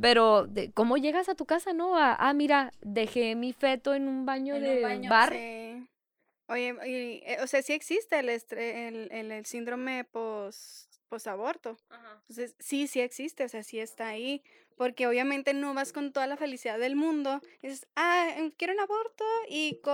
pero 0.00 0.46
de, 0.46 0.70
¿cómo 0.72 0.96
llegas 0.96 1.28
a 1.28 1.34
tu 1.34 1.44
casa, 1.44 1.72
no? 1.72 1.96
A, 1.96 2.14
ah, 2.14 2.32
mira, 2.34 2.72
dejé 2.80 3.34
mi 3.34 3.52
feto 3.52 3.94
en 3.94 4.08
un 4.08 4.24
baño 4.26 4.54
En 4.54 4.62
un 4.62 4.68
de 4.68 4.82
baño, 4.82 5.10
bar. 5.10 5.32
Sí. 5.32 5.86
Oye, 6.50 6.74
y, 6.86 7.22
eh, 7.30 7.38
o 7.42 7.46
sea, 7.46 7.60
sí 7.60 7.74
existe 7.74 8.18
el, 8.20 8.28
el, 8.30 9.08
el, 9.10 9.32
el 9.32 9.44
síndrome 9.44 10.04
pos, 10.04 10.87
posaborto. 11.08 11.76
Entonces, 12.20 12.54
sí, 12.58 12.86
sí 12.86 13.00
existe, 13.00 13.44
o 13.44 13.48
sea, 13.48 13.62
sí 13.62 13.80
está 13.80 14.08
ahí. 14.08 14.42
Porque 14.76 15.08
obviamente 15.08 15.54
no 15.54 15.74
vas 15.74 15.92
con 15.92 16.12
toda 16.12 16.28
la 16.28 16.36
felicidad 16.36 16.78
del 16.78 16.94
mundo. 16.94 17.40
y 17.60 17.66
dices, 17.66 17.88
ah, 17.96 18.28
em, 18.36 18.52
quiero 18.52 18.74
un 18.74 18.78
aborto 18.78 19.24
y 19.48 19.80
con, 19.82 19.92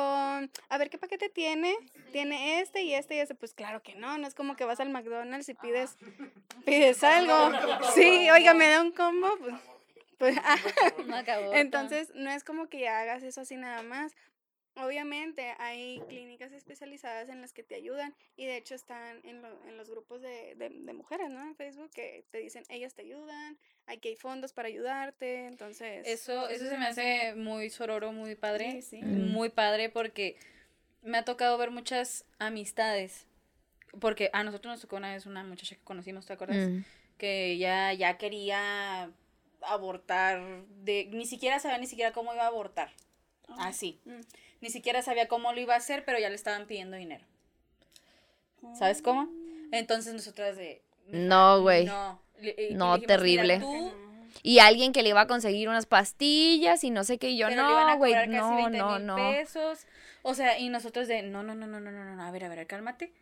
a 0.69 0.79
ver 0.79 0.91
qué 0.91 0.99
paquete 0.99 1.31
tiene. 1.31 1.75
Tiene 2.12 2.61
este 2.61 2.83
y 2.83 2.93
este 2.93 3.17
y 3.17 3.21
este. 3.21 3.35
Pues 3.35 3.55
claro 3.55 3.83
que 3.83 3.95
no, 3.95 4.19
no 4.19 4.27
es 4.27 4.35
como 4.35 4.57
que 4.57 4.67
vas 4.67 4.81
al 4.81 4.91
McDonald's 4.91 5.49
y 5.49 5.55
pides, 5.55 5.97
pides 6.67 7.03
algo. 7.03 7.51
Sí, 7.95 8.29
oiga, 8.31 8.53
me 8.53 8.69
da 8.69 8.83
un 8.83 8.93
combo. 8.93 9.35
Pues, 9.39 9.55
pues, 10.19 10.37
ah, 10.45 10.59
entonces, 11.55 12.12
no 12.15 12.31
es 12.31 12.45
como 12.45 12.69
que 12.69 12.87
hagas 12.87 13.23
eso 13.23 13.41
así 13.41 13.57
nada 13.57 13.83
más. 13.83 14.15
Obviamente 14.77 15.55
hay 15.59 16.01
clínicas 16.09 16.51
especializadas 16.53 17.29
en 17.29 17.41
las 17.41 17.53
que 17.53 17.62
te 17.62 17.77
ayudan 17.77 18.12
y 18.37 18.45
de 18.47 18.57
hecho 18.57 18.75
están 18.75 19.20
en, 19.25 19.41
lo- 19.41 19.64
en 19.66 19.77
los 19.77 19.89
grupos 19.89 20.20
de, 20.20 20.57
de, 20.57 20.68
de 20.68 20.93
mujeres, 20.93 21.31
¿no? 21.31 21.43
En 21.43 21.55
Facebook 21.55 21.91
que 21.91 22.25
te 22.33 22.39
dicen, 22.39 22.64
ellas 22.68 22.93
te 22.95 23.03
ayudan, 23.03 23.57
aquí 23.87 24.09
hay 24.09 24.16
fondos 24.16 24.53
para 24.53 24.66
ayudarte, 24.68 25.47
entonces... 25.47 26.05
Eso, 26.07 26.49
eso 26.49 26.68
se 26.68 26.77
me 26.77 26.87
hace 26.87 27.35
muy 27.37 27.70
sororo, 27.70 28.11
muy 28.12 28.35
padre. 28.35 28.72
Sí, 28.72 28.83
sí. 28.83 29.03
Mm. 29.03 29.31
Muy 29.31 29.49
padre 29.49 29.91
porque 29.91 30.37
me 31.03 31.18
ha 31.18 31.25
tocado 31.25 31.57
ver 31.57 31.70
muchas 31.70 32.25
amistades. 32.39 33.27
Porque 34.01 34.29
a 34.33 34.43
nosotros 34.43 34.72
nos 34.72 34.81
tocó 34.81 34.97
una 34.97 35.12
vez 35.12 35.25
una 35.25 35.45
muchacha 35.45 35.77
que 35.77 35.83
conocimos, 35.85 36.27
¿te 36.27 36.33
acuerdas? 36.33 36.68
Mm. 36.68 36.79
Que 37.16 37.59
ya, 37.59 37.93
ya 37.93 38.18
quería 38.18 39.12
abortar, 39.61 40.64
de, 40.83 41.07
ni 41.12 41.27
siquiera 41.27 41.61
sabía 41.61 41.79
ni 41.79 41.87
siquiera 41.87 42.12
cómo 42.12 42.35
iba 42.35 42.43
a 42.43 42.49
abortar. 42.49 42.91
Así. 43.59 44.01
Mm. 44.05 44.20
Ni 44.65 44.71
siquiera 44.71 45.03
sabía 45.03 45.29
cómo 45.29 45.53
lo 45.53 45.61
iba 45.61 45.75
a 45.75 45.77
hacer, 45.77 46.07
pero 46.07 46.19
ya 46.19 46.31
le 46.31 46.37
estaban 46.37 46.67
pidiendo 46.67 46.97
dinero. 46.97 47.23
¿Sabes 48.79 49.03
cómo? 49.03 49.29
Entonces 49.73 50.15
nosotras 50.15 50.57
de... 50.57 50.81
No, 51.09 51.61
güey. 51.61 51.85
No, 51.85 52.19
le, 52.41 52.71
no 52.73 52.99
terrible. 52.99 53.61
Y 54.43 54.61
alguien 54.61 54.95
que 54.95 55.03
le 55.03 55.11
iba 55.11 55.21
a 55.21 55.27
conseguir 55.27 55.69
unas 55.69 55.85
pastillas 55.85 56.83
y 56.83 56.89
no 56.89 57.05
sé 57.05 57.19
qué, 57.19 57.29
y 57.29 57.37
yo 57.37 57.49
pero 57.49 57.62
no, 57.62 57.99
güey, 57.99 58.15
no, 58.27 58.71
no, 58.71 58.99
no. 58.99 59.17
Pesos. 59.17 59.87
O 60.23 60.33
sea, 60.33 60.59
y 60.59 60.71
nosotros 60.71 61.09
de, 61.09 61.21
no, 61.21 61.43
no, 61.43 61.55
no, 61.55 61.67
no, 61.67 61.79
no, 61.79 61.93
no, 61.93 62.17
no, 62.17 62.23
a 62.23 62.31
ver, 62.31 62.45
a 62.45 62.49
ver, 62.49 62.67
cálmate. 62.67 63.12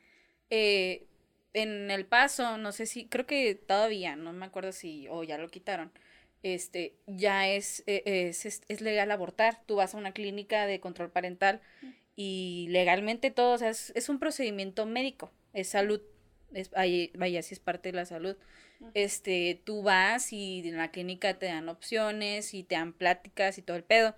Eh, 0.49 1.09
en 1.55 1.91
El 1.91 2.07
Paso, 2.07 2.57
no 2.57 2.71
sé 2.71 2.87
si, 2.87 3.07
creo 3.07 3.27
que 3.27 3.57
todavía, 3.57 4.15
no 4.15 4.33
me 4.33 4.47
acuerdo 4.47 4.71
si, 4.71 5.09
o 5.09 5.25
ya 5.25 5.39
lo 5.39 5.49
quitaron, 5.49 5.91
este, 6.43 6.95
ya 7.07 7.49
es, 7.49 7.83
eh, 7.87 8.03
es, 8.05 8.47
es, 8.47 8.63
es 8.69 8.81
legal 8.81 9.11
abortar. 9.11 9.61
Tú 9.67 9.77
vas 9.77 9.95
a 9.95 9.99
una 9.99 10.13
clínica 10.13 10.67
de 10.67 10.81
control 10.81 11.11
parental 11.11 11.61
y 12.17 12.67
legalmente 12.71 13.31
todo, 13.31 13.55
o 13.55 13.59
sea, 13.59 13.71
es, 13.71 13.93
es 13.95 14.09
un 14.09 14.19
procedimiento 14.19 14.85
médico, 14.87 15.31
es 15.55 15.69
salud, 15.69 16.01
es, 16.53 16.71
ahí, 16.75 17.11
vaya, 17.15 17.43
si 17.43 17.55
es 17.55 17.61
parte 17.61 17.91
de 17.91 17.97
la 17.97 18.05
salud. 18.05 18.37
Este, 18.95 19.63
tú 19.65 19.83
vas 19.83 20.33
y 20.33 20.69
en 20.69 20.77
la 20.77 20.91
clínica 20.91 21.39
te 21.39 21.47
dan 21.47 21.69
opciones 21.69 22.53
y 22.53 22.65
te 22.65 22.75
dan 22.75 22.93
pláticas 22.93 23.57
y 23.59 23.63
todo 23.63 23.77
el 23.77 23.85
pedo. 23.85 24.15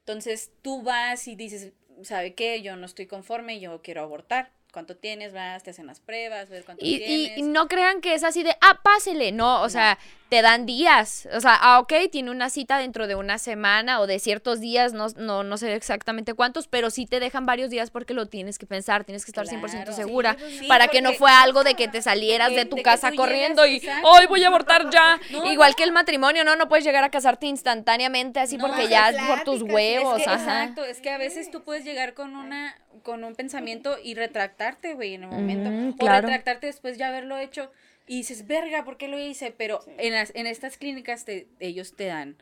Entonces 0.00 0.50
tú 0.62 0.82
vas 0.82 1.28
y 1.28 1.36
dices, 1.36 1.72
¿sabe 2.02 2.34
qué? 2.34 2.62
Yo 2.62 2.76
no 2.76 2.86
estoy 2.86 3.06
conforme, 3.06 3.60
yo 3.60 3.82
quiero 3.82 4.02
abortar. 4.02 4.50
¿Cuánto 4.72 4.96
tienes? 4.96 5.32
Vas, 5.32 5.62
te 5.62 5.70
hacen 5.70 5.86
las 5.86 6.00
pruebas, 6.00 6.50
ves 6.50 6.64
cuánto 6.64 6.84
Y, 6.84 6.94
y- 6.96 6.98
tienes. 6.98 7.38
y 7.38 7.42
no 7.42 7.68
crean 7.68 8.00
que 8.00 8.14
es 8.14 8.22
así 8.24 8.42
de, 8.42 8.54
ah, 8.60 8.80
pásele. 8.82 9.32
No, 9.32 9.62
o 9.62 9.68
sea, 9.68 9.98
te 10.28 10.42
dan 10.42 10.66
días. 10.66 11.26
O 11.34 11.40
sea, 11.40 11.54
ah, 11.58 11.78
ok, 11.80 11.92
tiene 12.12 12.30
una 12.30 12.50
cita 12.50 12.78
dentro 12.78 13.06
de 13.06 13.14
una 13.14 13.38
semana 13.38 14.00
o 14.00 14.06
de 14.06 14.18
ciertos 14.18 14.60
días, 14.60 14.92
no, 14.92 15.06
no, 15.16 15.42
no 15.42 15.56
sé 15.56 15.74
exactamente 15.74 16.34
cuántos, 16.34 16.68
pero 16.68 16.90
sí 16.90 17.06
te 17.06 17.18
dejan 17.18 17.46
varios 17.46 17.70
días 17.70 17.90
porque 17.90 18.12
lo 18.12 18.26
tienes 18.26 18.58
que 18.58 18.66
pensar, 18.66 19.04
tienes 19.04 19.24
que 19.24 19.30
estar 19.30 19.46
100% 19.46 19.60
Claro. 19.84 19.92
segura. 19.94 20.32
Sí, 20.34 20.38
pues 20.40 20.58
sí, 20.58 20.66
para 20.66 20.88
que 20.88 21.00
no 21.00 21.14
fue 21.14 21.30
algo 21.30 21.64
de 21.64 21.74
que 21.74 21.88
te 21.88 22.02
salieras 22.02 22.50
de- 22.50 22.56
de 22.56 22.64
tu 22.66 22.76
de 22.76 22.82
casa 22.82 23.10
corriendo 23.12 23.64
llegas, 23.64 24.00
y, 24.02 24.04
hoy 24.04 24.26
voy 24.26 24.44
a 24.44 24.48
abortar 24.48 24.90
ya. 24.90 25.18
No, 25.30 25.50
Igual 25.50 25.70
no. 25.70 25.76
que 25.76 25.84
el 25.84 25.92
matrimonio, 25.92 26.44
no, 26.44 26.56
no 26.56 26.68
puedes 26.68 26.84
llegar 26.84 27.04
a 27.04 27.10
casarte 27.10 27.46
instantáneamente 27.46 28.40
así 28.40 28.56
No, 28.58 28.66
porque 28.66 28.88
ya 28.88 29.10
es 29.10 29.16
por 29.24 29.42
tus 29.44 29.62
huevos. 29.62 30.18
Es 30.18 30.24
que, 30.24 30.30
ajá. 30.30 30.62
exacto, 30.64 30.84
es 30.84 31.00
que 31.00 31.10
a 31.10 31.18
veces 31.18 31.50
tú 31.50 31.62
puedes 31.62 31.84
llegar 31.84 32.14
con 32.14 32.36
una 32.36 32.76
con 33.02 33.24
un 33.24 33.34
pensamiento 33.34 33.96
y 34.02 34.14
retractarte, 34.14 34.92
güey, 34.94 35.14
en 35.14 35.22
el 35.22 35.28
momento. 35.30 35.70
O 35.94 35.96
claro. 35.96 36.26
retractarte 36.26 36.66
después 36.66 36.98
de 36.98 37.04
haberlo 37.04 37.38
hecho 37.38 37.70
y 38.08 38.16
dices, 38.18 38.46
verga, 38.46 38.84
¿por 38.84 38.96
qué 38.96 39.06
lo 39.08 39.18
hice? 39.18 39.52
Pero 39.56 39.80
en, 39.98 40.14
las, 40.14 40.32
en 40.34 40.46
estas 40.46 40.76
clínicas 40.78 41.24
te, 41.24 41.46
ellos 41.60 41.94
te 41.94 42.06
dan 42.06 42.36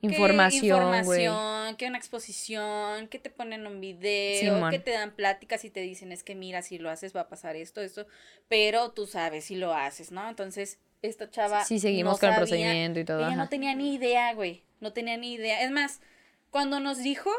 que 0.00 0.06
Información, 0.06 0.78
güey. 1.04 1.24
información, 1.24 1.76
que 1.76 1.86
una 1.86 1.98
exposición, 1.98 3.08
que 3.08 3.18
te 3.18 3.30
ponen 3.30 3.66
un 3.66 3.80
video, 3.80 4.70
que 4.70 4.78
te 4.78 4.92
dan 4.92 5.10
pláticas 5.10 5.64
y 5.64 5.70
te 5.70 5.80
dicen 5.80 6.12
es 6.12 6.22
que 6.22 6.34
mira, 6.36 6.62
si 6.62 6.78
lo 6.78 6.88
haces 6.88 7.14
va 7.16 7.22
a 7.22 7.28
pasar 7.28 7.56
esto, 7.56 7.80
esto, 7.80 8.06
pero 8.48 8.92
tú 8.92 9.06
sabes 9.06 9.46
si 9.46 9.56
lo 9.56 9.74
haces, 9.74 10.12
¿no? 10.12 10.28
Entonces, 10.28 10.78
esta 11.02 11.28
chava 11.30 11.64
Sí, 11.64 11.80
seguimos 11.80 12.14
no 12.14 12.18
con 12.20 12.28
el 12.28 12.34
sabía- 12.34 12.46
procedimiento 12.46 13.00
y 13.00 13.04
todo. 13.04 13.18
Ella 13.18 13.26
ajá. 13.28 13.36
no 13.36 13.48
tenía 13.48 13.74
ni 13.74 13.94
idea, 13.94 14.32
güey, 14.34 14.62
no 14.80 14.92
tenía 14.92 15.16
ni 15.16 15.32
idea. 15.34 15.62
Es 15.64 15.70
más, 15.72 16.00
cuando 16.50 16.78
nos 16.78 16.98
dijo 16.98 17.30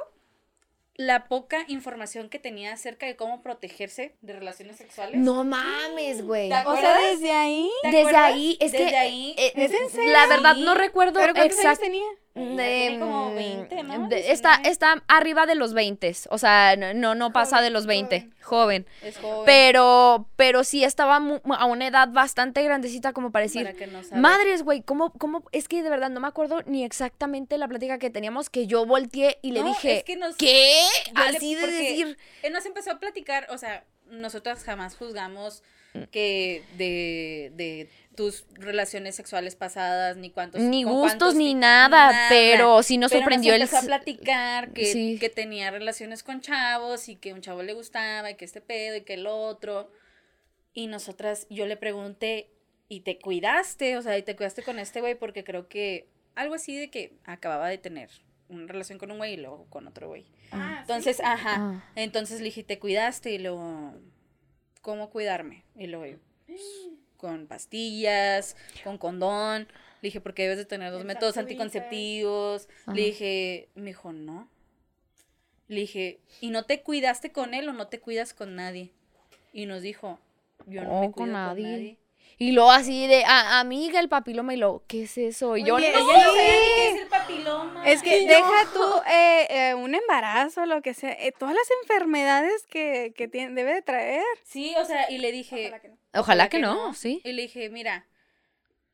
la 1.00 1.30
poca 1.30 1.64
información 1.70 2.28
que 2.28 2.40
tenía 2.40 2.74
acerca 2.74 3.06
de 3.06 3.16
cómo 3.16 3.42
protegerse 3.42 4.18
de 4.20 4.34
relaciones 4.34 4.76
sexuales. 4.76 5.18
No 5.18 5.46
mames, 5.46 6.26
güey. 6.26 6.50
¿Te 6.50 6.56
O 6.66 6.76
sea, 6.76 7.00
desde 7.00 7.32
ahí... 7.32 7.72
¿Te 7.84 7.90
Desde 7.92 8.18
ahí, 8.18 8.58
es 8.60 8.74
Desde 8.74 8.90
que. 8.90 8.98
ahí. 8.98 9.34
eh, 9.38 9.54
¿Es 9.56 9.72
en 9.72 9.90
serio? 9.90 10.12
La 10.12 10.28
verdad 10.28 10.58
no 10.58 10.76
recuerdo 10.76 11.22
¿Pero 11.22 11.34
cuántos 11.34 11.58
años 11.60 11.64
exacto. 11.72 11.86
tenía? 11.86 12.04
Tenía 12.56 13.00
como 13.00 13.34
20, 13.36 13.84
¿no? 13.84 14.08
de- 14.10 14.32
está, 14.32 14.50
19. 14.58 14.70
está 14.70 15.04
arriba 15.08 15.46
de 15.46 15.56
los 15.56 15.74
20, 15.74 16.14
o 16.30 16.38
sea, 16.38 16.76
no, 16.76 16.94
no, 16.94 17.16
no 17.16 17.32
pasa 17.34 17.62
de 17.62 17.70
los 17.70 17.86
20, 17.86 18.30
joven. 18.42 18.86
Es 19.02 19.18
joven. 19.18 19.44
Pero, 19.46 20.28
pero 20.36 20.64
sí 20.64 20.84
estaba 20.84 21.20
mu- 21.20 21.40
a 21.54 21.66
una 21.66 21.88
edad 21.88 22.10
bastante 22.10 22.64
grandecita 22.64 23.14
como 23.14 23.32
para 23.32 23.44
decir, 23.44 23.76
no 23.92 24.20
madres, 24.22 24.64
güey, 24.64 24.82
¿cómo, 24.82 25.12
¿cómo? 25.14 25.44
Es 25.52 25.68
que 25.68 25.84
de 25.84 25.90
verdad 25.90 26.10
no 26.10 26.20
me 26.20 26.28
acuerdo 26.28 26.62
ni 26.66 26.84
exactamente 26.84 27.58
la 27.58 27.68
plática 27.68 28.00
que 28.00 28.10
teníamos 28.10 28.50
que 28.50 28.68
yo 28.68 28.86
volteé 28.86 29.40
y 29.42 29.52
le 29.52 29.62
No, 29.62 29.68
dije, 29.68 29.98
es 29.98 30.04
que 30.04 30.16
nos- 30.16 30.36
¿qué? 30.36 30.82
le- 31.14 31.22
Así 31.38 31.56
de 31.56 31.68
decir, 31.68 32.18
Él 32.44 32.54
nos 32.54 32.66
empezó 32.66 32.92
a 32.92 33.00
platicar, 33.00 33.48
o 33.50 33.58
sea, 33.58 33.84
nosotras 34.10 34.64
jamás 34.64 34.96
juzgamos 34.96 35.62
Mm. 35.62 35.79
Que 36.12 36.64
de, 36.78 37.52
de 37.56 37.90
tus 38.16 38.46
relaciones 38.54 39.16
sexuales 39.16 39.56
pasadas, 39.56 40.18
ni 40.18 40.30
cuántos... 40.30 40.62
ni 40.62 40.84
gustos 40.84 41.02
cuántos 41.02 41.36
ni 41.36 41.54
nada, 41.54 42.28
pero 42.30 42.84
sí 42.84 42.98
nos 42.98 43.12
Pero 43.12 43.22
sorprendió 43.22 43.54
el... 43.54 43.62
empezó 43.62 43.78
a 43.78 43.82
platicar 43.86 44.72
que, 44.74 44.86
Sí. 44.86 45.18
que 45.20 45.30
tenía 45.30 45.72
relaciones 45.72 46.22
con 46.24 46.42
chavos 46.42 47.08
y 47.10 47.16
que 47.16 47.34
un 47.34 47.42
chavo 47.42 47.64
le 47.64 47.74
gustaba 47.74 48.30
y 48.30 48.36
que 48.36 48.46
este 48.46 48.62
pedo 48.62 48.98
y 48.98 49.02
que 49.02 49.14
el 49.16 49.26
otro. 49.28 49.90
Y 50.74 50.88
nosotras, 50.88 51.48
yo 51.50 51.66
le 51.66 51.78
pregunté, 51.78 52.52
¿y 52.88 53.02
te 53.02 53.18
cuidaste? 53.20 53.98
O 53.98 54.02
sea, 54.02 54.18
¿y 54.18 54.24
te 54.24 54.36
cuidaste 54.36 54.64
con 54.64 54.80
este 54.80 55.00
güey? 55.02 55.16
Porque 55.16 55.44
creo 55.44 55.68
que 55.68 56.10
algo 56.36 56.56
así 56.56 56.78
de 56.78 56.90
que 56.90 57.18
acababa 57.26 57.68
de 57.70 57.78
tener 57.78 58.10
una 58.50 58.68
relación 58.68 58.98
con 59.00 59.12
un 59.12 59.18
güey 59.18 59.34
y 59.34 59.38
luego 59.38 59.66
con 59.70 59.88
otro 59.88 60.08
güey. 60.10 60.26
Ah, 60.52 60.80
Entonces, 60.82 61.20
ajá. 61.24 61.56
Ah. 61.58 61.84
Entonces 61.96 62.40
le 62.40 62.46
dije, 62.46 62.64
¿te 62.64 62.80
cuidaste? 62.80 63.32
Y 63.32 63.38
luego, 63.40 63.94
¿cómo 64.82 65.10
cuidarme? 65.10 65.64
Y 65.78 65.88
luego, 65.88 66.06
yo, 66.06 66.18
pues, 66.48 66.62
con 67.18 67.48
pastillas, 67.48 68.56
con 68.84 68.98
condón. 68.98 69.68
Le 70.02 70.08
dije, 70.08 70.22
porque 70.22 70.44
debes 70.44 70.58
de 70.58 70.66
tener 70.66 70.92
dos 70.92 71.04
métodos 71.04 71.38
anticonceptivos. 71.38 72.70
Ajá. 72.84 72.94
Le 72.94 73.02
dije, 73.06 73.70
me 73.76 73.88
dijo, 73.88 74.14
no. 74.14 74.48
Le 75.68 75.82
dije, 75.82 76.20
¿y 76.42 76.50
no 76.50 76.64
te 76.64 76.82
cuidaste 76.82 77.32
con 77.32 77.54
él 77.54 77.68
o 77.70 77.74
no 77.74 77.88
te 77.88 78.00
cuidas 78.00 78.34
con 78.34 78.56
nadie? 78.56 78.92
Y 79.54 79.66
nos 79.66 79.82
dijo, 79.82 80.20
yo 80.66 80.84
no 80.84 80.90
Oh, 80.92 81.02
me 81.02 81.06
con 81.08 81.12
cuido 81.12 81.26
con 81.26 81.32
nadie. 81.34 81.64
nadie. 81.72 81.98
Y 82.42 82.54
luego 82.54 82.72
así 82.72 83.06
de, 83.08 83.26
"A- 83.26 83.60
amiga, 83.60 84.00
el 84.00 84.08
papiloma, 84.08 84.54
y 84.54 84.58
lo, 84.58 84.84
¿qué 84.88 85.04
es 85.04 85.18
eso? 85.18 85.58
Y 85.58 85.66
yo, 85.66 85.76
Oye, 85.76 85.92
no. 85.92 85.98
ella 86.00 86.06
Ella 86.14 86.24
no 86.26 86.34
sabía 86.34 86.54
ni 86.54 86.76
qué 86.76 86.88
es 86.90 87.02
el 87.02 87.08
papiloma. 87.10 87.19
Es 87.86 88.02
que 88.04 88.26
deja 88.28 88.52
tú 88.74 88.84
eh, 89.10 89.48
eh, 89.50 89.74
un 89.76 89.96
embarazo, 89.96 90.66
lo 90.66 90.82
que 90.82 90.94
sea, 90.94 91.12
eh, 91.12 91.32
todas 91.38 91.56
las 91.56 91.68
enfermedades 91.84 92.66
que, 92.68 93.14
que 93.16 93.28
tiene, 93.28 93.54
debe 93.54 93.74
de 93.74 93.82
traer. 93.82 94.24
Sí, 94.44 94.76
o 94.78 94.86
sea, 94.86 95.10
y 95.12 95.18
le 95.20 95.32
dije, 95.32 95.68
Ojalá 95.68 95.80
que 95.82 95.90
no. 95.90 95.98
Ojalá 96.14 96.50
que 96.50 96.60
no, 96.60 96.94
sí. 96.94 97.22
Y 97.24 97.32
le 97.34 97.44
dije, 97.44 97.70
mira, 97.70 98.06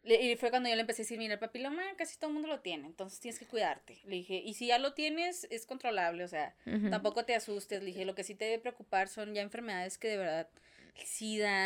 le- 0.03 0.21
y 0.21 0.35
fue 0.35 0.49
cuando 0.51 0.69
yo 0.69 0.75
le 0.75 0.81
empecé 0.81 1.01
a 1.01 1.05
decir, 1.05 1.17
mira, 1.17 1.33
el 1.33 1.39
papiloma 1.39 1.81
casi 1.97 2.17
todo 2.17 2.27
el 2.29 2.33
mundo 2.35 2.47
lo 2.47 2.59
tiene, 2.59 2.85
entonces 2.87 3.19
tienes 3.19 3.39
que 3.39 3.45
cuidarte. 3.47 3.99
Le 4.05 4.17
dije, 4.17 4.35
y 4.35 4.53
si 4.53 4.67
ya 4.67 4.77
lo 4.77 4.93
tienes, 4.93 5.47
es 5.49 5.65
controlable, 5.65 6.23
o 6.23 6.27
sea, 6.27 6.55
tampoco 6.91 7.25
te 7.25 7.33
asustes. 7.35 7.79
Le 7.79 7.87
dije, 7.87 8.05
lo 8.05 8.13
que 8.15 8.23
sí 8.23 8.35
te 8.35 8.45
debe 8.45 8.59
preocupar 8.59 9.07
son 9.07 9.33
ya 9.33 9.41
enfermedades 9.41 9.97
que 9.97 10.07
de 10.09 10.17
verdad 10.17 10.47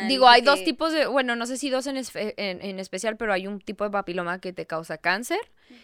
Digo, 0.08 0.28
hay 0.28 0.42
dos 0.42 0.62
tipos 0.64 0.92
de, 0.92 1.06
bueno, 1.06 1.36
no 1.36 1.46
sé 1.46 1.56
si 1.56 1.70
dos 1.70 1.86
en, 1.86 1.96
en, 1.96 2.62
en 2.62 2.78
especial, 2.78 3.16
pero 3.16 3.32
hay 3.32 3.46
un 3.46 3.60
tipo 3.60 3.84
de 3.84 3.90
papiloma 3.90 4.40
que 4.40 4.52
te 4.52 4.66
causa 4.66 4.98
cáncer 4.98 5.38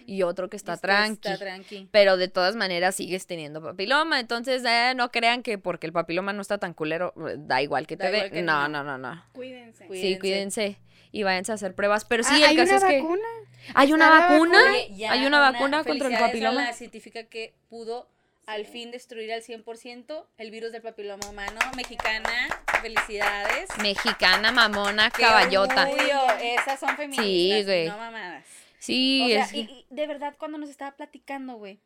y 0.06 0.22
otro 0.22 0.48
que 0.50 0.56
está 0.56 0.74
este, 0.74 0.86
tranqui. 0.88 1.28
Está 1.28 1.38
tranqui. 1.38 1.88
Pero 1.90 2.16
de 2.16 2.28
todas 2.28 2.56
maneras 2.56 2.94
sigues 2.96 3.26
teniendo 3.26 3.62
papiloma. 3.62 4.20
Entonces, 4.20 4.62
eh, 4.64 4.92
no 4.96 5.10
crean 5.10 5.42
que 5.42 5.58
porque 5.58 5.86
el 5.86 5.92
papiloma 5.92 6.32
no 6.32 6.42
está 6.42 6.58
tan 6.58 6.74
culero, 6.74 7.14
eh, 7.28 7.36
da 7.38 7.62
igual 7.62 7.86
que 7.86 7.96
Da 7.96 8.10
te 8.10 8.30
que 8.30 8.42
No, 8.42 8.68
no. 8.68 8.82
no, 8.82 8.98
no, 8.98 8.98
no. 9.14 9.24
Cuídense. 9.32 9.86
Cuí- 9.86 10.00
Sí, 10.00 10.18
Cuídense. 10.18 10.78
y 11.12 11.22
váyanse 11.22 11.52
a 11.52 11.54
hacer 11.56 11.74
pruebas. 11.74 12.04
Pero 12.04 12.22
sí, 12.24 12.30
Ah, 12.34 12.36
el 12.38 12.44
¿Hay 12.44 12.56
caso 12.56 12.76
una 12.76 12.86
es 12.86 12.92
que. 12.92 13.00
vacuna? 13.02 13.28
¿Hay 13.74 13.92
una 13.92 14.04
¿Está 14.06 14.18
la 14.20 14.28
vacuna? 14.28 14.58
vacuna? 14.58 14.72
Oye, 14.72 14.96
ya 14.96 15.12
¿Hay 15.12 15.26
una 15.26 15.40
vacuna 15.40 15.84
contra 15.84 16.08
el 16.08 16.14
a 16.14 16.18
papiloma? 16.20 16.64
la 16.64 16.72
científica 16.72 17.24
que 17.24 17.54
pudo 17.68 18.08
al 18.46 18.64
fin 18.64 18.90
destruir 18.92 19.32
al 19.32 19.42
100% 19.42 20.26
el 20.38 20.50
virus 20.50 20.72
del 20.72 20.82
papiloma 20.82 21.28
humano. 21.28 21.58
Mexicana, 21.76 22.48
felicidades. 22.80 23.68
Mexicana, 23.82 24.52
mamona, 24.52 25.10
Qué 25.10 25.22
caballota. 25.22 25.88
orgullo, 25.88 26.30
Esas 26.40 26.78
son 26.80 26.96
feministas, 26.96 27.26
Sí, 27.26 27.64
güey. 27.64 27.88
no 27.88 27.98
mamadas. 27.98 28.44
Sí, 28.78 29.22
O 29.24 29.28
sea, 29.28 29.44
es- 29.46 29.52
y, 29.54 29.58
y 29.60 29.86
de 29.90 30.06
verdad, 30.06 30.36
cuando 30.38 30.58
nos 30.58 30.70
estaba 30.70 30.92
platicando, 30.92 31.54
güey, 31.56 31.80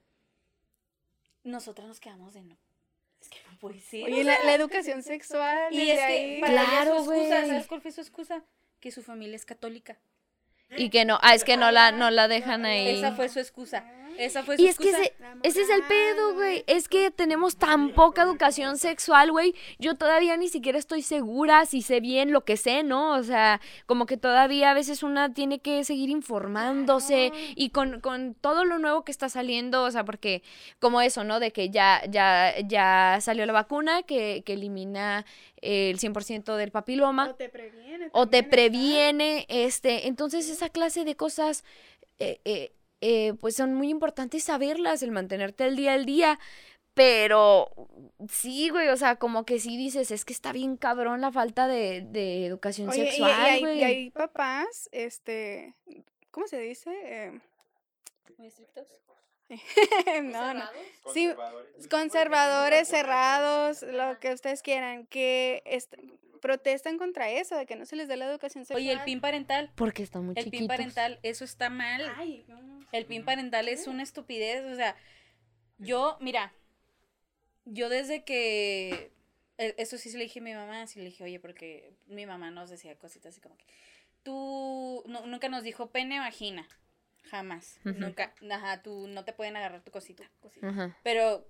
nosotras 1.44 1.86
nos 1.88 2.00
quedamos 2.00 2.34
de 2.34 2.42
no. 2.42 2.56
Es 3.22 3.28
que 3.28 3.38
no 3.50 3.58
puede 3.58 3.80
ser. 3.80 4.04
Oye, 4.04 4.24
la, 4.24 4.42
la 4.44 4.54
educación 4.54 5.02
sexual. 5.02 5.72
y 5.72 5.90
es 5.90 5.98
que 5.98 6.04
ahí. 6.04 6.40
para 6.40 6.52
ella 6.52 6.64
Claro, 6.70 7.04
su 7.04 7.12
excusa, 7.12 7.36
güey. 7.38 7.48
¿sabes 7.50 7.66
cuál 7.66 7.80
fue 7.82 7.92
su 7.92 8.00
excusa? 8.00 8.42
Que 8.80 8.90
su 8.90 9.02
familia 9.02 9.36
es 9.36 9.44
católica. 9.44 9.98
y 10.76 10.88
que 10.90 11.04
no, 11.04 11.18
ah, 11.22 11.34
es 11.34 11.42
que 11.44 11.56
no 11.56 11.70
la, 11.72 11.90
no 11.92 12.10
la 12.10 12.28
dejan 12.28 12.64
ahí. 12.64 12.88
Esa 12.96 13.12
fue 13.12 13.28
su 13.28 13.40
excusa. 13.40 13.84
Esa 14.20 14.42
fue 14.42 14.56
su 14.56 14.62
Y 14.62 14.66
es 14.66 14.76
que 14.76 14.90
ese, 14.90 15.14
ese 15.42 15.62
es 15.62 15.70
el 15.70 15.82
pedo, 15.84 16.34
güey. 16.34 16.62
Es 16.66 16.88
que 16.88 17.10
tenemos 17.10 17.56
tan 17.56 17.94
poca 17.94 18.22
educación 18.22 18.76
sexual, 18.76 19.32
güey. 19.32 19.54
Yo 19.78 19.94
todavía 19.94 20.36
ni 20.36 20.48
siquiera 20.48 20.78
estoy 20.78 21.00
segura 21.00 21.64
si 21.64 21.80
sé 21.80 22.00
bien 22.00 22.30
lo 22.30 22.44
que 22.44 22.58
sé, 22.58 22.82
¿no? 22.82 23.14
O 23.16 23.22
sea, 23.22 23.62
como 23.86 24.04
que 24.04 24.18
todavía 24.18 24.72
a 24.72 24.74
veces 24.74 25.02
una 25.02 25.32
tiene 25.32 25.60
que 25.60 25.84
seguir 25.84 26.10
informándose 26.10 27.32
y 27.56 27.70
con, 27.70 28.00
con 28.00 28.34
todo 28.34 28.66
lo 28.66 28.78
nuevo 28.78 29.04
que 29.04 29.12
está 29.12 29.30
saliendo, 29.30 29.84
o 29.84 29.90
sea, 29.90 30.04
porque 30.04 30.42
como 30.80 31.00
eso, 31.00 31.24
¿no? 31.24 31.40
De 31.40 31.50
que 31.50 31.70
ya, 31.70 32.02
ya, 32.10 32.54
ya 32.66 33.18
salió 33.22 33.46
la 33.46 33.54
vacuna 33.54 34.02
que, 34.02 34.42
que 34.44 34.52
elimina 34.52 35.24
el 35.62 35.98
100% 35.98 36.56
del 36.56 36.70
papiloma 36.70 37.30
O 37.30 37.34
te 37.34 37.48
previene. 37.48 38.08
o 38.12 38.28
te 38.28 38.42
previene, 38.42 39.46
este, 39.48 40.08
entonces 40.08 40.50
esa 40.50 40.68
clase 40.68 41.04
de 41.04 41.16
cosas, 41.16 41.64
eh, 42.18 42.40
eh, 42.44 42.72
eh, 43.00 43.34
pues 43.40 43.56
son 43.56 43.74
muy 43.74 43.88
importantes 43.90 44.44
saberlas, 44.44 45.02
el 45.02 45.10
mantenerte 45.10 45.64
al 45.64 45.76
día 45.76 45.94
al 45.94 46.04
día, 46.06 46.38
pero 46.94 47.70
sí, 48.28 48.68
güey, 48.70 48.88
o 48.88 48.96
sea, 48.96 49.16
como 49.16 49.44
que 49.44 49.58
sí 49.58 49.76
dices, 49.76 50.10
es 50.10 50.24
que 50.24 50.32
está 50.32 50.52
bien 50.52 50.76
cabrón 50.76 51.20
la 51.20 51.32
falta 51.32 51.66
de, 51.68 52.02
de 52.02 52.44
educación 52.46 52.88
Oye, 52.90 52.98
y- 52.98 53.02
y, 53.02 53.10
sexual, 53.10 53.30
hay, 53.32 53.60
güey. 53.60 53.78
y 53.78 53.84
hay 53.84 54.10
papás, 54.10 54.88
este, 54.92 55.74
¿cómo 56.30 56.46
se 56.46 56.58
dice? 56.60 56.90
Eh, 57.04 57.40
Muy 58.38 58.48
estrictos. 58.48 58.88
no, 60.22 60.54
no. 60.54 60.64
Sí, 61.12 61.30
conservadores, 61.90 62.88
cerrados, 62.88 63.82
lo 63.82 64.18
que 64.20 64.32
ustedes 64.32 64.62
quieran, 64.62 65.06
que 65.06 65.62
est- 65.66 65.94
protestan 66.40 66.96
contra 66.98 67.30
eso, 67.30 67.56
de 67.56 67.66
que 67.66 67.76
no 67.76 67.84
se 67.84 67.96
les 67.96 68.08
dé 68.08 68.16
la 68.16 68.26
educación 68.26 68.64
sexual. 68.64 68.80
Oye, 68.82 68.92
el 68.92 69.00
PIN 69.04 69.20
parental. 69.20 69.70
Porque 69.74 70.02
están 70.02 70.24
muy 70.24 70.34
El 70.38 70.50
PIN 70.50 70.66
parental, 70.66 71.18
eso 71.22 71.44
está 71.44 71.68
mal. 71.70 72.10
Ay, 72.16 72.44
no. 72.48 72.80
El 72.92 73.06
PIN 73.06 73.24
parental 73.24 73.68
es 73.68 73.86
una 73.86 74.02
estupidez. 74.02 74.64
O 74.64 74.74
sea, 74.74 74.96
yo, 75.78 76.16
mira, 76.20 76.52
yo 77.64 77.88
desde 77.88 78.24
que. 78.24 79.12
e- 79.58 79.74
Eso 79.78 79.98
sí 79.98 80.10
se 80.10 80.16
le 80.18 80.24
dije 80.24 80.40
a 80.40 80.42
mi 80.42 80.54
mamá, 80.54 80.86
sí 80.86 80.98
le 80.98 81.06
dije, 81.06 81.24
oye, 81.24 81.38
porque 81.40 81.92
mi 82.06 82.24
mamá 82.26 82.50
nos 82.50 82.70
decía 82.70 82.96
cositas 82.98 83.32
así 83.34 83.40
como 83.40 83.56
que. 83.56 83.64
Tú 84.22 85.02
no- 85.06 85.26
nunca 85.26 85.48
nos 85.48 85.62
dijo 85.62 85.90
pene, 85.90 86.18
vagina. 86.18 86.66
Jamás. 87.24 87.78
Nunca. 87.84 88.34
Ajá, 88.50 88.82
tú 88.82 89.06
no 89.08 89.24
te 89.24 89.32
pueden 89.32 89.56
agarrar 89.56 89.82
tu 89.82 89.90
cosita. 89.90 90.30
cosita. 90.40 90.96
Pero 91.02 91.46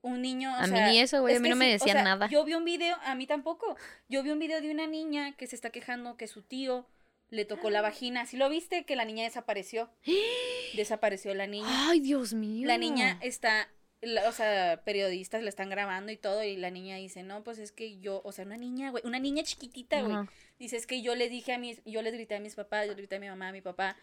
un 0.00 0.20
niño. 0.22 0.50
o 0.52 0.56
A 0.56 0.66
mí 0.66 0.76
sea, 0.76 0.88
ni 0.88 0.98
eso, 0.98 1.20
güey, 1.20 1.34
es 1.34 1.40
a 1.40 1.42
mí 1.42 1.48
no 1.48 1.56
me 1.56 1.66
sí, 1.66 1.70
o 1.70 1.72
decían 1.74 1.94
sea, 1.96 2.02
nada. 2.04 2.26
Yo 2.28 2.44
vi 2.44 2.54
un 2.54 2.64
video, 2.64 2.96
a 3.04 3.14
mí 3.14 3.26
tampoco. 3.26 3.76
Yo 4.08 4.22
vi 4.22 4.30
un 4.30 4.38
video 4.38 4.60
de 4.60 4.70
una 4.70 4.86
niña 4.86 5.36
que 5.36 5.46
se 5.46 5.54
está 5.54 5.70
quejando 5.70 6.16
que 6.16 6.26
su 6.26 6.42
tío 6.42 6.86
le 7.30 7.44
tocó 7.44 7.70
la 7.70 7.80
vagina. 7.82 8.26
¿Sí 8.26 8.36
lo 8.36 8.48
viste? 8.48 8.84
Que 8.84 8.96
la 8.96 9.04
niña 9.04 9.24
desapareció. 9.24 9.90
Desapareció 10.74 11.34
la 11.34 11.46
niña. 11.46 11.66
Ay, 11.90 12.00
Dios 12.00 12.32
mío. 12.34 12.66
La 12.66 12.78
niña 12.78 13.18
está, 13.20 13.68
la- 14.00 14.28
o 14.28 14.32
sea, 14.32 14.82
periodistas 14.84 15.42
la 15.42 15.48
están 15.48 15.68
grabando 15.70 16.12
y 16.12 16.16
todo, 16.16 16.42
y 16.42 16.56
la 16.56 16.70
niña 16.70 16.96
dice, 16.96 17.22
no, 17.22 17.42
pues 17.44 17.58
es 17.58 17.72
que 17.72 17.98
yo, 18.00 18.22
o 18.24 18.32
sea, 18.32 18.44
una 18.44 18.56
niña, 18.56 18.90
güey, 18.90 19.02
una 19.06 19.18
niña 19.18 19.42
chiquitita, 19.42 20.02
güey. 20.02 20.16
Dice, 20.62 20.76
es 20.76 20.86
que 20.86 21.02
yo 21.02 21.16
le 21.16 21.28
dije 21.28 21.52
a 21.54 21.58
mis, 21.58 21.82
yo 21.84 22.02
les 22.02 22.12
grité 22.14 22.36
a 22.36 22.38
mis 22.38 22.54
papás, 22.54 22.86
yo 22.86 22.92
le 22.92 22.98
grité 22.98 23.16
a 23.16 23.18
mi 23.18 23.26
mamá, 23.26 23.48
a 23.48 23.52
mi 23.52 23.62
papá, 23.62 23.96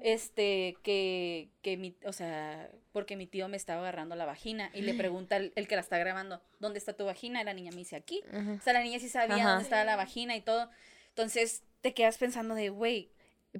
este, 0.00 0.78
que, 0.82 1.50
que 1.60 1.76
mi, 1.76 1.94
o 2.06 2.12
sea, 2.14 2.70
porque 2.92 3.16
mi 3.16 3.26
tío 3.26 3.48
me 3.48 3.58
estaba 3.58 3.80
agarrando 3.82 4.16
la 4.16 4.24
vagina, 4.24 4.70
y 4.72 4.80
le 4.80 4.94
pregunta 4.94 5.36
el, 5.36 5.52
el 5.56 5.68
que 5.68 5.74
la 5.74 5.82
está 5.82 5.98
grabando, 5.98 6.40
¿dónde 6.58 6.78
está 6.78 6.94
tu 6.94 7.04
vagina? 7.04 7.42
Y 7.42 7.44
la 7.44 7.52
niña 7.52 7.70
me 7.72 7.76
dice, 7.76 7.96
aquí. 7.96 8.22
O 8.58 8.62
sea, 8.62 8.72
la 8.72 8.82
niña 8.82 8.98
sí 8.98 9.10
sabía 9.10 9.46
dónde 9.46 9.64
estaba 9.64 9.84
la 9.84 9.96
vagina 9.96 10.34
y 10.36 10.40
todo. 10.40 10.70
Entonces, 11.10 11.62
te 11.82 11.92
quedas 11.92 12.16
pensando 12.16 12.54
de, 12.54 12.70
güey, 12.70 13.10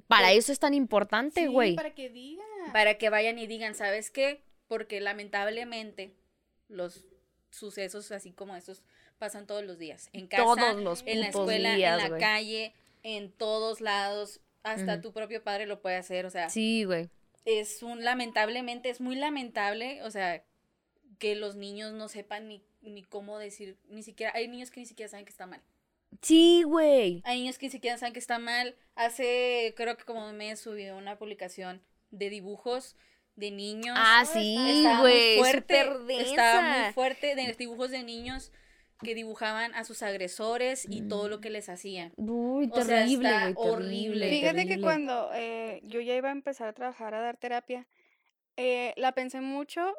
Para 0.07 0.31
eso 0.31 0.51
es 0.51 0.57
tan 0.57 0.73
importante, 0.73 1.41
Sí, 1.41 1.45
güey. 1.47 1.75
para 1.75 1.93
que 1.93 2.09
diga. 2.09 2.43
para 2.73 2.97
que 2.97 3.09
vayan 3.11 3.37
y 3.37 3.45
digan, 3.45 3.75
¿sabes 3.75 4.09
qué? 4.09 4.41
Porque 4.67 4.99
lamentablemente 4.99 6.15
los 6.69 7.05
sucesos 7.51 8.11
así 8.11 8.31
como 8.31 8.55
estos 8.55 8.83
pasan 9.17 9.45
todos 9.47 9.63
los 9.63 9.77
días. 9.77 10.09
En 10.13 10.27
casa, 10.27 10.43
Todos 10.43 10.81
los 10.81 11.03
en 11.05 11.21
la 11.21 11.27
escuela, 11.27 11.75
días, 11.75 12.03
en 12.03 12.11
la 12.11 12.17
calle, 12.17 12.73
en 13.03 13.31
todos 13.31 13.81
lados. 13.81 14.41
Hasta 14.63 14.99
tu 15.01 15.13
propio 15.13 15.43
padre 15.43 15.65
lo 15.65 15.81
puede 15.81 15.95
hacer. 15.95 16.25
O 16.25 16.29
sea, 16.29 16.49
Sí, 16.49 16.83
güey. 16.83 17.09
es 17.45 17.81
un 17.83 18.03
lamentablemente, 18.03 18.89
es 18.89 18.99
muy 18.99 19.15
lamentable. 19.15 20.03
O 20.03 20.11
sea, 20.11 20.43
que 21.19 21.35
los 21.35 21.55
niños 21.55 21.93
no 21.93 22.09
sepan 22.09 22.47
ni, 22.47 22.61
ni 22.81 23.03
cómo 23.03 23.39
decir, 23.39 23.77
ni 23.89 24.03
siquiera, 24.03 24.33
hay 24.35 24.47
niños 24.47 24.71
que 24.71 24.79
ni 24.81 24.85
siquiera 24.85 25.09
saben 25.09 25.25
que 25.25 25.31
está 25.31 25.45
mal. 25.47 25.61
Sí, 26.21 26.63
güey. 26.63 27.21
Hay 27.25 27.39
niños 27.41 27.57
que 27.57 27.67
ni 27.67 27.71
siquiera 27.71 27.97
saben 27.97 28.13
que 28.13 28.19
está 28.19 28.39
mal. 28.39 28.75
Hace, 28.95 29.73
creo 29.77 29.97
que 29.97 30.03
como 30.03 30.27
un 30.27 30.37
mes 30.37 30.59
subió 30.59 30.97
una 30.97 31.17
publicación 31.17 31.81
de 32.11 32.29
dibujos 32.29 32.95
de 33.35 33.51
niños. 33.51 33.95
Ah, 33.99 34.25
sí, 34.25 34.85
güey. 34.99 35.37
fuerte, 35.37 35.85
estaba 36.21 36.61
muy 36.61 36.93
fuerte 36.93 37.35
de 37.35 37.53
dibujos 37.53 37.91
de 37.91 38.03
niños 38.03 38.51
que 39.03 39.15
dibujaban 39.15 39.73
a 39.75 39.83
sus 39.83 40.01
agresores 40.03 40.87
y 40.89 41.01
todo 41.03 41.29
lo 41.29 41.39
que 41.39 41.49
les 41.49 41.69
hacían. 41.69 42.13
Uy, 42.17 42.67
O 42.71 42.81
sea, 42.81 42.99
terrible, 42.99 43.29
está 43.29 43.53
horrible. 43.59 44.29
Fíjate 44.29 44.67
que 44.67 44.79
cuando 44.81 45.31
eh, 45.33 45.81
yo 45.83 46.01
ya 46.01 46.15
iba 46.15 46.29
a 46.29 46.31
empezar 46.31 46.67
a 46.67 46.73
trabajar 46.73 47.13
a 47.13 47.21
dar 47.21 47.37
terapia, 47.37 47.87
eh, 48.57 48.93
la 48.97 49.13
pensé 49.13 49.41
mucho. 49.41 49.93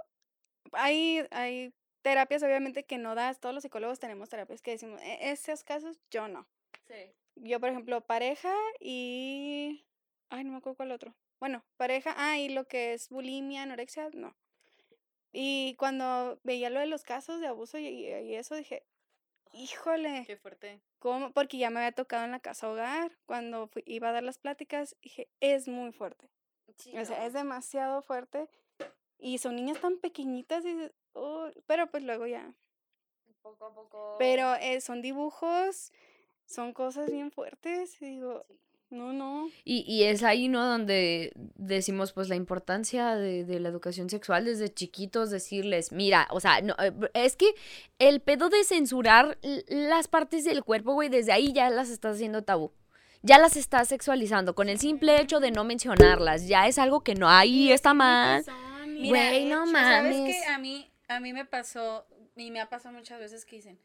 Hay, 0.72 1.22
hay 1.30 1.72
terapias, 2.03 2.42
obviamente, 2.42 2.84
que 2.84 2.99
no 2.99 3.14
das. 3.14 3.40
Todos 3.40 3.55
los 3.55 3.62
psicólogos 3.62 3.99
tenemos 4.01 4.28
terapias 4.28 4.62
que 4.62 4.72
decimos, 4.72 5.01
"E- 5.03 5.30
esos 5.30 5.64
casos 5.64 5.99
yo 6.11 6.28
no. 6.28 6.49
Yo, 7.36 7.61
por 7.61 7.70
ejemplo, 7.70 8.01
pareja 8.07 8.53
y... 8.80 9.86
Ay, 10.30 10.44
no 10.44 10.53
me 10.53 10.59
acuerdo 10.59 10.76
cuál 10.76 10.92
otro. 10.92 11.16
Bueno, 11.40 11.64
pareja, 11.76 12.14
ah, 12.16 12.38
y 12.38 12.49
lo 12.49 12.66
que 12.66 12.92
es 12.94 13.09
bulimia, 13.09 13.62
anorexia, 13.62 14.11
no. 14.12 14.36
Y 15.33 15.74
cuando 15.79 16.41
veía 16.43 16.70
lo 16.70 16.81
de 16.81 16.87
los 16.87 17.03
casos 17.03 17.41
de 17.41 17.47
abuso 17.49 17.79
y, 17.79 17.87
y 17.87 18.35
eso, 18.35 18.55
dije, 18.55 18.85
híjole. 19.53 20.24
Qué 20.26 20.37
fuerte. 20.37 20.81
¿Cómo? 20.99 21.33
Porque 21.33 21.59
ya 21.59 21.70
me 21.70 21.81
había 21.81 21.93
tocado 21.93 22.24
en 22.24 22.33
la 22.33 22.41
casa 22.41 22.68
hogar, 22.68 23.16
cuando 23.26 23.68
fui- 23.68 23.85
iba 23.87 24.09
a 24.09 24.12
dar 24.12 24.22
las 24.24 24.39
pláticas, 24.39 24.97
dije, 25.03 25.29
es 25.41 25.68
muy 25.68 25.93
fuerte. 25.93 26.29
o 26.95 27.05
sea, 27.05 27.26
es 27.26 27.33
demasiado 27.33 28.03
fuerte. 28.03 28.49
Y 29.18 29.39
son 29.39 29.57
niñas 29.57 29.81
tan 29.81 29.99
pequeñitas, 29.99 30.64
y 30.64 30.91
"Uy", 31.14 31.53
pero 31.66 31.89
pues 31.89 32.03
luego 32.05 32.26
ya. 32.26 32.55
Poco 33.43 33.66
a 33.66 33.74
poco. 33.74 34.16
Pero 34.18 34.55
eh, 34.57 34.81
son 34.81 35.03
dibujos, 35.03 35.93
son 36.47 36.72
cosas 36.72 37.11
bien 37.11 37.31
fuertes, 37.31 38.01
y 38.03 38.07
digo, 38.07 38.45
No, 38.91 39.12
no. 39.12 39.49
Y, 39.64 39.84
y 39.86 40.05
es 40.05 40.22
ahí, 40.22 40.49
¿no? 40.49 40.64
Donde 40.66 41.32
decimos, 41.57 42.12
pues, 42.12 42.28
la 42.30 42.36
importancia 42.36 43.16
de, 43.16 43.45
de 43.45 43.61
la 43.61 43.68
educación 43.68 44.09
sexual 44.09 44.47
desde 44.47 44.72
chiquitos, 44.72 45.30
decirles, 45.30 45.93
mira, 45.93 46.26
o 46.30 46.41
sea, 46.41 46.62
no, 46.62 46.74
eh, 46.78 46.93
es 47.12 47.36
que 47.36 47.55
el 47.99 48.20
pedo 48.20 48.49
de 48.49 48.64
censurar 48.64 49.36
las 49.68 50.09
partes 50.09 50.45
del 50.45 50.64
cuerpo, 50.64 50.95
güey, 50.95 51.11
desde 51.11 51.32
ahí 51.32 51.53
ya 51.53 51.68
las 51.68 51.91
estás 51.91 52.16
haciendo 52.16 52.43
tabú. 52.43 52.72
Ya 53.22 53.39
las 53.39 53.57
estás 53.57 53.89
sexualizando 53.89 54.55
con 54.55 54.68
el 54.68 54.78
simple 54.78 55.20
hecho 55.20 55.41
de 55.41 55.51
no 55.51 55.64
mencionarlas. 55.64 56.47
Ya 56.47 56.66
es 56.66 56.78
algo 56.78 57.01
que 57.03 57.14
no, 57.14 57.28
ahí 57.28 57.72
está 57.72 57.93
mal. 57.93 58.45
Güey, 58.86 59.45
no 59.47 59.66
¿Sabes 59.66 60.16
mames. 60.16 60.34
que 60.34 60.45
a 60.47 60.59
mí, 60.59 60.91
a 61.09 61.20
mí 61.20 61.32
me 61.32 61.45
pasó, 61.45 62.07
y 62.36 62.51
me 62.51 62.61
ha 62.61 62.68
pasado 62.68 62.97
muchas 62.97 63.18
veces 63.18 63.45
que 63.45 63.57
dicen, 63.57 63.78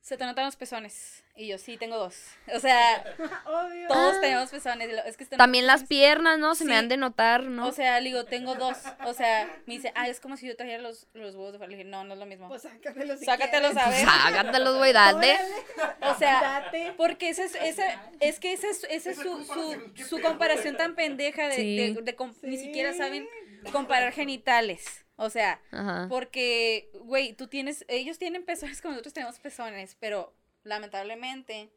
se 0.00 0.16
te 0.16 0.24
notan 0.24 0.44
los 0.46 0.56
pezones. 0.56 1.22
Y 1.36 1.46
yo, 1.48 1.56
sí, 1.58 1.76
tengo 1.78 1.96
dos. 1.96 2.16
O 2.54 2.58
sea, 2.60 3.02
Obvio. 3.46 3.88
todos 3.88 4.16
Ah. 4.16 4.20
tenemos 4.20 4.50
pezones. 4.50 4.90
Es 5.06 5.16
que 5.16 5.24
También 5.26 5.66
las 5.66 5.84
piernas, 5.84 6.38
¿no? 6.38 6.54
Se 6.54 6.64
me 6.64 6.76
han 6.76 6.88
de 6.88 6.96
notar, 6.98 7.44
¿no? 7.44 7.66
O 7.68 7.72
sea, 7.72 7.98
le 8.00 8.10
digo, 8.10 8.24
tengo 8.24 8.56
dos. 8.56 8.76
O 9.06 9.14
sea, 9.14 9.46
me 9.66 9.74
dice, 9.74 9.92
ah, 9.94 10.08
es 10.08 10.20
como 10.20 10.36
si 10.36 10.46
yo 10.46 10.56
trajera 10.56 10.82
los, 10.82 11.06
los 11.14 11.34
huevos 11.34 11.52
de 11.52 11.58
fuera. 11.58 11.70
Le 11.70 11.76
dije, 11.78 11.88
no, 11.88 12.04
no 12.04 12.14
es 12.14 12.20
lo 12.20 12.26
mismo. 12.26 12.48
Pues 12.48 12.62
sácatelos 12.62 13.20
si 13.20 13.24
Sácatelos 13.24 13.76
a 13.76 13.88
ver. 13.88 14.04
Sácatelos, 14.04 14.76
güey, 14.78 14.92
date. 14.92 15.38
O 16.02 16.14
sea, 16.18 16.40
Date. 16.64 16.92
porque 16.96 17.30
ese 17.30 17.44
es, 17.44 17.54
esa, 17.54 17.84
es 18.20 18.40
que 18.40 18.52
esa 18.52 18.68
es, 18.68 18.84
esa 18.90 19.10
es 19.10 19.16
su, 19.18 19.22
comparación, 19.30 19.92
su, 19.96 20.04
su 20.04 20.20
comparación 20.20 20.76
tan 20.76 20.94
pendeja 20.94 21.48
de, 21.48 21.54
Sí. 21.56 21.76
de- 21.94 22.02
de 22.02 22.16
ni 22.42 22.58
siquiera 22.58 22.92
saben 22.92 23.26
comparar 23.72 24.12
genitales. 24.12 25.04
O 25.22 25.28
sea, 25.28 25.60
Ajá. 25.70 26.06
porque, 26.08 26.90
güey, 27.02 27.34
tú 27.34 27.46
tienes, 27.46 27.84
ellos 27.88 28.18
tienen 28.18 28.42
pezones 28.42 28.80
como 28.80 28.92
nosotros 28.94 29.12
tenemos 29.12 29.38
pezones, 29.38 29.94
pero 30.00 30.32
lamentablemente 30.64 31.70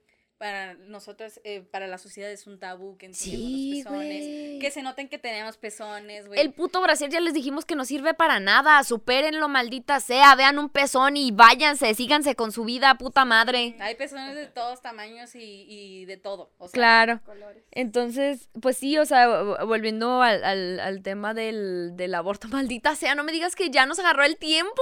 para 0.43 0.73
nosotros, 0.73 1.39
eh, 1.45 1.61
para 1.71 1.87
la 1.87 1.97
sociedad 1.97 2.29
es 2.29 2.47
un 2.47 2.59
tabú 2.59 2.97
que 2.97 3.05
enseñemos 3.05 3.45
Sí, 3.45 3.81
los 3.85 3.93
pezones, 3.93 4.59
que 4.61 4.71
se 4.73 4.81
noten 4.81 5.07
que 5.07 5.17
tenemos 5.17 5.55
pezones, 5.55 6.27
güey. 6.27 6.37
El 6.37 6.51
puto 6.51 6.81
brasier 6.81 7.09
ya 7.09 7.21
les 7.21 7.33
dijimos 7.33 7.63
que 7.63 7.77
no 7.77 7.85
sirve 7.85 8.13
para 8.13 8.41
nada. 8.41 8.83
Supérenlo, 8.83 9.47
maldita 9.47 10.01
sea. 10.01 10.35
Vean 10.35 10.59
un 10.59 10.67
pezón 10.67 11.15
y 11.15 11.31
váyanse, 11.31 11.93
síganse 11.95 12.35
con 12.35 12.51
su 12.51 12.65
vida, 12.65 12.93
puta 12.95 13.23
madre. 13.23 13.77
Hay 13.79 13.95
pezones 13.95 14.35
de 14.35 14.47
todos 14.47 14.81
tamaños 14.81 15.33
y, 15.33 15.65
y 15.69 16.03
de 16.03 16.17
todo. 16.17 16.51
O 16.57 16.67
sea, 16.67 16.73
Claro. 16.73 17.21
Colores. 17.23 17.63
Entonces, 17.71 18.49
pues 18.61 18.75
sí, 18.75 18.97
o 18.97 19.05
sea, 19.05 19.29
vo- 19.29 19.65
volviendo 19.65 20.21
al, 20.21 20.43
al- 20.43 20.79
al 20.81 21.01
tema 21.03 21.33
del, 21.33 21.91
del 21.95 22.13
aborto, 22.15 22.47
maldita 22.49 22.97
sea, 22.97 23.15
no 23.15 23.23
me 23.23 23.31
digas 23.31 23.55
que 23.55 23.69
ya 23.69 23.85
nos 23.85 23.97
agarró 23.99 24.25
el 24.25 24.35
tiempo. 24.35 24.81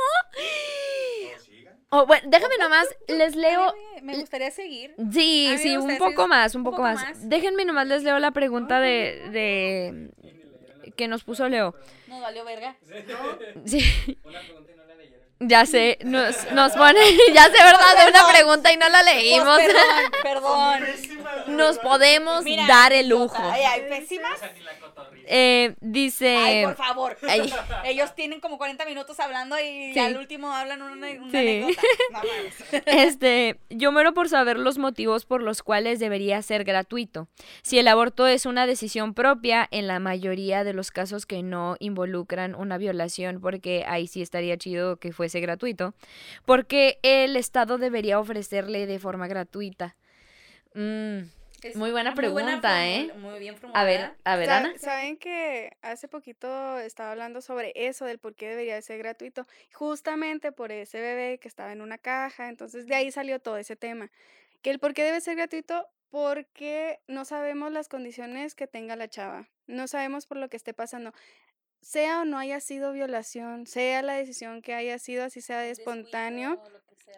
Oh, 1.93 2.05
bueno, 2.05 2.25
déjame 2.29 2.55
nomás, 2.57 2.87
les 3.07 3.35
leo. 3.35 3.73
Me 4.01 4.15
gustaría 4.17 4.49
seguir. 4.49 4.95
Sí, 5.11 5.55
sí, 5.57 5.75
un 5.75 5.97
poco 5.97 6.27
más, 6.27 6.55
un 6.55 6.61
un 6.61 6.63
poco 6.63 6.77
poco 6.77 6.83
más. 6.87 6.95
más. 6.95 7.29
Déjenme 7.29 7.65
nomás, 7.65 7.85
les 7.85 8.03
leo 8.03 8.17
la 8.17 8.31
pregunta 8.31 8.79
de, 8.79 9.29
de 9.31 10.09
que 10.95 11.07
nos 11.07 11.23
puso 11.23 11.49
Leo. 11.49 11.75
Nos 12.07 12.21
valió 12.21 12.45
verga. 12.45 12.75
Sí. 13.65 14.17
Una 14.23 14.39
pregunta 14.39 14.71
y 14.71 14.75
no 14.75 14.85
la 14.85 14.95
leyeron. 14.95 15.27
Ya 15.39 15.65
sé, 15.65 15.97
nos, 16.03 16.51
nos 16.51 16.73
pone, 16.73 16.99
ya 17.33 17.45
sé, 17.45 17.63
¿verdad? 17.63 18.05
De 18.05 18.09
una 18.11 18.27
pregunta 18.31 18.71
y 18.71 18.77
no 18.77 18.87
la 18.89 19.03
leímos. 19.03 19.59
Pues, 19.59 19.73
perdón, 19.73 20.11
perdón. 20.23 20.83
Nos 21.47 21.79
podemos 21.79 22.43
Mira, 22.43 22.65
dar 22.67 22.93
el 22.93 23.09
lujo. 23.09 23.35
Ay, 23.37 23.63
ay, 23.63 23.81
pésimas. 23.89 24.39
Eh, 25.25 25.75
dice... 25.79 26.35
Ay, 26.37 26.65
por 26.65 26.75
favor. 26.75 27.17
ay, 27.27 27.51
Ellos 27.85 28.13
tienen 28.15 28.39
como 28.41 28.57
40 28.57 28.85
minutos 28.85 29.19
hablando 29.19 29.57
y 29.59 29.93
Sí. 29.93 29.99
al 29.99 30.17
último 30.17 30.51
hablan 30.51 30.81
una, 30.81 31.07
una 31.09 31.31
Sí. 31.31 31.37
anécdota. 31.37 31.81
No. 32.11 32.19
Este, 32.85 33.59
yo 33.69 33.91
muero 33.91 34.13
por 34.13 34.29
saber 34.29 34.57
los 34.57 34.77
motivos 34.77 35.25
por 35.25 35.41
los 35.41 35.63
cuales 35.63 35.99
debería 35.99 36.41
ser 36.41 36.63
gratuito. 36.63 37.27
Si 37.61 37.79
el 37.79 37.87
aborto 37.87 38.27
es 38.27 38.45
una 38.45 38.65
decisión 38.67 39.13
propia, 39.13 39.67
en 39.71 39.87
la 39.87 39.99
mayoría 39.99 40.63
de 40.63 40.73
los 40.73 40.91
casos 40.91 41.25
que 41.25 41.43
no 41.43 41.75
involucran 41.79 42.55
una 42.55 42.77
violación, 42.77 43.39
porque 43.41 43.85
ahí 43.87 44.07
sí 44.07 44.21
estaría 44.21 44.57
chido 44.57 44.97
que 44.97 45.11
fuese 45.11 45.39
gratuito, 45.39 45.93
porque 46.45 46.99
el 47.03 47.35
Estado 47.35 47.77
debería 47.77 48.19
ofrecerle 48.19 48.85
de 48.87 48.99
forma 48.99 49.27
gratuita. 49.27 49.95
Mm, 50.73 51.19
Es 51.63 51.75
Muy 51.75 51.91
buena 51.91 52.15
pregunta, 52.15 52.87
¿eh? 52.87 53.11
Muy 53.17 53.39
bien 53.39 53.55
formulada. 53.55 53.81
a 53.81 53.85
ver, 53.85 54.11
a 54.23 54.35
ver, 54.35 54.49
Ana. 54.49 54.73
Saben 54.79 55.17
que 55.17 55.77
hace 55.81 56.07
poquito 56.07 56.79
estaba 56.79 57.11
hablando 57.11 57.41
sobre 57.41 57.71
eso, 57.75 58.05
del 58.05 58.17
por 58.17 58.33
qué 58.33 58.49
debería 58.49 58.75
de 58.75 58.81
ser 58.81 58.97
gratuito, 58.97 59.45
justamente 59.73 60.51
por 60.51 60.71
ese 60.71 60.99
bebé 60.99 61.37
que 61.37 61.47
estaba 61.47 61.71
en 61.71 61.81
una 61.81 61.97
caja, 61.99 62.49
entonces 62.49 62.87
de 62.87 62.95
ahí 62.95 63.11
salió 63.11 63.39
todo 63.39 63.57
ese 63.57 63.75
tema, 63.75 64.09
que 64.63 64.71
el 64.71 64.79
por 64.79 64.93
qué 64.93 65.03
debe 65.03 65.21
ser 65.21 65.35
gratuito, 65.35 65.87
porque 66.09 66.99
no 67.07 67.25
sabemos 67.25 67.71
las 67.71 67.87
condiciones 67.87 68.55
que 68.55 68.67
tenga 68.67 68.95
la 68.95 69.07
chava, 69.07 69.47
no 69.67 69.87
sabemos 69.87 70.25
por 70.25 70.37
lo 70.37 70.49
que 70.49 70.57
esté 70.57 70.73
pasando, 70.73 71.13
sea 71.79 72.21
o 72.21 72.25
no 72.25 72.37
haya 72.37 72.59
sido 72.59 72.91
violación, 72.91 73.65
sea 73.67 74.01
la 74.01 74.13
decisión 74.13 74.61
que 74.61 74.73
haya 74.73 74.99
sido, 74.99 75.23
así 75.23 75.41
sea 75.41 75.59
de 75.59 75.71
espontáneo. 75.71 76.61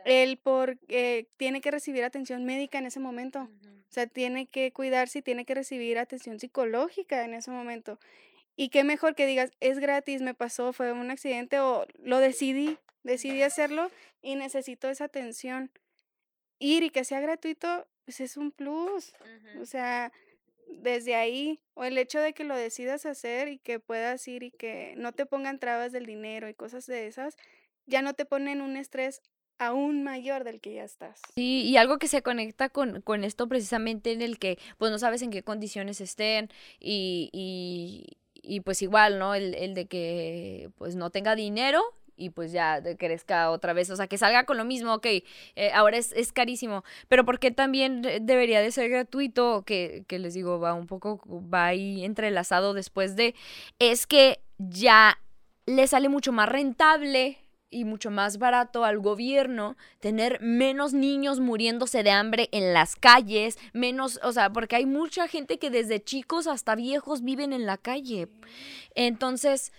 Él 0.06 0.38
por, 0.38 0.78
eh, 0.88 1.28
tiene 1.38 1.62
que 1.62 1.72
recibir 1.72 2.04
atención 2.04 2.46
médica 2.46 2.78
en 2.78 2.86
ese 2.86 3.00
momento. 3.00 3.50
O 3.64 3.94
sea, 3.94 4.08
tiene 4.08 4.48
que 4.48 4.72
cuidarse 4.72 5.20
y 5.20 5.22
tiene 5.22 5.46
que 5.46 5.54
recibir 5.54 6.00
atención 6.00 6.40
psicológica 6.40 7.24
en 7.26 7.34
ese 7.34 7.52
momento. 7.52 8.00
Y 8.56 8.70
qué 8.70 8.84
mejor 8.84 9.16
que 9.16 9.26
digas, 9.26 9.52
es 9.60 9.80
gratis, 9.80 10.22
me 10.22 10.34
pasó, 10.34 10.74
fue 10.74 10.92
un 10.92 11.10
accidente 11.12 11.60
o 11.60 11.86
lo 12.00 12.20
decidí, 12.20 12.78
decidí 13.04 13.42
hacerlo 13.42 13.90
y 14.22 14.36
necesito 14.36 14.90
esa 14.90 15.06
atención. 15.06 15.72
Ir 16.60 16.84
y 16.84 16.90
que 16.90 17.04
sea 17.04 17.20
gratuito, 17.20 17.88
pues 18.06 18.20
es 18.20 18.38
un 18.38 18.52
plus. 18.52 19.14
O 19.60 19.66
sea, 19.66 20.12
desde 20.68 21.16
ahí, 21.16 21.60
o 21.74 21.84
el 21.84 21.98
hecho 21.98 22.20
de 22.20 22.34
que 22.34 22.44
lo 22.44 22.56
decidas 22.56 23.06
hacer 23.06 23.48
y 23.48 23.58
que 23.58 23.80
puedas 23.80 24.28
ir 24.28 24.44
y 24.44 24.52
que 24.52 24.94
no 24.98 25.14
te 25.14 25.26
pongan 25.26 25.60
trabas 25.60 25.92
del 25.92 26.06
dinero 26.06 26.50
y 26.50 26.54
cosas 26.54 26.86
de 26.86 27.08
esas, 27.08 27.36
ya 27.86 28.02
no 28.02 28.14
te 28.14 28.26
ponen 28.26 28.62
un 28.62 28.78
estrés 28.78 29.22
aún 29.68 30.04
mayor 30.04 30.44
del 30.44 30.60
que 30.62 30.74
ya 30.76 30.84
estás. 30.84 31.20
Sí, 31.36 31.64
y 31.64 31.78
algo 31.78 31.98
que 32.00 32.08
se 32.08 32.22
conecta 32.22 32.70
con, 32.70 33.02
con 33.02 33.24
esto 33.24 33.48
precisamente 33.48 34.12
en 34.12 34.22
el 34.22 34.38
que 34.40 34.58
pues 34.78 34.92
no 34.92 35.00
sabes 35.00 35.22
en 35.22 35.32
qué 35.32 35.44
condiciones 35.44 36.02
estén 36.02 36.50
y, 36.80 38.18
y, 38.42 38.60
pues 38.62 38.82
igual, 38.82 39.20
¿no? 39.20 39.36
El, 39.36 39.56
el 39.56 39.74
de 39.74 39.86
que 39.86 40.70
pues 40.78 40.96
no 40.96 41.10
tenga 41.10 41.36
dinero 41.36 41.82
y 42.16 42.30
pues 42.30 42.52
ya 42.52 42.82
crezca 43.00 43.50
otra 43.50 43.74
vez, 43.74 43.90
o 43.90 43.96
sea, 43.96 44.06
que 44.08 44.20
salga 44.20 44.46
con 44.46 44.56
lo 44.58 44.66
mismo, 44.66 44.94
ok, 44.94 45.06
eh, 45.06 45.72
ahora 45.74 45.98
es, 45.98 46.12
es 46.12 46.32
carísimo, 46.32 46.84
pero 47.08 47.26
¿por 47.26 47.40
qué 47.40 47.50
también 47.50 48.04
de- 48.04 48.20
debería 48.20 48.62
de 48.62 48.72
ser 48.72 48.90
gratuito? 48.90 49.64
Que, 49.66 50.04
que 50.08 50.20
les 50.20 50.36
digo, 50.36 50.60
va 50.60 50.76
un 50.76 50.86
poco, 50.86 51.20
va 51.52 51.66
ahí 51.68 52.06
entrelazado 52.06 52.76
después 52.76 53.16
de, 53.16 53.34
es 53.80 54.06
que 54.06 54.40
ya 54.60 55.18
le 55.66 55.88
sale 55.88 56.08
mucho 56.08 56.32
más 56.32 56.48
rentable 56.50 57.40
y 57.74 57.86
mucho 57.86 58.12
más 58.12 58.38
barato 58.38 58.86
al 58.86 59.00
gobierno 59.00 59.76
tener 60.00 60.40
menos 60.42 60.94
niños 60.94 61.40
muriéndose 61.40 62.04
de 62.04 62.12
hambre 62.12 62.50
en 62.52 62.74
las 62.74 62.96
calles, 62.96 63.58
menos, 63.74 64.20
o 64.24 64.32
sea, 64.32 64.52
porque 64.52 64.76
hay 64.76 64.86
mucha 64.86 65.28
gente 65.28 65.58
que 65.58 65.70
desde 65.70 66.04
chicos 66.04 66.48
hasta 66.48 66.76
viejos 66.76 67.24
viven 67.24 67.52
en 67.52 67.66
la 67.66 67.78
calle. 67.78 68.30
Entonces, 68.96 69.74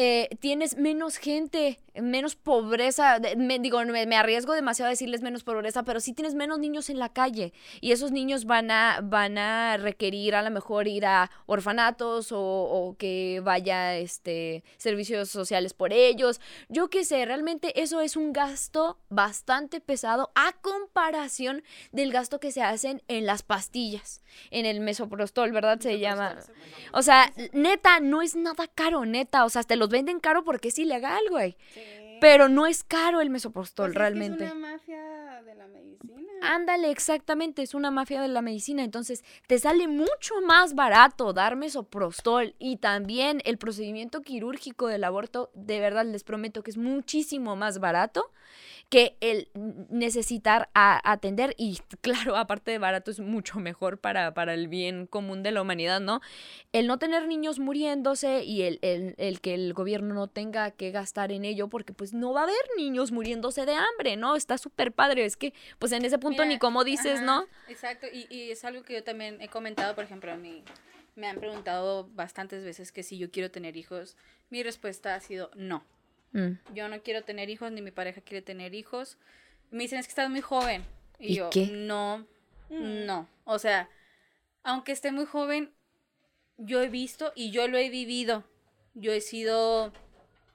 eh, 0.00 0.28
tienes 0.38 0.76
menos 0.76 1.16
gente, 1.16 1.80
menos 2.00 2.36
pobreza, 2.36 3.18
me, 3.36 3.58
digo, 3.58 3.84
me, 3.84 4.06
me 4.06 4.16
arriesgo 4.16 4.52
demasiado 4.52 4.86
a 4.86 4.90
decirles 4.90 5.22
menos 5.22 5.42
pobreza, 5.42 5.82
pero 5.82 5.98
sí 5.98 6.12
tienes 6.12 6.36
menos 6.36 6.60
niños 6.60 6.88
en 6.88 7.00
la 7.00 7.08
calle 7.08 7.52
y 7.80 7.90
esos 7.90 8.12
niños 8.12 8.44
van 8.44 8.70
a, 8.70 9.00
van 9.02 9.38
a 9.38 9.76
requerir 9.76 10.36
a 10.36 10.42
lo 10.42 10.52
mejor 10.52 10.86
ir 10.86 11.04
a 11.04 11.32
orfanatos 11.46 12.30
o, 12.30 12.38
o 12.40 12.96
que 12.96 13.40
vaya 13.42 13.96
este 13.96 14.62
servicios 14.76 15.30
sociales 15.30 15.74
por 15.74 15.92
ellos. 15.92 16.40
Yo 16.68 16.90
qué 16.90 17.04
sé, 17.04 17.24
realmente 17.24 17.82
eso 17.82 18.00
es 18.00 18.14
un 18.14 18.32
gasto 18.32 19.00
bastante 19.08 19.80
pesado 19.80 20.30
a 20.36 20.52
comparación 20.60 21.64
del 21.90 22.12
gasto 22.12 22.38
que 22.38 22.52
se 22.52 22.62
hacen 22.62 23.02
en 23.08 23.26
las 23.26 23.42
pastillas, 23.42 24.22
en 24.52 24.64
el 24.64 24.78
mesoprostol, 24.78 25.50
¿verdad? 25.50 25.80
Se 25.80 25.98
llama. 25.98 26.36
O 26.92 27.02
sea, 27.02 27.32
neta, 27.52 27.98
no 27.98 28.22
es 28.22 28.36
nada 28.36 28.68
caro, 28.68 29.04
neta. 29.04 29.44
O 29.44 29.48
sea, 29.48 29.64
te 29.64 29.74
los 29.74 29.87
venden 29.88 30.20
caro 30.20 30.44
porque 30.44 30.68
es 30.68 30.78
ilegal, 30.78 31.22
güey. 31.30 31.56
Pero 32.20 32.48
no 32.48 32.66
es 32.66 32.82
caro 32.84 33.20
el 33.20 33.30
mesoprostol, 33.30 33.86
Pues 33.86 33.90
es 33.90 33.94
que 33.94 33.98
realmente. 33.98 34.44
Es 34.44 34.52
una 34.52 34.72
mafia 34.72 35.42
de 35.42 35.54
la 35.54 35.66
medicina. 35.66 36.32
Ándale, 36.42 36.90
exactamente, 36.90 37.62
es 37.62 37.74
una 37.74 37.90
mafia 37.90 38.20
de 38.22 38.28
la 38.28 38.42
medicina. 38.42 38.84
Entonces, 38.84 39.24
te 39.46 39.58
sale 39.58 39.88
mucho 39.88 40.40
más 40.46 40.74
barato 40.74 41.32
dar 41.32 41.56
mesoprostol 41.56 42.54
y 42.58 42.76
también 42.76 43.40
el 43.44 43.58
procedimiento 43.58 44.22
quirúrgico 44.22 44.86
del 44.86 45.04
aborto, 45.04 45.50
de 45.54 45.80
verdad 45.80 46.06
les 46.06 46.24
prometo 46.24 46.62
que 46.62 46.70
es 46.70 46.76
muchísimo 46.76 47.56
más 47.56 47.80
barato 47.80 48.30
que 48.88 49.16
el 49.20 49.48
necesitar 49.90 50.70
a- 50.74 51.00
atender 51.12 51.54
y 51.58 51.78
claro, 52.00 52.36
aparte 52.36 52.70
de 52.70 52.78
barato 52.78 53.10
es 53.10 53.20
mucho 53.20 53.58
mejor 53.60 53.98
para, 53.98 54.32
para 54.34 54.54
el 54.54 54.68
bien 54.68 55.06
común 55.06 55.42
de 55.42 55.52
la 55.52 55.62
humanidad, 55.62 56.00
¿no? 56.00 56.20
El 56.72 56.86
no 56.86 56.98
tener 56.98 57.26
niños 57.26 57.58
muriéndose 57.58 58.44
y 58.44 58.62
el, 58.62 58.78
el- 58.82 59.14
el 59.18 59.40
que 59.40 59.54
el 59.54 59.74
gobierno 59.74 60.14
no 60.14 60.26
tenga 60.26 60.70
que 60.70 60.90
gastar 60.90 61.32
en 61.32 61.44
ello 61.44 61.68
porque 61.68 61.92
pues 61.92 62.14
no 62.14 62.32
va 62.32 62.40
a 62.40 62.44
haber 62.44 62.56
niños 62.76 63.12
muriéndose 63.12 63.66
de 63.66 63.74
hambre, 63.74 64.16
¿no? 64.16 64.36
Está 64.36 64.56
súper 64.58 64.92
padre, 64.92 65.24
es 65.24 65.36
que 65.36 65.52
pues 65.78 65.92
en 65.92 66.04
ese 66.04 66.18
punto 66.18 66.42
Mira, 66.42 66.54
ni 66.54 66.58
cómo 66.58 66.84
dices, 66.84 67.16
ajá, 67.20 67.26
¿no? 67.26 67.46
Exacto, 67.68 68.06
y, 68.12 68.26
y 68.34 68.50
es 68.50 68.64
algo 68.64 68.82
que 68.82 68.94
yo 68.94 69.04
también 69.04 69.40
he 69.42 69.48
comentado, 69.48 69.94
por 69.94 70.04
ejemplo, 70.04 70.32
a 70.32 70.36
mí 70.36 70.62
me 71.14 71.26
han 71.26 71.36
preguntado 71.36 72.08
bastantes 72.14 72.64
veces 72.64 72.92
que 72.92 73.02
si 73.02 73.18
yo 73.18 73.30
quiero 73.30 73.50
tener 73.50 73.76
hijos. 73.76 74.16
Mi 74.50 74.62
respuesta 74.62 75.14
ha 75.14 75.20
sido 75.20 75.50
no. 75.56 75.84
Mm. 76.32 76.52
Yo 76.74 76.88
no 76.88 77.02
quiero 77.02 77.22
tener 77.24 77.50
hijos, 77.50 77.72
ni 77.72 77.82
mi 77.82 77.90
pareja 77.90 78.20
quiere 78.20 78.42
tener 78.42 78.74
hijos. 78.74 79.18
Me 79.70 79.84
dicen, 79.84 79.98
es 79.98 80.06
que 80.06 80.10
estás 80.12 80.30
muy 80.30 80.40
joven. 80.40 80.84
Y, 81.18 81.32
¿Y 81.32 81.34
yo, 81.36 81.50
qué? 81.50 81.66
no, 81.66 82.26
Mm. 82.70 83.06
no. 83.06 83.28
O 83.44 83.58
sea, 83.58 83.88
aunque 84.62 84.92
esté 84.92 85.10
muy 85.12 85.24
joven, 85.24 85.72
yo 86.58 86.82
he 86.82 86.88
visto 86.88 87.32
y 87.34 87.50
yo 87.50 87.66
lo 87.68 87.78
he 87.78 87.88
vivido. 87.88 88.44
Yo 88.94 89.12
he 89.12 89.20
sido 89.20 89.92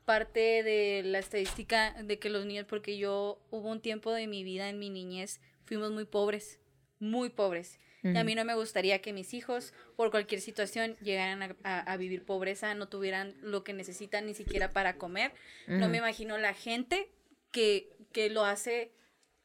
parte 0.06 0.64
de 0.64 1.02
la 1.06 1.20
estadística 1.20 1.94
de 2.04 2.20
que 2.20 2.30
los 2.30 2.46
niños, 2.46 2.66
porque 2.68 2.98
yo 2.98 3.40
hubo 3.52 3.70
un 3.70 3.82
tiempo 3.82 4.12
de 4.12 4.28
mi 4.28 4.44
vida, 4.44 4.70
en 4.70 4.80
mi 4.80 4.90
niñez, 4.90 5.40
fuimos 5.66 5.92
muy 5.92 6.06
pobres, 6.06 6.60
muy 7.00 7.30
pobres. 7.30 7.80
Y 8.04 8.18
a 8.18 8.24
mí 8.26 8.36
no 8.36 8.44
me 8.44 8.54
gustaría 8.54 9.02
que 9.02 9.14
mis 9.14 9.34
hijos, 9.34 9.74
por 9.96 10.12
cualquier 10.12 10.42
situación, 10.42 10.98
llegaran 11.02 11.42
a, 11.42 11.56
a- 11.64 11.80
a 11.80 11.98
vivir 11.98 12.26
pobreza, 12.26 12.74
no 12.76 12.90
tuvieran 12.90 13.34
lo 13.42 13.64
que 13.64 13.72
necesitan 13.72 14.26
ni 14.26 14.34
siquiera 14.34 14.72
para 14.74 14.98
comer. 14.98 15.32
No 15.68 15.88
me 15.88 16.00
imagino 16.00 16.38
la 16.38 16.54
gente 16.54 17.10
que, 17.52 17.90
que 18.12 18.30
lo 18.30 18.44
hace, 18.44 18.92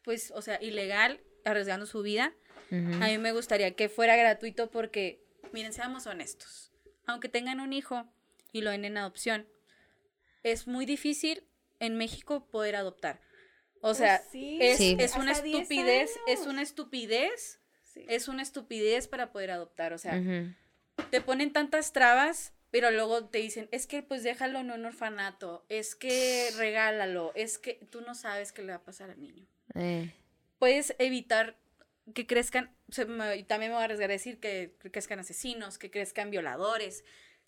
pues, 0.02 0.32
o 0.32 0.42
sea, 0.42 0.60
ilegal, 0.60 1.20
arriesgando 1.44 1.86
su 1.86 2.02
vida. 2.02 2.34
A 2.70 2.74
mí 3.06 3.16
me 3.18 3.30
gustaría 3.32 3.70
que 3.76 3.88
fuera 3.88 4.16
gratuito 4.16 4.70
porque, 4.70 5.22
miren, 5.52 5.72
seamos 5.72 6.06
honestos. 6.06 6.72
Aunque 7.06 7.28
tengan 7.28 7.60
un 7.60 7.72
hijo 7.72 8.06
y 8.52 8.60
lo 8.62 8.70
den 8.70 8.84
en 8.84 8.98
adopción, 8.98 9.46
es 10.42 10.66
muy 10.66 10.84
difícil 10.84 11.44
en 11.80 11.96
México 11.96 12.46
poder 12.50 12.74
adoptar. 12.76 13.20
O 13.80 13.94
sea, 13.94 14.18
Pues 14.18 14.30
sí. 14.32 14.58
es, 14.60 14.76
Sí. 14.78 14.96
es 14.98 15.14
una 15.14 15.30
Hasta 15.32 15.44
10 15.44 15.62
estupidez, 15.62 16.10
es 16.26 16.40
una 16.46 16.62
estupidez, 16.62 17.57
Sí. 17.98 18.04
es 18.08 18.28
una 18.28 18.42
estupidez 18.42 19.08
para 19.08 19.32
poder 19.32 19.50
adoptar. 19.50 19.92
O 19.92 19.98
sea, 19.98 20.16
Ujú. 20.16 20.52
te 21.10 21.20
ponen 21.20 21.52
tantas 21.52 21.92
trabas, 21.92 22.52
pero 22.70 22.90
luego 22.90 23.24
te 23.26 23.38
dicen, 23.38 23.68
es 23.72 23.86
que 23.86 24.02
pues 24.02 24.22
déjalo 24.22 24.58
en 24.60 24.70
un 24.70 24.84
orfanato, 24.84 25.64
es 25.68 25.94
que 25.94 26.50
regálalo, 26.56 27.32
es 27.34 27.58
que 27.58 27.74
tú 27.90 28.00
no 28.02 28.14
sabes 28.14 28.52
qué 28.52 28.62
le 28.62 28.72
va 28.72 28.76
a 28.78 28.82
pasar 28.84 29.10
al 29.10 29.20
niño 29.20 29.46
Eh, 29.74 30.12
puedes 30.58 30.94
evitar 30.98 31.56
que 32.14 32.26
crezcan, 32.26 32.70
se 32.90 33.04
me- 33.04 33.36
y 33.36 33.42
también 33.44 33.70
me 33.70 33.74
voy 33.76 33.82
a 33.82 33.84
arriesgar 33.84 34.10
a 34.10 34.14
decir 34.14 34.38
que 34.40 34.74
crezcan 34.92 35.18
asesinos, 35.18 35.78
que 35.78 35.90
crezcan 35.90 36.30
violadores, 36.30 37.04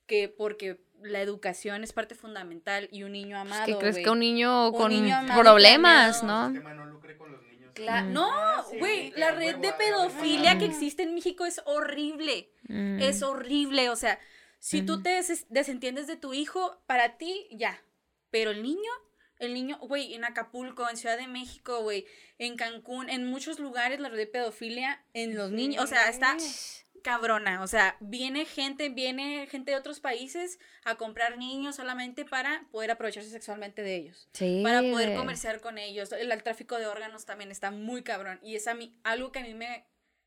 que 0.07 0.28
porque 0.28 0.80
la 1.03 1.20
educación 1.22 1.82
es 1.84 1.92
parte 1.92 2.14
fundamental 2.14 2.88
y 2.92 3.05
un 3.05 3.12
niño 3.12 3.38
amado. 3.38 3.78
que 3.78 4.03
que 4.03 4.11
un 4.11 4.18
niño 4.20 4.68
Un 4.70 4.76
con 4.76 4.90
niño 4.92 5.16
amado 5.16 5.40
y 5.40 5.42
problemas. 5.42 6.22
¿no? 6.22 6.46
El 6.48 6.53
sistema 6.53 6.74
no 6.74 6.84
lucre 6.86 7.16
con 7.16 7.30
los 7.32 7.40
niños. 7.42 7.49
Cla- 7.74 8.02
Mm. 8.04 8.12
No, 8.12 8.30
Sí, 8.70 8.78
güey, 8.78 9.12
sí, 9.12 9.12
la 9.16 9.32
red 9.32 9.56
de 9.56 9.72
pedofilia 9.72 10.58
que 10.58 10.66
Mm. 10.66 10.70
existe 10.70 11.02
en 11.02 11.14
México 11.14 11.44
es 11.46 11.60
horrible. 11.64 12.50
Mm. 12.68 13.00
Es 13.00 13.22
horrible, 13.22 13.88
o 13.90 13.96
sea, 13.96 14.18
si 14.58 14.82
tú 14.82 14.94
Ujú. 14.94 15.02
te 15.04 15.10
des- 15.10 15.46
desentiendes 15.48 16.06
de 16.06 16.16
tu 16.16 16.34
hijo, 16.34 16.82
para 16.86 17.16
ti, 17.16 17.48
ya. 17.52 17.82
Pero 18.30 18.50
el 18.50 18.62
niño, 18.62 18.90
el 19.38 19.54
niño, 19.54 19.78
güey, 19.80 20.14
en 20.14 20.24
Acapulco, 20.24 20.88
en 20.88 20.96
Ciudad 20.96 21.16
de 21.16 21.26
México, 21.26 21.80
güey, 21.82 22.06
en 22.38 22.56
Cancún, 22.56 23.08
en 23.08 23.26
muchos 23.26 23.58
lugares 23.58 23.98
la 24.00 24.08
red 24.10 24.18
de 24.18 24.26
pedofilia 24.26 25.02
en 25.14 25.36
los 25.36 25.50
niños, 25.50 25.82
o 25.82 25.86
sea, 25.86 26.08
está 26.10 26.36
cabrona, 27.03 27.62
o 27.62 27.66
sea, 27.66 27.96
viene 28.01 28.44
gente, 28.44 28.88
viene 28.88 29.46
gente 29.48 29.72
de 29.72 29.76
otros 29.76 30.01
países 30.01 30.59
a 30.84 30.94
comprar 30.96 31.38
niños 31.38 31.76
solamente 31.76 32.24
para 32.24 32.66
poder 32.70 32.90
aprovecharse 32.90 33.30
sexualmente 33.30 33.82
de 33.82 33.96
ellos 33.96 34.28
Sí, 34.32 34.61
para 34.62 34.80
poder 34.80 35.11
comerciar 35.16 35.61
con 35.61 35.78
ellos. 35.78 36.12
El, 36.12 36.30
el 36.32 36.42
tráfico 36.42 36.78
de 36.78 36.86
órganos 36.86 37.26
también 37.26 37.51
está 37.51 37.70
muy 37.70 38.03
cabrón. 38.03 38.38
Y 38.42 38.57
es 38.57 38.66
a 38.66 38.74
mí, 38.74 38.98
algo 39.05 39.32
que 39.32 39.38
a 39.40 39.42
mí 39.42 39.55
me, 39.55 39.86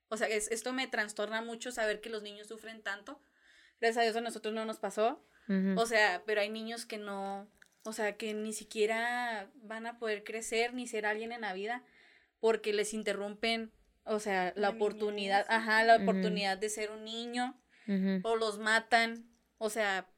o 0.10 0.18
sea, 0.18 0.28
es- 0.28 0.50
esto 0.52 0.74
me 0.74 0.88
trastorna 0.88 1.42
mucho 1.42 1.72
saber 1.72 2.02
que 2.02 2.10
los 2.10 2.24
niños 2.24 2.48
sufren 2.48 2.82
tanto. 2.84 3.22
Gracias 3.80 3.98
a 3.98 4.04
Dios 4.04 4.16
a 4.16 4.22
nosotros 4.22 4.54
no 4.54 4.66
nos 4.66 4.80
pasó. 4.80 5.26
O 5.78 5.86
sea, 5.86 6.24
pero 6.26 6.40
hay 6.42 6.50
niños 6.50 6.86
que 6.86 6.98
no, 6.98 7.50
o 7.84 7.92
sea, 7.92 8.16
que 8.16 8.34
ni 8.34 8.54
siquiera 8.54 9.52
van 9.56 9.86
a 9.88 10.00
poder 10.00 10.24
crecer 10.24 10.74
ni 10.74 10.88
ser 10.88 11.06
alguien 11.06 11.32
en 11.34 11.42
la 11.42 11.52
vida 11.54 11.84
porque 12.40 12.72
les 12.74 12.94
interrumpen, 12.94 13.72
o 14.06 14.20
sea, 14.20 14.54
la 14.56 14.62
La 14.62 14.70
oportunidad, 14.70 15.46
niñez. 15.46 15.50
ajá, 15.50 15.84
la 15.84 15.96
oportunidad 15.98 16.58
de 16.58 16.70
ser 16.70 16.92
un 16.92 17.04
niño 17.04 17.60
o 18.24 18.36
los 18.36 18.60
matan. 18.60 19.30
O 19.58 19.70
sea, 19.70 20.13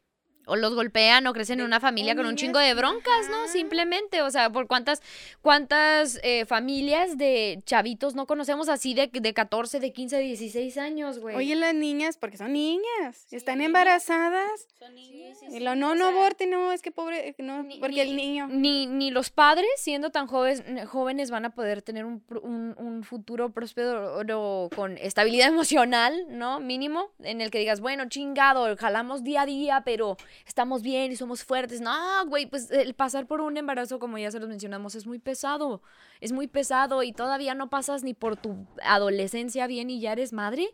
O 0.48 0.56
los 0.56 0.76
golpean 0.76 1.26
o 1.28 1.34
crecen 1.34 1.60
en 1.60 1.66
una 1.66 1.80
familia 1.80 2.16
con 2.16 2.26
un 2.26 2.36
chingo 2.36 2.60
de 2.60 2.74
broncas, 2.74 3.30
¿no? 3.30 3.48
Simplemente, 3.48 4.22
o 4.22 4.30
sea, 4.32 4.50
por 4.52 4.68
cuántas, 4.68 5.02
cuántas 5.42 6.20
eh, 6.24 6.46
familias 6.46 7.18
de 7.18 7.62
chavitos 7.66 8.16
no 8.16 8.26
conocemos 8.28 8.70
así 8.70 8.94
de, 8.94 9.08
de 9.12 9.34
14, 9.34 9.80
de 9.80 9.92
15, 9.94 10.16
de 10.18 10.22
16 10.24 10.78
años, 10.78 11.20
güey. 11.20 11.36
Oye, 11.36 11.56
las 11.56 11.74
niñas, 11.76 12.18
porque 12.18 12.38
son 12.38 12.54
niñas, 12.54 13.28
están 13.32 13.62
embarazadas. 13.62 14.68
son 14.80 14.96
niños. 14.96 15.38
Y 15.50 15.60
lo, 15.60 15.76
no, 15.76 15.96
no 15.96 16.08
aborten, 16.08 16.50
no, 16.50 16.72
es 16.72 16.82
que 16.82 16.92
pobre, 16.92 17.36
no, 17.40 17.64
Ni- 17.64 17.80
porque 17.80 18.02
el 18.02 18.16
ni- 18.16 18.28
niño. 18.28 18.48
Ni, 18.50 18.88
ni 18.88 19.12
los 19.12 19.30
padres, 19.30 19.68
siendo 19.78 20.10
tan 20.12 20.28
jóvenes, 20.28 20.64
jóvenes, 20.88 21.30
van 21.32 21.46
a 21.46 21.50
poder 21.52 21.82
tener 21.82 22.06
un, 22.06 22.26
pr- 22.26 22.42
un, 22.42 22.76
un 22.78 23.04
futuro 23.04 23.52
próspero 23.52 24.70
con 24.76 24.98
estabilidad 24.98 25.48
emocional, 25.54 26.26
¿no? 26.30 26.60
Mínimo, 26.60 27.12
en 27.24 27.42
el 27.42 27.52
que 27.52 27.60
digas, 27.60 27.80
bueno, 27.82 28.08
chingado, 28.10 28.76
jalamos 28.78 29.24
día 29.24 29.42
a 29.42 29.46
día, 29.46 29.82
pero 29.86 30.18
estamos 30.48 30.82
bien 30.82 31.12
y 31.12 31.16
somos 31.16 31.44
fuertes. 31.44 31.82
No, 31.82 32.26
güey, 32.28 32.46
pues 32.46 32.70
el 32.72 32.94
pasar 32.94 33.28
por 33.28 33.42
un 33.42 33.58
embarazo, 33.58 34.00
como 34.00 34.18
ya 34.18 34.32
se 34.32 34.40
los 34.40 34.50
mencionamos, 34.50 34.96
es 34.96 35.06
muy 35.08 35.20
pesado. 35.20 35.82
Es 36.22 36.32
muy 36.32 36.48
pesado 36.48 37.04
y 37.04 37.12
todavía 37.14 37.54
no 37.56 37.70
pasas 37.70 38.04
ni 38.04 38.14
por 38.14 38.38
tu 38.38 38.66
adolescencia 38.84 39.68
bien 39.68 39.90
y 39.90 40.00
ya 40.00 40.14
eres 40.14 40.34
madre. 40.34 40.68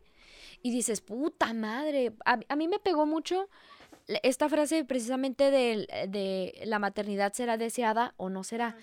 Y 0.62 0.72
dices, 0.72 1.02
puta 1.02 1.54
madre. 1.54 2.14
A, 2.26 2.40
a 2.48 2.56
mí 2.56 2.68
me 2.68 2.80
pegó 2.80 3.06
mucho 3.06 3.50
esta 4.24 4.50
frase 4.50 4.84
precisamente 4.84 5.52
del- 5.52 5.88
de, 6.10 6.62
la 6.66 6.80
maternidad 6.80 7.34
será 7.34 7.58
deseada 7.58 8.14
o 8.18 8.30
no 8.30 8.44
será. 8.44 8.76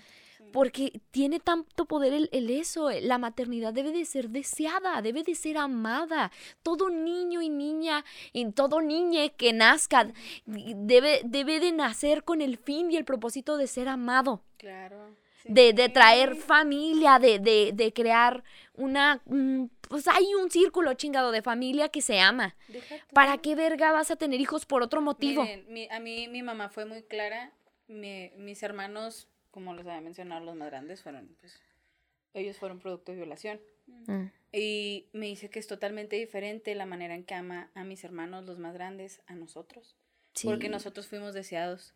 Porque 0.51 1.01
tiene 1.11 1.39
tanto 1.39 1.85
poder 1.85 2.13
el, 2.13 2.29
el 2.31 2.49
eso, 2.49 2.89
eh, 2.89 3.01
la 3.01 3.17
maternidad 3.17 3.73
debe 3.73 3.91
de 3.91 4.05
ser 4.05 4.29
deseada, 4.29 5.01
debe 5.01 5.23
de 5.23 5.35
ser 5.35 5.57
amada. 5.57 6.31
Todo 6.63 6.89
niño 6.89 7.41
y 7.41 7.49
niña, 7.49 8.03
y 8.33 8.51
todo 8.51 8.81
niñe 8.81 9.33
que 9.37 9.53
nazca, 9.53 10.11
debe, 10.45 11.21
debe 11.25 11.59
de 11.59 11.71
nacer 11.71 12.23
con 12.23 12.41
el 12.41 12.57
fin 12.57 12.91
y 12.91 12.97
el 12.97 13.05
propósito 13.05 13.57
de 13.57 13.67
ser 13.67 13.87
amado 13.87 14.41
Claro. 14.57 15.15
de, 15.45 15.73
de 15.73 15.89
traer 15.89 16.35
familia, 16.35 17.19
de, 17.19 17.39
de, 17.39 17.71
de 17.73 17.93
crear 17.93 18.43
una... 18.73 19.21
mm, 19.25 19.65
Pues 19.89 20.07
hay 20.07 20.33
un 20.35 20.49
círculo 20.51 20.93
chingado 20.95 21.31
de 21.31 21.41
familia 21.41 21.89
que 21.89 22.01
se 22.01 22.19
ama. 22.19 22.55
¿Para 23.13 23.37
qué 23.37 23.55
verga 23.55 23.91
vas 23.91 24.11
a 24.11 24.15
tener 24.15 24.39
hijos 24.39 24.65
por 24.65 24.83
otro 24.83 25.01
motivo? 25.01 25.43
Miren, 25.43 25.65
mi- 25.69 25.87
a 25.89 25.99
mí 25.99 26.27
mi 26.27 26.41
mamá 26.43 26.69
fue 26.69 26.85
muy 26.85 27.03
clara. 27.03 27.51
Mi- 27.87 28.31
mis 28.37 28.61
hermanos, 28.61 29.27
como 29.51 29.73
les 29.73 29.85
había 29.87 30.01
mencionado, 30.01 30.43
los 30.45 30.55
más 30.55 30.69
grandes 30.69 31.01
fueron, 31.01 31.35
pues, 31.39 31.59
ellos 32.33 32.57
fueron 32.57 32.79
producto 32.79 33.11
de 33.11 33.17
violación. 33.17 33.59
Mm, 34.07 34.25
Y 34.51 35.07
me 35.13 35.27
dice 35.27 35.49
que 35.49 35.59
es 35.59 35.67
totalmente 35.67 36.15
diferente 36.15 36.73
la 36.75 36.85
manera 36.85 37.13
en 37.15 37.23
que 37.23 37.33
ama 37.35 37.69
a 37.75 37.83
mis 37.83 38.03
hermanos, 38.03 38.45
los 38.45 38.57
más 38.59 38.73
grandes, 38.73 39.21
a 39.27 39.35
nosotros. 39.35 39.95
sí. 40.33 40.47
Porque 40.47 40.69
nosotros 40.69 41.07
fuimos 41.07 41.33
deseados. 41.33 41.93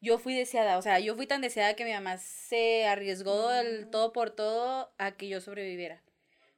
Yo 0.00 0.18
fui 0.18 0.34
deseada, 0.34 0.78
o 0.78 0.82
sea, 0.82 1.00
yo 1.00 1.16
fui 1.16 1.26
tan 1.26 1.40
deseada 1.40 1.74
que 1.74 1.84
mi 1.84 1.92
mamá 1.92 2.18
se 2.18 2.86
arriesgó 2.86 3.50
el 3.52 3.88
todo 3.90 4.12
por 4.12 4.30
todo 4.30 4.92
a 4.98 5.12
que 5.12 5.28
yo 5.28 5.40
sobreviviera. 5.40 6.02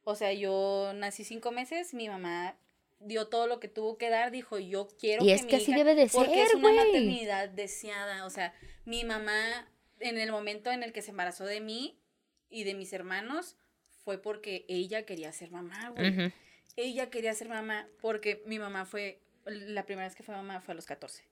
O 0.05 0.15
sea, 0.15 0.33
yo 0.35 0.93
nací 0.95 1.25
cinco 1.25 1.51
meses, 1.53 1.95
mi 1.95 2.09
mamá 2.09 2.57
dio 2.99 3.29
todo 3.29 3.47
lo 3.47 3.61
que 3.61 3.69
tuvo 3.69 3.97
que 3.97 4.11
dar, 4.11 4.31
dijo, 4.31 4.59
yo 4.59 4.89
quiero 4.99 5.23
Y 5.25 5.29
que 5.29 5.35
es 5.35 5.43
mi 5.45 5.49
que 5.51 5.57
así 5.57 5.71
hija- 5.71 5.79
debe 5.79 5.95
de 5.95 6.07
porque 6.09 6.43
es 6.43 6.49
ser, 6.49 6.57
una 6.59 6.69
güey. 6.71 6.87
maternidad 6.87 7.49
deseada, 7.49 8.27
o 8.27 8.31
sea, 8.31 8.53
mi 8.85 9.05
mamá 9.05 9.71
en 10.01 10.19
el 10.19 10.31
momento 10.33 10.71
en 10.71 10.83
el 10.83 10.93
que 10.93 11.03
se 11.03 11.11
embarazó 11.11 11.45
de 11.45 11.61
mí 11.61 11.99
y 12.49 12.65
de 12.65 12.75
mis 12.75 12.93
hermanos 12.93 13.57
fue 14.05 14.19
porque 14.21 14.65
ella 14.69 15.05
quería 15.07 15.33
ser 15.33 15.51
mamá, 15.51 15.91
güey. 15.91 16.33
Ella 16.77 17.11
quería 17.11 17.35
ser 17.35 17.49
mamá 17.49 17.87
porque 18.01 18.43
mi 18.47 18.59
mamá 18.59 18.85
fue, 18.87 19.21
la 19.45 19.85
primera 19.85 20.07
vez 20.09 20.17
que 20.17 20.23
fue 20.23 20.35
mamá 20.35 20.61
fue 20.61 20.73
a 20.73 20.75
los 20.77 20.87
14. 20.87 21.25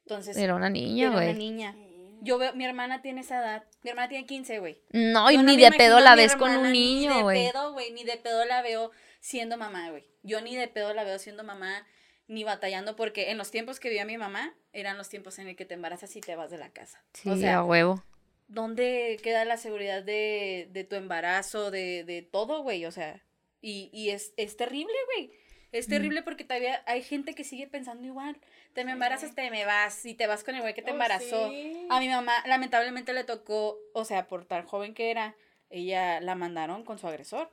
Entonces, 0.00 0.36
Era 0.36 0.54
una 0.54 0.70
niña, 0.70 1.06
era 1.08 1.10
una 1.16 1.22
güey. 1.24 1.34
niña. 1.34 1.74
Yo 2.22 2.38
veo, 2.38 2.54
mi 2.54 2.64
hermana 2.64 3.02
tiene 3.02 3.20
esa 3.22 3.38
edad. 3.40 3.64
Mi 3.82 3.90
hermana 3.90 4.08
tiene 4.08 4.26
15, 4.26 4.58
güey. 4.58 4.80
No, 4.90 5.30
y 5.30 5.36
no 5.36 5.42
ni 5.42 5.56
de 5.56 5.70
pedo 5.72 6.00
la 6.00 6.14
ves 6.14 6.34
con 6.36 6.50
un 6.56 6.70
Ni 6.72 7.00
niño, 7.00 7.16
de 7.16 7.22
güey. 7.22 7.50
pedo, 7.50 7.72
güey. 7.72 7.92
Ni 7.92 8.04
de 8.04 8.16
pedo 8.16 8.44
la 8.44 8.62
veo 8.62 8.90
siendo 9.20 9.56
mamá, 9.56 9.90
güey. 9.90 10.04
Yo 10.22 10.40
ni 10.40 10.56
de 10.56 10.68
pedo 10.68 10.94
la 10.94 11.04
veo 11.04 11.18
siendo 11.18 11.44
mamá, 11.44 11.86
ni 12.28 12.44
batallando, 12.44 12.96
porque 12.96 13.30
en 13.30 13.38
los 13.38 13.50
tiempos 13.50 13.78
que 13.80 13.88
vivía 13.88 14.04
mi 14.04 14.18
mamá, 14.18 14.54
eran 14.72 14.98
los 14.98 15.08
tiempos 15.08 15.38
en 15.38 15.48
el 15.48 15.56
que 15.56 15.64
te 15.64 15.74
embarazas 15.74 16.14
y 16.16 16.20
te 16.20 16.34
vas 16.36 16.50
de 16.50 16.58
la 16.58 16.70
casa. 16.70 17.02
Sí, 17.12 17.28
o 17.30 17.36
sea, 17.36 17.56
a 17.58 17.64
huevo. 17.64 18.02
¿dónde 18.48 19.18
queda 19.22 19.44
la 19.44 19.56
seguridad 19.56 20.02
de, 20.02 20.68
de 20.70 20.84
tu 20.84 20.94
embarazo, 20.96 21.70
de, 21.70 22.04
de 22.04 22.22
todo, 22.22 22.62
güey? 22.62 22.84
O 22.86 22.92
sea, 22.92 23.22
y, 23.60 23.90
y 23.92 24.10
es, 24.10 24.32
es 24.36 24.56
terrible, 24.56 24.94
güey. 25.14 25.32
Es 25.72 25.88
terrible 25.88 26.22
porque 26.22 26.44
todavía 26.44 26.82
hay 26.86 27.02
gente 27.02 27.34
que 27.34 27.44
sigue 27.44 27.66
pensando 27.66 28.06
igual. 28.06 28.38
Te 28.72 28.84
me 28.84 28.92
embarazas, 28.92 29.34
te 29.34 29.50
me 29.50 29.64
vas, 29.66 30.06
y 30.06 30.14
te 30.14 30.26
vas 30.26 30.42
con 30.42 30.54
el 30.54 30.62
güey 30.62 30.72
que 30.74 30.80
te 30.80 30.90
Oh, 30.90 30.94
embarazó. 30.94 31.50
sí. 31.50 31.86
A 31.90 32.00
mi 32.00 32.08
mamá, 32.08 32.32
lamentablemente, 32.46 33.12
le 33.12 33.24
tocó, 33.24 33.78
o 33.92 34.04
sea, 34.04 34.26
por 34.26 34.44
tan 34.46 34.64
joven 34.64 34.94
que 34.94 35.10
era, 35.10 35.34
ella 35.68 36.20
la 36.20 36.34
mandaron 36.34 36.84
con 36.84 36.98
su 36.98 37.08
agresor. 37.08 37.50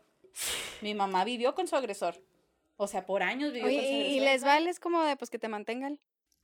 Mi 0.81 0.93
mamá 0.93 1.25
vivió 1.25 1.53
con 1.55 1.67
su 1.67 1.75
agresor. 1.75 2.21
O 2.77 2.87
sea, 2.87 3.05
por 3.05 3.23
años 3.23 3.53
vivió 3.53 3.67
Oye, 3.67 3.77
con 3.77 3.85
y, 3.85 4.19
les 4.19 4.43
vale 4.43 4.69
es 4.69 4.79
como 4.79 5.03
de 5.03 5.15
pues 5.15 5.29
que 5.29 5.39
te 5.39 5.47
mantengan. 5.47 5.99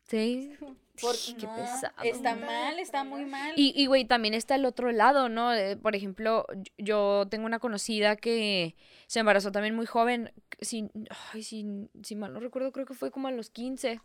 Sí. 0.08 0.52
Por- 1.02 1.16
Qué 1.16 1.46
no, 1.48 1.56
pesado. 1.56 1.94
Está 2.04 2.36
mal, 2.36 2.78
está 2.78 3.04
muy 3.06 3.24
mal. 3.24 3.54
Y, 3.56 3.72
y, 3.74 3.86
güey, 3.86 4.04
también 4.04 4.34
está 4.34 4.56
el 4.56 4.66
otro 4.66 4.92
lado, 4.92 5.30
¿no? 5.30 5.54
Eh, 5.54 5.78
por 5.78 5.96
ejemplo, 5.96 6.46
yo 6.78 7.26
tengo 7.30 7.46
una 7.46 7.60
conocida 7.60 8.18
que 8.18 8.76
se 9.08 9.20
embarazó 9.20 9.52
también 9.54 9.76
muy 9.76 9.86
joven, 9.86 10.34
sin, 10.60 10.92
ay, 11.34 11.44
sin, 11.44 11.90
si 12.04 12.16
mal 12.16 12.34
no 12.34 12.42
recuerdo, 12.42 12.74
creo 12.74 12.86
que 12.86 12.96
fue 12.96 13.12
como 13.12 13.30
a 13.30 13.32
los 13.32 13.50
15. 13.50 14.02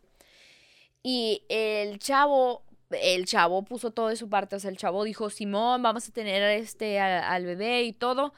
Y 1.03 1.43
el 1.49 1.99
chavo, 1.99 2.63
el 2.91 3.27
chavo 3.27 3.65
puso 3.65 3.91
todo 3.91 4.09
de 4.09 4.17
su 4.17 4.29
parte, 4.29 4.55
o 4.55 4.61
sea, 4.61 4.71
el 4.71 4.77
chavo 4.77 5.03
dijo, 5.03 5.31
Simón, 5.31 5.83
vamos 5.83 6.09
a 6.09 6.13
tener 6.13 6.43
este 6.43 7.01
al 7.01 7.45
bebé 7.45 7.83
y 7.83 7.93
todo. 7.93 8.33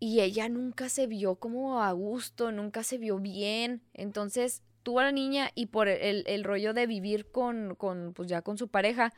Y 0.00 0.20
ella 0.20 0.48
nunca 0.48 0.88
se 0.88 1.06
vio 1.06 1.36
como 1.36 1.82
a 1.82 1.92
gusto, 1.92 2.52
nunca 2.52 2.82
se 2.82 2.98
vio 2.98 3.18
bien. 3.18 3.82
Entonces 3.94 4.62
tuvo 4.82 5.00
a 5.00 5.04
la 5.04 5.12
niña 5.12 5.50
y 5.54 5.66
por 5.66 5.88
el, 5.88 6.24
el 6.26 6.44
rollo 6.44 6.74
de 6.74 6.86
vivir 6.86 7.30
con, 7.30 7.74
con, 7.76 8.12
pues 8.14 8.28
ya 8.28 8.42
con 8.42 8.58
su 8.58 8.68
pareja, 8.68 9.12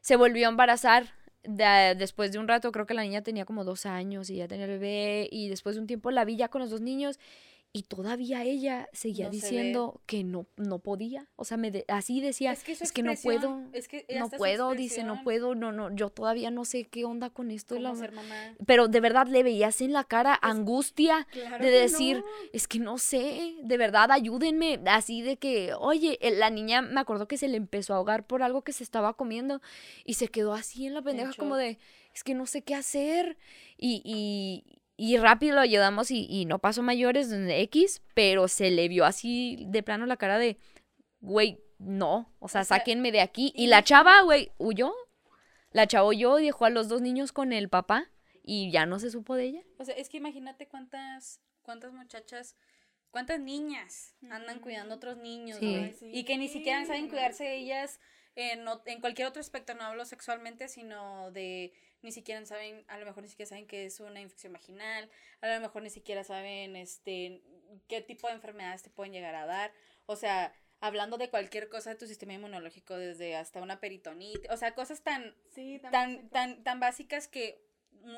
se 0.00 0.16
volvió 0.16 0.46
a 0.46 0.50
embarazar. 0.50 1.14
de- 1.44 1.94
después 1.96 2.32
de 2.32 2.38
un 2.40 2.48
rato, 2.48 2.72
creo 2.72 2.86
que 2.86 2.94
la 2.94 3.02
niña 3.02 3.22
tenía 3.22 3.44
como 3.44 3.64
dos 3.64 3.86
años 3.86 4.30
y 4.30 4.36
ya 4.36 4.48
tenía 4.48 4.66
el 4.66 4.72
bebé. 4.72 5.28
Y 5.30 5.48
después 5.48 5.76
de 5.76 5.80
un 5.82 5.86
tiempo 5.86 6.10
la 6.10 6.24
vi 6.24 6.36
ya 6.36 6.48
con 6.48 6.60
los 6.62 6.70
dos 6.70 6.80
niños. 6.80 7.18
Y 7.72 7.82
todavía 7.82 8.42
ella 8.42 8.88
seguía 8.94 9.26
No 9.26 9.32
se 9.32 9.36
ve. 9.36 9.42
diciendo 9.42 10.00
que 10.06 10.24
no, 10.24 10.46
no 10.56 10.78
podía. 10.78 11.28
O 11.36 11.44
sea, 11.44 11.58
me 11.58 11.70
de- 11.70 11.84
así 11.88 12.22
decía, 12.22 12.52
Es 12.52 12.64
que 12.64 12.74
su 12.74 12.84
es 12.84 12.92
que 12.92 13.02
no 13.02 13.12
puedo, 13.22 13.60
es 13.74 13.86
que 13.86 14.06
no 14.18 14.30
puedo, 14.30 14.74
dice, 14.74 15.04
no 15.04 15.22
puedo, 15.22 15.54
no, 15.54 15.72
no, 15.72 15.94
yo 15.94 16.08
todavía 16.08 16.50
no 16.50 16.64
sé 16.64 16.84
qué 16.84 17.04
onda 17.04 17.28
con 17.28 17.50
esto. 17.50 17.74
de 17.74 17.82
cómo 17.82 17.92
la- 17.92 18.00
ser 18.00 18.12
mamá. 18.12 18.54
Pero 18.64 18.88
de 18.88 19.00
verdad 19.00 19.26
le 19.26 19.42
veías 19.42 19.82
en 19.82 19.92
la 19.92 20.04
cara 20.04 20.38
angustia 20.40 21.26
Claro 21.32 21.62
de 21.62 21.70
decir, 21.70 22.16
no. 22.18 22.24
es 22.54 22.66
que 22.66 22.78
no 22.78 22.96
sé, 22.96 23.56
de 23.62 23.76
verdad, 23.76 24.10
ayúdenme. 24.10 24.80
Así 24.86 25.20
de 25.20 25.36
que, 25.36 25.74
oye, 25.78 26.18
la 26.22 26.48
niña 26.48 26.80
me 26.80 27.00
acuerdo 27.00 27.28
que 27.28 27.36
se 27.36 27.46
le 27.48 27.58
empezó 27.58 27.92
a 27.92 27.96
ahogar 27.98 28.26
por 28.26 28.42
algo 28.42 28.62
que 28.62 28.72
se 28.72 28.84
estaba 28.84 29.12
comiendo 29.18 29.60
y 30.06 30.14
se 30.14 30.28
quedó 30.28 30.54
así 30.54 30.86
en 30.86 30.94
la 30.94 31.02
pendeja 31.02 31.34
como 31.34 31.56
de, 31.56 31.78
es 32.14 32.24
que 32.24 32.32
no 32.34 32.46
sé 32.46 32.62
qué 32.62 32.74
hacer. 32.74 33.36
Y, 33.76 34.00
y, 34.02 34.78
y 34.96 35.16
rápido 35.18 35.54
lo 35.56 35.60
ayudamos 35.60 36.10
y, 36.10 36.26
y 36.28 36.44
no 36.46 36.58
pasó 36.58 36.82
mayores 36.82 37.28
de 37.30 37.60
X, 37.62 38.02
pero 38.14 38.48
se 38.48 38.70
le 38.70 38.88
vio 38.88 39.04
así 39.04 39.64
de 39.66 39.82
plano 39.82 40.06
la 40.06 40.16
cara 40.16 40.38
de, 40.38 40.58
güey, 41.20 41.60
no, 41.78 42.34
o 42.38 42.48
sea, 42.48 42.62
O 42.62 42.64
sea, 42.64 42.78
sáquenme 42.78 43.12
de 43.12 43.20
aquí. 43.20 43.52
Y 43.54 43.66
la 43.66 43.84
chava, 43.84 44.22
güey, 44.22 44.50
huyó. 44.58 44.94
La 45.72 45.86
chava 45.86 46.06
huyó 46.06 46.38
y 46.38 46.46
dejó 46.46 46.64
a 46.64 46.70
los 46.70 46.88
dos 46.88 47.02
niños 47.02 47.32
con 47.32 47.52
el 47.52 47.68
papá 47.68 48.10
y 48.42 48.70
ya 48.70 48.86
no 48.86 48.98
se 48.98 49.10
supo 49.10 49.34
de 49.34 49.44
ella. 49.44 49.62
O 49.78 49.84
sea, 49.84 49.94
es 49.94 50.08
que 50.08 50.16
imagínate 50.16 50.68
cuántas, 50.68 51.40
cuántas 51.62 51.92
muchachas, 51.92 52.56
cuántas 53.10 53.40
niñas 53.40 54.14
andan 54.30 54.60
cuidando 54.60 54.94
a 54.94 54.96
otros 54.96 55.18
niños, 55.18 55.58
Sí. 55.58 55.92
sí. 55.98 56.10
Y 56.12 56.24
que 56.24 56.38
ni 56.38 56.48
siquiera 56.48 56.84
saben 56.86 57.08
cuidarse 57.08 57.54
ellas 57.56 58.00
en, 58.36 58.64
en 58.86 59.00
cualquier 59.00 59.28
otro 59.28 59.40
aspecto, 59.40 59.74
no 59.74 59.82
hablo 59.84 60.04
sexualmente, 60.06 60.68
sino 60.68 61.30
de 61.32 61.72
ni 62.06 62.12
siquiera 62.12 62.44
saben, 62.46 62.84
a 62.88 62.96
lo 62.98 63.04
mejor 63.04 63.22
ni 63.22 63.28
siquiera 63.28 63.48
saben 63.48 63.66
que 63.66 63.84
es 63.84 64.00
una 64.00 64.20
infección 64.20 64.52
vaginal, 64.54 65.10
a 65.42 65.48
lo 65.54 65.60
mejor 65.60 65.82
ni 65.82 65.90
siquiera 65.90 66.24
saben 66.24 66.74
este 66.76 67.42
qué 67.88 68.00
tipo 68.00 68.28
de 68.28 68.34
enfermedades 68.34 68.82
te 68.82 68.88
pueden 68.90 69.12
llegar 69.12 69.34
a 69.34 69.44
dar. 69.44 69.72
O 70.06 70.16
sea, 70.16 70.54
hablando 70.80 71.18
de 71.18 71.28
cualquier 71.28 71.68
cosa 71.68 71.90
de 71.90 71.96
tu 71.96 72.06
sistema 72.06 72.32
inmunológico, 72.34 72.96
desde 72.96 73.36
hasta 73.36 73.60
una 73.60 73.80
peritonitis, 73.80 74.48
o 74.50 74.56
sea, 74.56 74.74
cosas 74.74 75.02
tan 75.02 75.34
Sí, 75.54 75.78
tan, 75.90 76.28
tan, 76.30 76.62
tan 76.64 76.80
básicas 76.80 77.28
que 77.28 77.60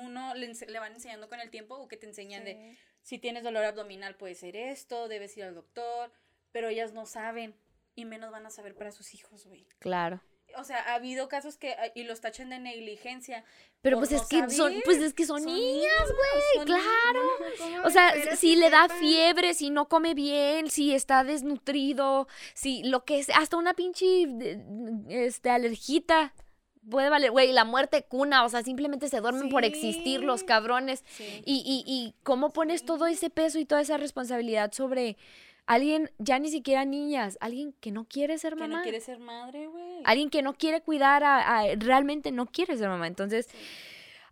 uno 0.02 0.34
le, 0.34 0.48
ense- 0.50 0.66
le 0.68 0.78
van 0.78 0.92
enseñando 0.92 1.28
con 1.28 1.40
el 1.40 1.50
tiempo 1.50 1.74
o 1.76 1.88
que 1.88 1.96
te 1.96 2.06
enseñan 2.06 2.44
de 2.44 2.76
si 3.02 3.18
tienes 3.18 3.42
dolor 3.42 3.64
abdominal 3.64 4.16
puede 4.16 4.34
ser 4.34 4.54
esto, 4.54 5.08
debes 5.08 5.34
ir 5.38 5.44
al 5.44 5.54
doctor, 5.54 6.12
pero 6.52 6.68
ellas 6.68 6.92
no 6.92 7.06
saben 7.06 7.54
y 7.94 8.04
menos 8.04 8.30
van 8.30 8.44
a 8.44 8.50
saber 8.50 8.74
para 8.76 8.92
sus 8.92 9.14
hijos, 9.14 9.46
güey. 9.46 9.66
Claro. 9.78 10.20
O 10.56 10.64
sea, 10.64 10.78
ha 10.78 10.94
habido 10.94 11.28
casos 11.28 11.56
que 11.56 11.72
ah, 11.72 11.92
y 11.94 12.04
los 12.04 12.20
tachan 12.20 12.50
de 12.50 12.58
negligencia. 12.58 13.44
Pero 13.80 13.98
pues 13.98 14.10
no 14.10 14.16
es 14.16 14.26
que 14.26 14.50
son, 14.50 14.74
pues 14.84 14.98
es 14.98 15.14
que 15.14 15.24
son, 15.24 15.42
Son 15.42 15.54
niñas, 15.54 16.04
güey, 16.06 16.66
claro. 16.66 17.20
¿Cómo 17.58 17.82
O 17.84 17.90
sea, 17.90 18.12
si 18.36 18.56
le 18.56 18.70
da 18.70 18.82
sepan? 18.82 18.98
fiebre, 18.98 19.54
si 19.54 19.70
no 19.70 19.88
come 19.88 20.14
bien, 20.14 20.70
si 20.70 20.94
está 20.94 21.22
desnutrido, 21.22 22.26
si 22.54 22.82
lo 22.82 23.04
que 23.04 23.20
es, 23.20 23.30
hasta 23.30 23.56
una 23.56 23.74
pinche 23.74 24.26
este 25.08 25.50
alergita 25.50 26.34
puede 26.90 27.10
valer, 27.10 27.30
güey, 27.30 27.52
la 27.52 27.64
muerte 27.64 28.02
cuna, 28.02 28.44
o 28.44 28.48
sea, 28.48 28.62
simplemente 28.62 29.08
se 29.08 29.20
duermen 29.20 29.50
por 29.50 29.64
existir 29.64 30.22
los 30.22 30.42
cabrones. 30.42 31.04
Sí. 31.08 31.42
Y, 31.44 31.62
y, 31.64 31.84
y 31.86 32.14
cómo 32.22 32.50
pones 32.52 32.84
todo 32.84 33.06
ese 33.06 33.30
peso 33.30 33.58
y 33.58 33.64
toda 33.64 33.82
esa 33.82 33.96
responsabilidad 33.96 34.72
sobre 34.72 35.16
alguien, 35.68 36.10
ya 36.18 36.38
ni 36.40 36.50
siquiera 36.50 36.84
niñas, 36.84 37.38
alguien 37.40 37.72
que 37.80 37.92
no 37.92 38.04
quiere 38.06 38.36
ser 38.38 38.54
Que 38.54 38.60
mamá. 38.60 38.78
no 38.78 38.82
quiere 38.82 39.00
ser 39.00 39.18
madre, 39.20 39.66
güey. 39.68 40.00
Alguien 40.04 40.30
que 40.30 40.42
no 40.42 40.54
quiere 40.54 40.80
cuidar 40.80 41.22
a, 41.22 41.60
a- 41.60 41.74
realmente 41.76 42.32
no 42.32 42.46
quiere 42.46 42.76
ser 42.76 42.88
mamá. 42.88 43.06
Entonces, 43.06 43.48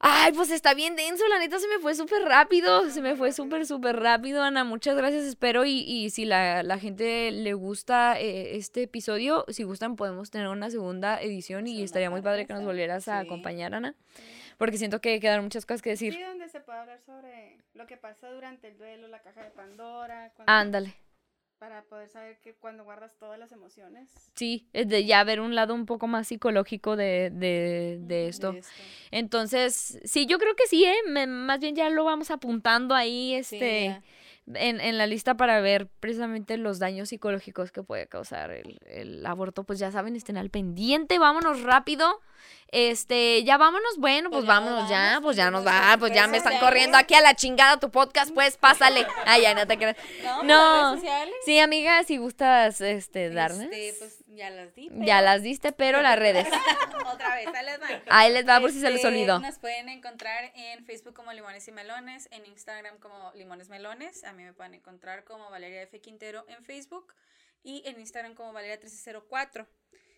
ay, 0.01 0.33
pues 0.33 0.51
está 0.51 0.75
bien 0.75 0.97
denso, 0.97 1.27
la 1.29 1.39
neta 1.39 1.59
se 1.59 1.69
me 1.69 1.79
fue 1.79 1.95
súper 1.95 2.23
rápido, 2.23 2.89
se 2.91 3.01
me 3.01 3.17
fue 3.17 3.33
súper, 3.33 3.65
súper 3.67 3.97
rápido, 3.97 4.43
Ana, 4.43 4.63
muchas 4.65 4.97
gracias, 4.97 5.25
espero 5.25 5.65
y, 5.65 5.79
y 5.81 6.11
si 6.11 6.25
la, 6.27 6.63
la 6.63 6.79
gente 6.79 7.31
le 7.31 7.55
gusta 7.55 8.21
eh, 8.21 8.57
este 8.57 8.83
episodio, 8.83 9.45
si 9.49 9.63
gustan 9.63 9.97
podemos 9.97 10.31
tener 10.31 10.49
una 10.49 10.71
segunda 10.71 11.21
edición 11.23 11.67
y 11.67 11.83
estaría 11.83 12.11
muy 12.11 12.21
padre 12.23 12.47
que 12.47 12.53
nos 12.55 12.65
volvieras 12.65 13.09
a 13.09 13.21
acompañar, 13.21 13.75
Ana, 13.75 13.95
porque 14.59 14.77
siento 14.79 15.01
que 15.01 15.19
quedaron 15.21 15.45
muchas 15.47 15.65
cosas 15.67 15.81
que 15.83 15.91
decir. 15.91 16.13
Sí, 16.15 16.23
donde 16.23 16.49
se 16.49 16.61
puede 16.61 16.79
hablar 16.79 17.01
sobre 17.01 17.57
lo 17.75 17.87
que 17.87 17.97
pasa 17.97 18.31
durante 18.31 18.69
el 18.69 18.77
duelo, 18.79 19.09
la 19.09 19.21
caja 19.23 19.43
de 19.45 19.51
Pandora, 19.51 20.31
cuando- 20.37 20.51
Ándale. 20.53 20.95
Para 21.59 21.83
poder 21.85 22.09
saber 22.09 22.39
que 22.41 22.55
cuando 22.55 22.85
guardas 22.85 23.17
todas 23.19 23.39
las 23.39 23.53
emociones. 23.53 24.11
Sí, 24.35 24.67
es 24.73 24.89
de 24.89 25.05
ya 25.05 25.25
ver 25.25 25.41
un 25.41 25.55
lado 25.55 25.75
un 25.75 25.87
poco 25.87 26.07
más 26.07 26.29
psicológico 26.29 26.97
de, 26.97 27.31
de, 27.33 27.99
de 28.01 28.29
esto. 28.29 28.53
De 28.53 28.59
esto. 28.59 28.83
Entonces, 29.11 29.99
sí, 30.05 30.27
yo 30.27 30.39
creo 30.39 30.55
que 30.55 30.67
sí, 30.67 30.85
¿eh? 30.85 30.95
Me- 31.09 31.27
más 31.27 31.61
bien 31.61 31.75
ya 31.75 31.89
lo 31.91 32.05
vamos 32.05 32.31
apuntando 32.31 32.95
ahí, 32.95 33.31
Sí, 33.43 33.57
este, 33.57 33.85
ya. 33.87 34.03
En, 34.55 34.81
en 34.81 34.99
la 34.99 35.07
lista 35.07 35.37
para 35.37 35.61
ver 35.61 35.89
precisamente 36.01 36.57
los 36.57 36.79
daños 36.79 37.09
psicológicos 37.09 37.73
que 37.73 37.83
puede 37.83 38.07
causar 38.07 38.51
el, 38.51 38.79
el 38.87 39.25
aborto. 39.27 39.65
Pues 39.65 39.79
ya 39.79 39.91
saben, 39.91 40.17
estén 40.17 40.37
al 40.37 40.51
pendiente, 40.51 41.19
vámonos 41.19 41.63
rápido. 41.63 42.21
Este, 42.69 43.45
ya 43.45 43.59
vámonos, 43.59 43.97
bueno, 43.99 44.29
pues, 44.29 44.41
Pues 44.41 44.49
vámonos 44.49 44.91
ya, 44.91 45.15
vamos, 45.15 45.23
pues 45.23 45.37
ya 45.37 45.51
nos 45.51 45.63
pues, 45.63 45.75
va, 45.75 45.97
pues 45.99 46.13
ya 46.13 46.27
me 46.27 46.37
están 46.37 46.59
corriendo 46.59 46.99
aquí 46.99 47.15
a 47.15 47.21
la 47.21 47.35
chingada 47.35 47.79
tu 47.79 47.91
podcast, 47.91 48.33
pues 48.35 48.57
pásale. 48.57 49.07
Ay, 49.25 49.43
ya 49.43 49.55
no 49.55 49.67
te 49.67 49.77
creas. 49.77 49.97
No, 50.43 50.95
No. 50.95 51.01
Sí, 51.45 51.59
amiga, 51.61 52.03
si 52.05 52.17
gustas, 52.17 52.81
este, 52.81 53.31
darnos. 53.31 53.63
Este, 53.63 53.95
pues 53.99 54.19
ya 54.37 54.51
las 54.51 54.75
di. 54.75 54.89
Ya 54.93 55.21
las 55.23 55.43
diste, 55.43 55.73
pero 55.73 56.01
las 56.03 56.19
redes. 56.19 56.47
Otra 57.13 57.35
vez, 57.35 57.47
ahí 57.49 57.65
les 57.67 57.81
va. 57.81 58.03
Ahí 58.11 58.33
les 58.33 58.47
va 58.47 58.61
por 58.61 58.71
si 58.71 58.81
se 58.81 58.87
les 58.91 58.97
Este, 58.97 59.09
olvidó. 59.09 59.39
Nos 59.41 59.59
pueden 59.59 59.89
encontrar 59.89 60.53
en 60.55 60.85
Facebook 60.85 61.15
como 61.15 61.33
Limones 61.33 61.67
y 61.69 61.73
Melones, 61.73 62.29
en 62.31 62.47
Instagram 62.47 62.99
como 62.99 63.33
Limones 63.35 63.69
Melones. 63.69 64.25
A 64.25 64.33
mí 64.33 64.45
me 64.45 64.53
pueden 64.53 64.75
encontrar 64.75 65.25
como 65.25 65.51
Valeria 65.51 65.83
F. 65.83 66.01
Quintero 66.01 66.45
en 66.49 66.65
Facebook 66.65 67.15
y 67.63 67.83
en 67.87 67.99
Instagram 67.99 68.35
como 68.35 68.53
Valeria 68.53 68.77
1304. 68.77 69.67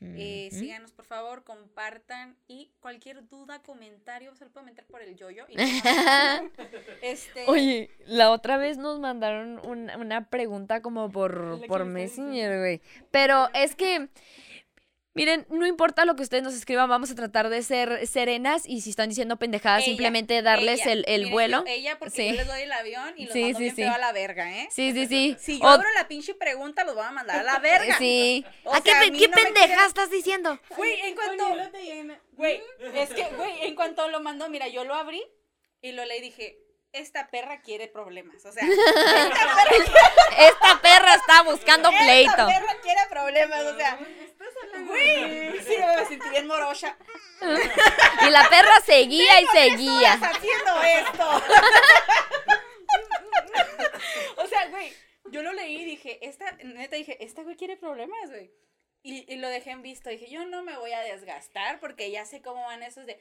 Eh, 0.00 0.48
síganos 0.52 0.92
por 0.92 1.06
favor, 1.06 1.42
compartan 1.42 2.36
y 2.46 2.70
cualquier 2.78 3.26
duda, 3.28 3.60
comentario 3.62 4.32
se 4.36 4.44
lo 4.44 4.50
pueden 4.52 4.66
meter 4.66 4.84
por 4.86 5.02
el 5.02 5.16
yoyo. 5.16 5.44
Y 5.48 5.56
no- 5.56 5.62
este, 7.02 7.44
Oye, 7.48 7.90
la 8.06 8.30
otra 8.30 8.58
vez 8.58 8.78
nos 8.78 9.00
mandaron 9.00 9.58
un- 9.66 9.90
una 9.90 10.28
pregunta 10.30 10.82
como 10.82 11.10
por, 11.10 11.66
por 11.66 11.84
Messenger, 11.84 12.58
güey. 12.60 12.80
Pero 13.10 13.48
es 13.54 13.74
que, 13.74 14.08
miren, 15.18 15.46
no 15.50 15.66
importa 15.66 16.04
lo 16.04 16.16
que 16.16 16.22
ustedes 16.22 16.42
nos 16.42 16.54
escriban, 16.54 16.88
vamos 16.88 17.10
a 17.10 17.14
tratar 17.14 17.48
de 17.50 17.62
ser 17.62 18.06
serenas 18.06 18.62
y 18.66 18.80
si 18.80 18.90
están 18.90 19.08
diciendo 19.10 19.36
pendejadas, 19.36 19.80
ella, 19.82 19.86
simplemente 19.90 20.40
darles 20.42 20.80
ella. 20.82 20.92
el, 20.92 21.04
el 21.06 21.20
Miren, 21.20 21.32
vuelo. 21.32 21.58
yo- 21.66 21.72
ella 21.72 21.98
porque 21.98 22.14
Sí. 22.16 22.28
yo 22.28 22.34
les 22.36 22.46
doy 22.46 22.62
el 22.62 22.72
avión 22.72 23.14
y 23.16 23.24
los 23.24 23.32
Sí, 23.32 23.42
mando 23.42 23.58
sí, 23.58 23.64
bien 23.64 23.76
sí. 23.76 23.82
feo 23.82 23.92
a 23.92 23.98
la 23.98 24.12
verga, 24.12 24.50
¿eh? 24.58 24.68
Sí, 24.70 24.92
sí, 24.92 25.06
sí. 25.06 25.36
Si 25.40 25.58
yo 25.60 25.64
O- 25.66 25.68
abro 25.68 25.88
la 25.94 26.08
pinche 26.08 26.34
pregunta, 26.34 26.84
los 26.84 26.94
voy 26.94 27.04
a 27.04 27.10
mandar 27.10 27.40
a 27.40 27.42
la 27.42 27.58
verga. 27.58 27.98
Sí. 27.98 28.44
O 28.64 28.74
¿A 28.74 28.80
qué, 28.82 28.92
a 28.92 29.00
qué 29.00 29.28
no 29.28 29.34
pendeja 29.34 29.84
estás 29.86 30.10
diciendo? 30.10 30.58
Güey, 30.76 31.00
en 31.02 31.14
cuanto... 31.14 31.44
Güey, 32.32 32.62
es 32.94 33.10
que, 33.10 33.24
güey, 33.36 33.66
en 33.66 33.74
cuanto 33.74 34.08
lo 34.08 34.20
mandó, 34.20 34.48
mira, 34.48 34.68
yo 34.68 34.84
lo 34.84 34.94
abrí 34.94 35.22
y 35.82 35.92
lo 35.92 36.04
leí 36.04 36.18
y 36.18 36.22
dije, 36.22 36.58
esta 36.92 37.28
perra 37.30 37.60
quiere 37.60 37.88
problemas. 37.88 38.44
O 38.46 38.52
sea, 38.52 38.62
esta 38.66 39.34
perra, 39.34 39.62
Esta 40.38 40.80
perra 40.80 41.14
está 41.14 41.42
buscando 41.42 41.90
pleito. 41.90 42.30
esta 42.30 42.46
perra 42.46 42.76
quiere 42.82 43.00
problemas. 43.10 43.64
O 43.64 43.76
sea, 43.76 43.98
Estás 44.48 44.86
güey, 44.86 45.60
sí, 45.62 45.76
me 45.78 46.06
sentí 46.06 46.28
bien 46.30 46.46
morocha. 46.46 46.96
Y 48.26 48.30
la 48.30 48.48
perra 48.48 48.80
seguía 48.84 49.40
y 49.40 49.44
Estás 49.44 49.62
seguía. 49.62 50.12
haciendo 50.14 50.82
esto. 50.82 51.42
o 54.36 54.46
sea, 54.46 54.68
güey, 54.68 54.92
yo 55.30 55.42
lo 55.42 55.52
leí 55.52 55.82
y 55.82 55.84
dije, 55.84 56.18
esta, 56.26 56.50
neta 56.52 56.96
dije, 56.96 57.22
esta 57.24 57.42
güey 57.42 57.56
quiere 57.56 57.76
problemas, 57.76 58.30
güey. 58.30 58.50
Y, 59.02 59.32
y 59.32 59.36
lo 59.36 59.48
dejé 59.48 59.70
en 59.70 59.82
visto. 59.82 60.10
Dije, 60.10 60.28
yo 60.28 60.44
no 60.44 60.62
me 60.62 60.76
voy 60.76 60.92
a 60.92 61.00
desgastar 61.00 61.78
porque 61.80 62.10
ya 62.10 62.24
sé 62.26 62.42
cómo 62.42 62.64
van 62.64 62.82
esos 62.82 63.06
de. 63.06 63.20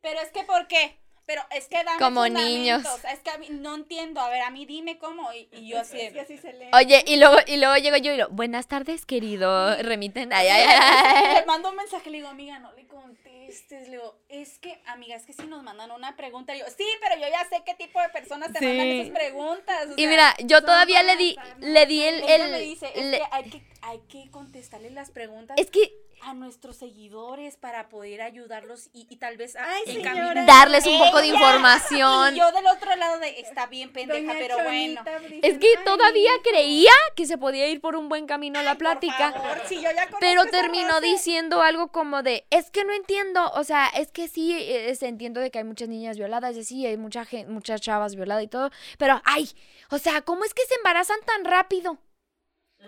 Pero 0.00 0.20
es 0.20 0.30
que, 0.30 0.42
¿por 0.44 0.66
qué? 0.68 0.98
Pero 1.28 1.42
es 1.50 1.66
que 1.68 1.84
dame 1.84 1.98
Como 1.98 2.26
niños. 2.26 2.82
Es 3.12 3.20
que 3.20 3.28
a 3.28 3.36
mí 3.36 3.48
no 3.50 3.74
entiendo. 3.74 4.18
A 4.18 4.30
ver, 4.30 4.40
a 4.40 4.50
mí 4.50 4.64
dime 4.64 4.96
cómo. 4.96 5.30
Y, 5.34 5.46
y 5.52 5.68
yo 5.68 5.78
así 5.78 6.00
Es 6.00 6.14
que 6.14 6.20
así 6.20 6.38
se 6.38 6.54
lee. 6.54 6.70
Oye, 6.72 7.04
y 7.06 7.16
luego, 7.18 7.36
y 7.46 7.58
luego 7.58 7.76
llego 7.76 7.98
yo 7.98 8.14
y 8.14 8.16
lo, 8.16 8.30
buenas 8.30 8.66
tardes, 8.66 9.04
querido, 9.04 9.76
remiten. 9.82 10.32
Ay, 10.32 10.48
ay, 10.48 10.64
ay. 10.66 11.34
Le 11.40 11.44
mando 11.44 11.68
un 11.68 11.76
mensaje, 11.76 12.08
le 12.08 12.16
digo, 12.16 12.28
amiga, 12.28 12.58
no 12.60 12.72
le 12.72 12.86
contestes. 12.86 13.88
Le 13.88 13.98
digo, 13.98 14.16
es 14.30 14.58
que, 14.58 14.80
amiga, 14.86 15.16
es 15.16 15.26
que 15.26 15.34
si 15.34 15.46
nos 15.46 15.62
mandan 15.62 15.90
una 15.90 16.16
pregunta. 16.16 16.56
Y 16.56 16.60
yo, 16.60 16.64
sí, 16.74 16.86
pero 17.02 17.16
yo 17.20 17.28
ya 17.28 17.46
sé 17.50 17.62
qué 17.66 17.74
tipo 17.74 18.00
de 18.00 18.08
personas 18.08 18.50
te 18.50 18.60
mandan 18.66 18.86
esas 18.86 19.10
preguntas. 19.14 19.86
o 19.86 19.92
Y 19.92 19.96
sea, 20.00 20.08
mira, 20.08 20.34
yo 20.44 20.62
todavía 20.62 21.02
le 21.02 21.16
di, 21.16 21.36
le 21.58 21.84
di 21.84 22.04
el, 22.04 22.22
ella 22.22 22.44
el- 22.46 22.50
me 22.52 22.60
dice, 22.60 22.90
es 22.94 23.04
le- 23.04 23.18
que 23.18 23.24
hay 23.30 23.50
que, 23.50 23.62
hay 23.82 23.98
que 24.08 24.30
contestarle 24.30 24.90
las 24.92 25.10
preguntas 25.10 25.58
es 25.58 25.70
que 25.70 25.92
a 26.22 26.34
nuestros 26.34 26.76
seguidores 26.76 27.56
para 27.56 27.88
poder 27.88 28.22
ayudarlos 28.22 28.88
y, 28.92 29.06
y 29.10 29.16
tal 29.16 29.36
vez 29.36 29.56
a, 29.56 29.64
Ay, 29.64 29.82
encaminar- 29.86 30.14
señora. 30.34 30.44
darles 30.44 30.86
un 30.86 30.98
poco 30.98 31.18
de 31.18 31.28
información. 31.28 32.34
Y 32.34 32.38
yo 32.38 32.50
del 32.52 32.66
otro 32.66 32.94
lado 32.96 33.18
de, 33.18 33.40
está 33.40 33.66
bien 33.66 33.92
pendeja, 33.92 34.20
Doña 34.32 34.38
pero 34.38 34.62
bueno. 34.62 35.02
Es 35.42 35.58
que 35.58 35.66
"Ay, 35.76 35.84
todavía 35.84 36.32
hijo". 36.34 36.42
creía 36.42 36.92
que 37.16 37.26
se 37.26 37.38
podía 37.38 37.68
ir 37.68 37.80
por 37.80 37.96
un 37.96 38.08
buen 38.08 38.26
camino 38.26 38.62
la 38.62 38.72
Por 38.72 38.78
plática. 38.78 39.32
favor, 39.32 39.60
si 39.66 39.76
yo 39.76 39.82
ya 39.82 40.04
conozco 40.06 40.18
Pero 40.20 40.44
terminó 40.46 41.00
diciendo 41.00 41.62
algo 41.62 41.88
como 41.88 42.22
de, 42.22 42.46
es 42.50 42.70
que 42.70 42.84
no 42.84 42.92
entiendo, 42.92 43.50
o 43.54 43.64
sea, 43.64 43.86
es 43.88 44.10
que 44.12 44.28
sí, 44.28 44.54
es- 44.58 45.02
entiendo 45.02 45.40
de 45.40 45.50
que 45.50 45.58
hay 45.58 45.64
muchas 45.64 45.88
niñas 45.88 46.16
violadas, 46.18 46.56
y 46.56 46.64
sí, 46.64 46.86
hay 46.86 46.96
mucha 46.96 47.26
muchas 47.48 47.80
chavas 47.80 48.14
violadas 48.14 48.44
y 48.44 48.48
todo, 48.48 48.70
pero, 48.98 49.20
ay, 49.24 49.48
o 49.90 49.98
sea, 49.98 50.22
¿cómo 50.22 50.44
es 50.44 50.54
que 50.54 50.64
se 50.66 50.74
embarazan 50.76 51.18
tan 51.26 51.44
rápido? 51.44 51.98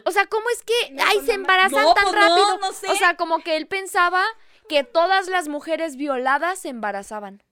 O 0.04 0.12
sea, 0.12 0.26
¿cómo 0.26 0.48
es 0.50 0.62
que, 0.62 0.92
No, 0.92 1.02
ay, 1.06 1.20
se 1.26 1.32
embarazan 1.34 1.82
No, 1.82 1.94
tan 1.94 2.04
no, 2.06 2.12
rápido? 2.12 2.58
no 2.58 2.72
sé. 2.72 2.86
O 2.88 2.94
sea, 2.96 3.16
como 3.16 3.40
que 3.40 3.56
él 3.56 3.66
pensaba 3.66 4.24
que 4.68 4.84
todas 4.84 5.28
las 5.28 5.48
mujeres 5.48 5.96
violadas 5.96 6.60
se 6.60 6.68
embarazaban. 6.68 7.42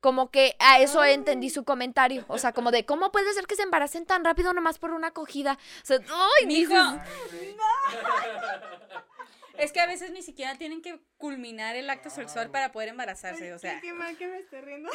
Como 0.00 0.30
que 0.30 0.54
a 0.60 0.78
eso 0.78 1.02
entendí 1.04 1.50
su 1.50 1.64
comentario. 1.64 2.24
O 2.28 2.38
sea, 2.38 2.52
como 2.52 2.70
de, 2.70 2.86
¿cómo 2.86 3.10
puede 3.10 3.32
ser 3.32 3.48
que 3.48 3.56
se 3.56 3.62
embaracen 3.62 4.06
tan 4.06 4.24
rápido 4.24 4.52
nomás 4.52 4.78
por 4.78 4.92
una 4.92 5.08
acogida? 5.08 5.58
O 5.82 5.86
sea, 5.86 5.98
¡ay, 6.40 6.46
dices, 6.46 6.78
Es 9.58 9.72
que 9.72 9.80
a 9.80 9.86
veces 9.86 10.12
ni 10.12 10.22
siquiera 10.22 10.56
tienen 10.56 10.82
que 10.82 11.00
culminar 11.18 11.74
el 11.76 11.90
acto 11.90 12.10
sexual 12.10 12.50
para 12.50 12.70
poder 12.72 12.88
embarazarse, 12.90 13.52
o 13.52 13.58
sea. 13.58 13.80
Qué 13.80 13.92
mal 13.92 14.16
que 14.16 14.26
me 14.28 14.38
esté 14.38 14.60
riendo. 14.60 14.88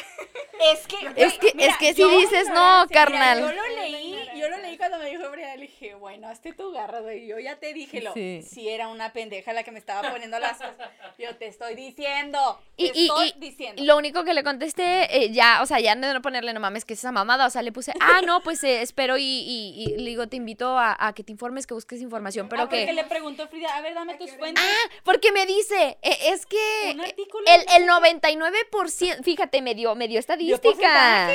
Es 0.71 0.87
que, 0.87 0.95
Es 1.17 1.33
que, 1.37 1.51
mira, 1.55 1.71
es 1.71 1.77
que 1.77 1.93
si 1.93 2.03
dices 2.03 2.47
no, 2.47 2.53
Mira, 2.53 2.87
yo 2.87 2.89
carnal. 2.93 3.41
lo 3.55 3.67
leí, 3.75 4.15
yo 4.37 4.47
lo 4.49 4.57
leí 4.59 4.77
cuando 4.77 4.97
me 4.99 5.09
dijo 5.09 5.29
Brian, 5.31 5.59
le 5.59 5.65
dije, 5.67 5.95
bueno, 5.95 6.29
hazte 6.29 6.53
tu 6.53 6.71
garra, 6.71 7.01
güey. 7.01 7.27
Yo 7.27 7.37
ya 7.39 7.57
te 7.57 7.73
dije, 7.73 8.01
lo, 8.01 8.13
Sí. 8.13 8.41
si 8.47 8.69
era 8.69 8.87
una 8.87 9.11
pendeja 9.11 9.51
la 9.51 9.63
que 9.63 9.71
me 9.71 9.79
estaba 9.79 10.09
poniendo 10.11 10.39
las 10.39 10.57
cosas. 10.57 10.75
Yo 11.19 11.35
te 11.35 11.47
estoy 11.47 11.75
diciendo, 11.75 12.61
Y, 12.77 12.91
te 12.91 12.97
y- 12.99 13.05
estoy 13.07 13.33
y 13.35 13.39
diciendo. 13.39 13.83
lo 13.83 13.97
único 13.97 14.23
que 14.23 14.33
le 14.33 14.43
contesté, 14.43 15.15
eh, 15.23 15.31
ya, 15.31 15.61
o 15.61 15.65
sea, 15.65 15.79
ya 15.81 15.93
de 15.95 16.13
no 16.13 16.21
ponerle 16.21 16.53
no 16.53 16.59
mames 16.61 16.85
que 16.85 16.93
es 16.93 16.99
esa 16.99 17.11
mamada, 17.11 17.45
o 17.45 17.49
sea, 17.49 17.61
le 17.61 17.71
puse, 17.73 17.91
ah, 17.99 18.21
no, 18.25 18.41
pues 18.41 18.63
eh, 18.63 18.81
espero 18.81 19.17
y, 19.17 19.23
y- 19.23 19.83
y 19.83 19.97
le 19.97 20.09
digo, 20.11 20.27
te 20.27 20.37
invito 20.37 20.77
a, 20.79 20.95
a 20.97 21.13
que 21.13 21.23
te 21.23 21.31
informes, 21.33 21.67
que 21.67 21.73
busques 21.73 22.01
información, 22.01 22.47
pero 22.47 22.61
ah, 22.63 22.65
porque 22.69 22.85
que... 22.85 22.93
le 22.93 23.03
preguntó 23.03 23.47
Frida, 23.49 23.75
a 23.75 23.81
ver, 23.81 23.93
dame 23.93 24.15
tus 24.15 24.31
fuentes. 24.31 24.63
Ah, 24.65 24.89
porque 25.03 25.31
me 25.33 25.45
dice, 25.45 25.97
eh, 26.01 26.12
es 26.21 26.45
que 26.45 26.91
el, 26.91 27.65
el 27.75 27.85
no 27.85 27.99
99%, 27.99 29.23
fíjate, 29.23 29.61
me 29.61 29.75
dio, 29.75 29.95
me 29.95 30.07
dio 30.07 30.19
estadística. 30.19 31.29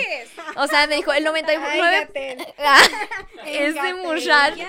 O 0.57 0.67
sea, 0.67 0.87
me 0.87 0.97
dijo, 0.97 1.13
el 1.13 1.25
99%... 1.27 1.59
Ay, 1.69 1.81
Gatel. 1.81 2.47
Ah, 2.59 2.83
este 3.47 3.95
muchacho. 3.95 4.65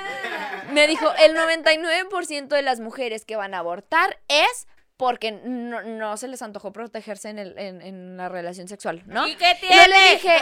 Me 0.71 0.87
dijo, 0.87 1.11
el 1.19 1.35
99% 1.35 2.47
de 2.47 2.61
las 2.61 2.79
mujeres 2.79 3.25
que 3.25 3.35
van 3.35 3.53
a 3.53 3.59
abortar 3.59 4.19
es 4.27 4.67
porque 4.95 5.31
no, 5.31 5.81
no 5.81 6.17
se 6.17 6.27
les 6.27 6.41
antojó 6.41 6.73
protegerse 6.73 7.29
en, 7.29 7.39
el, 7.39 7.57
en, 7.57 7.81
en 7.81 8.17
la 8.17 8.27
relación 8.27 8.67
sexual, 8.67 9.01
¿no? 9.05 9.27
¿Y 9.27 9.35
qué 9.35 9.57
Y 9.61 9.67
luego 9.73 9.87
le 9.87 9.95
tiene? 9.95 10.13
dije, 10.13 10.37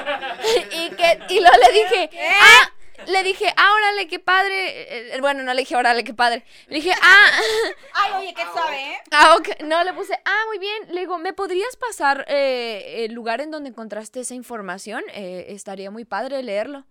y, 0.72 0.90
que, 0.96 1.34
y 1.34 1.40
luego 1.40 1.58
le 1.58 1.74
dije, 1.80 2.10
ah, 2.42 2.72
le 3.06 3.24
dije, 3.24 3.54
ah, 3.56 3.74
órale, 3.76 4.08
qué 4.08 4.20
padre. 4.20 5.14
Eh, 5.16 5.22
Bueno, 5.22 5.44
no 5.44 5.54
le 5.54 5.62
dije, 5.62 5.76
órale, 5.76 6.04
qué 6.04 6.14
padre. 6.14 6.44
Le 6.68 6.76
dije, 6.78 6.92
ah, 7.02 7.30
Ay, 7.94 8.12
oye, 8.18 8.34
qué 8.34 8.44
suave, 8.52 8.82
¿eh? 8.94 8.98
ah, 9.12 9.36
ok. 9.38 9.62
No, 9.64 9.84
le 9.84 9.94
puse, 9.94 10.14
ah, 10.26 10.44
muy 10.48 10.58
bien. 10.60 10.88
Le 10.90 11.02
digo, 11.02 11.18
¿me 11.18 11.34
podrías 11.34 11.76
pasar 11.78 12.26
eh, 12.28 13.06
el 13.06 13.14
lugar 13.14 13.42
en 13.42 13.52
donde 13.52 13.70
encontraste 13.70 14.22
esa 14.22 14.34
información? 14.34 15.04
Eh, 15.14 15.48
estaría 15.50 15.92
muy 15.92 16.06
padre 16.06 16.42
leerlo. 16.44 16.86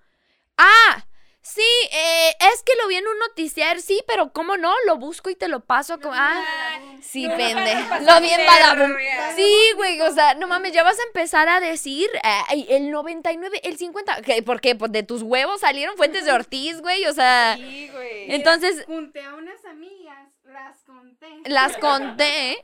Ah, 0.56 1.04
sí, 1.54 1.62
eh, 1.92 2.34
es 2.52 2.62
que 2.62 2.72
lo 2.82 2.88
vi 2.88 2.96
en 2.96 3.06
un 3.06 3.18
noticiario, 3.20 3.80
sí, 3.82 4.02
pero 4.06 4.32
¿cómo 4.32 4.56
no? 4.56 4.72
Lo 4.86 4.96
busco 4.96 5.30
y 5.30 5.36
te 5.36 5.48
lo 5.48 5.60
paso. 5.60 6.00
como- 6.00 6.14
ah, 6.16 6.44
sí, 7.02 7.26
No, 7.26 7.36
pende. 7.36 7.74
no, 7.74 8.00
Lo 8.00 8.20
vi 8.20 8.30
en 8.30 8.40
no, 8.44 8.46
Badabun. 8.46 8.92
no, 8.92 8.98
Sí, 9.36 9.52
güey, 9.76 10.00
o 10.00 10.12
sea, 10.12 10.34
no 10.34 10.46
mames, 10.48 10.72
ya 10.72 10.82
vas 10.82 10.98
a 10.98 11.02
empezar 11.04 11.48
a 11.48 11.60
decir 11.60 12.08
ay, 12.22 12.66
el 12.68 12.90
99, 12.90 13.60
el 13.64 13.78
50, 13.78 14.22
¿qué? 14.22 14.42
¿por 14.42 14.60
qué? 14.60 14.74
Pues 14.74 14.92
de 14.92 15.02
tus 15.02 15.22
huevos 15.22 15.60
salieron 15.60 15.96
fuentes 15.96 16.24
de 16.24 16.32
Ortiz, 16.32 16.80
güey, 16.80 17.06
o 17.06 17.12
sea, 17.12 17.54
Sí, 17.56 17.88
güey. 17.92 18.32
entonces 18.34 18.84
Junté 18.86 19.22
a 19.22 19.34
unas 19.34 19.64
amigas, 19.64 20.28
las 20.44 20.82
conté. 20.84 21.28
las 21.46 21.76
conté. 21.78 22.58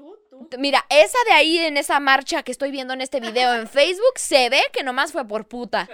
Tú, 0.00 0.46
tú. 0.48 0.58
Mira, 0.58 0.84
esa 0.88 1.18
de 1.26 1.32
ahí 1.32 1.58
en 1.58 1.76
esa 1.76 2.00
marcha 2.00 2.42
que 2.42 2.52
estoy 2.52 2.70
viendo 2.70 2.94
en 2.94 3.00
este 3.02 3.20
video 3.20 3.54
en 3.54 3.68
Facebook, 3.68 4.14
se 4.16 4.48
ve 4.48 4.62
que 4.72 4.82
nomás 4.82 5.12
fue 5.12 5.26
por 5.28 5.46
puta. 5.46 5.88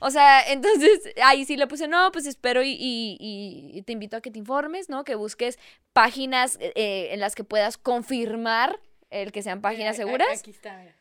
O 0.00 0.10
sea, 0.10 0.42
entonces 0.52 1.00
ahí 1.22 1.44
sí 1.44 1.56
le 1.56 1.66
puse, 1.68 1.86
no, 1.86 2.10
pues 2.12 2.26
espero 2.26 2.62
y, 2.64 2.70
y- 2.72 3.70
y 3.72 3.82
te 3.82 3.92
invito 3.92 4.16
a 4.16 4.20
que 4.20 4.30
te 4.32 4.38
informes, 4.40 4.88
¿no? 4.88 5.04
Que 5.04 5.14
busques 5.14 5.58
páginas 5.92 6.58
eh, 6.60 7.08
en 7.12 7.20
las 7.20 7.34
que 7.34 7.44
puedas 7.44 7.78
confirmar 7.78 8.80
el 9.10 9.30
que 9.30 9.42
sean 9.42 9.60
páginas 9.60 9.94
Eh, 9.94 9.98
seguras. 9.98 10.40
Aquí 10.40 10.50
está, 10.50 10.76
mira. 10.78 10.94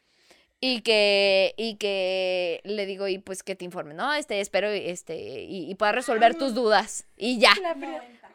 Y 0.61 0.81
que, 0.81 1.53
y 1.57 1.75
que 1.75 2.61
le 2.63 2.85
digo, 2.85 3.07
y 3.07 3.17
pues 3.17 3.43
que 3.43 3.55
te 3.55 3.65
informe, 3.65 3.93
¿no? 3.93 4.13
Este, 4.13 4.39
espero 4.39 4.69
este, 4.69 5.15
y, 5.43 5.69
y 5.69 5.75
pueda 5.75 5.91
resolver 5.91 6.35
tus 6.35 6.53
dudas. 6.53 7.05
Y 7.17 7.39
ya. 7.39 7.51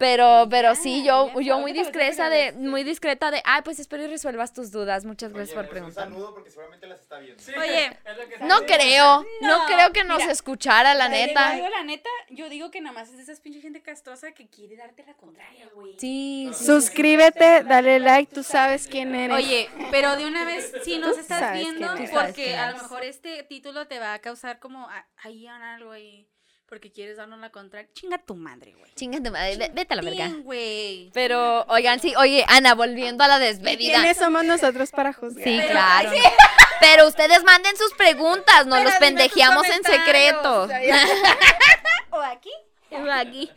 Pero, 0.01 0.47
pero 0.49 0.75
sí, 0.75 1.05
yo, 1.05 1.31
yo 1.43 1.59
muy 1.59 1.73
discreta 1.75 2.31
de, 2.31 2.53
muy 2.53 2.85
discreta 2.85 3.31
de, 3.31 3.43
ay, 3.45 3.61
pues 3.63 3.79
espero 3.79 4.03
y 4.03 4.07
resuelvas 4.07 4.55
tus 4.55 4.73
dudas. 4.73 5.05
Muchas 5.05 5.35
gracias 5.35 5.55
por 5.55 5.65
Un 5.67 5.71
preguntar. 5.71 6.05
saludo 6.05 6.33
porque 6.33 6.49
seguramente 6.49 6.87
las 6.87 7.01
está 7.01 7.19
viendo. 7.19 7.43
Sí, 7.43 7.53
Oye, 7.55 7.85
es 8.07 8.17
lo 8.17 8.27
que 8.27 8.39
No 8.39 8.65
creo, 8.65 9.27
no, 9.43 9.59
No, 9.59 9.67
creo 9.67 9.93
que 9.93 10.03
nos 10.05 10.21
mira, 10.21 10.33
escuchara, 10.33 10.95
la 10.95 11.11
digo 11.11 11.27
neta. 11.27 11.55
la 11.69 11.85
neta, 11.85 12.09
yo 12.31 12.49
digo 12.49 12.71
que 12.71 12.81
nada 12.81 12.95
más 12.95 13.11
es 13.11 13.19
de 13.19 13.25
esas 13.25 13.41
pinche 13.41 13.61
gente 13.61 13.83
castrosa 13.83 14.33
que 14.33 14.49
quiere 14.49 14.75
darte 14.77 15.05
la 15.05 15.13
contraria, 15.13 15.69
güey. 15.75 15.95
Sí, 15.99 16.49
sí. 16.55 16.65
Suscríbete, 16.65 17.63
dale 17.65 18.01
like, 18.01 18.35
tú 18.35 18.43
sabes 18.43 18.89
quién 18.89 19.15
eres. 19.15 19.37
Oye, 19.37 19.69
pero 19.91 20.17
de 20.17 20.25
una 20.25 20.47
vez, 20.47 20.73
si 20.83 20.97
nos 20.97 21.19
estás 21.19 21.53
viendo, 21.53 21.87
porque 22.11 22.57
a 22.57 22.71
lo 22.71 22.79
mejor 22.79 23.05
este 23.05 23.43
título 23.43 23.87
te 23.87 23.99
va 23.99 24.15
a 24.15 24.19
causar 24.21 24.61
como 24.61 24.89
ahí 25.19 25.47
algo 25.47 25.91
ahí, 25.93 26.27
porque 26.71 26.91
quieres 26.91 27.19
darnos 27.19 27.39
la 27.41 27.51
contraria. 27.51 27.91
Chinga 27.93 28.17
tu 28.17 28.35
madre, 28.35 28.73
güey. 28.79 28.91
Chinga 28.95 29.19
tu 29.23 29.31
madre, 29.31 29.57
ve- 29.59 29.71
vete 29.75 29.93
a 29.93 29.97
la 29.97 30.03
verga. 30.03 30.31
Güey. 30.43 31.11
Pero, 31.13 31.65
oigan, 31.69 32.01
sí, 32.01 32.15
oye, 32.17 32.45
Ana, 32.49 32.75
volviendo 32.75 33.23
a 33.25 33.29
la 33.29 33.39
despedida. 33.39 33.97
¿Quiénes 33.97 34.17
somos 34.17 34.45
nosotros 34.45 34.91
para 34.93 35.13
juzgar? 35.13 35.45
Sí, 35.45 35.57
Pero- 35.59 35.69
claro. 35.69 36.11
Pero 36.81 37.09
ustedes 37.09 37.45
manden 37.45 37.77
sus 37.77 37.93
preguntas, 37.93 38.67
no 38.67 38.83
los 38.83 38.95
pendejeamos 38.95 39.67
en 39.69 39.83
secreto. 39.85 40.63
o 40.63 40.67
sea, 40.69 40.83
ya. 40.83 41.05
o 42.11 42.21
aquí. 42.21 42.51
Aquí. 43.13 43.51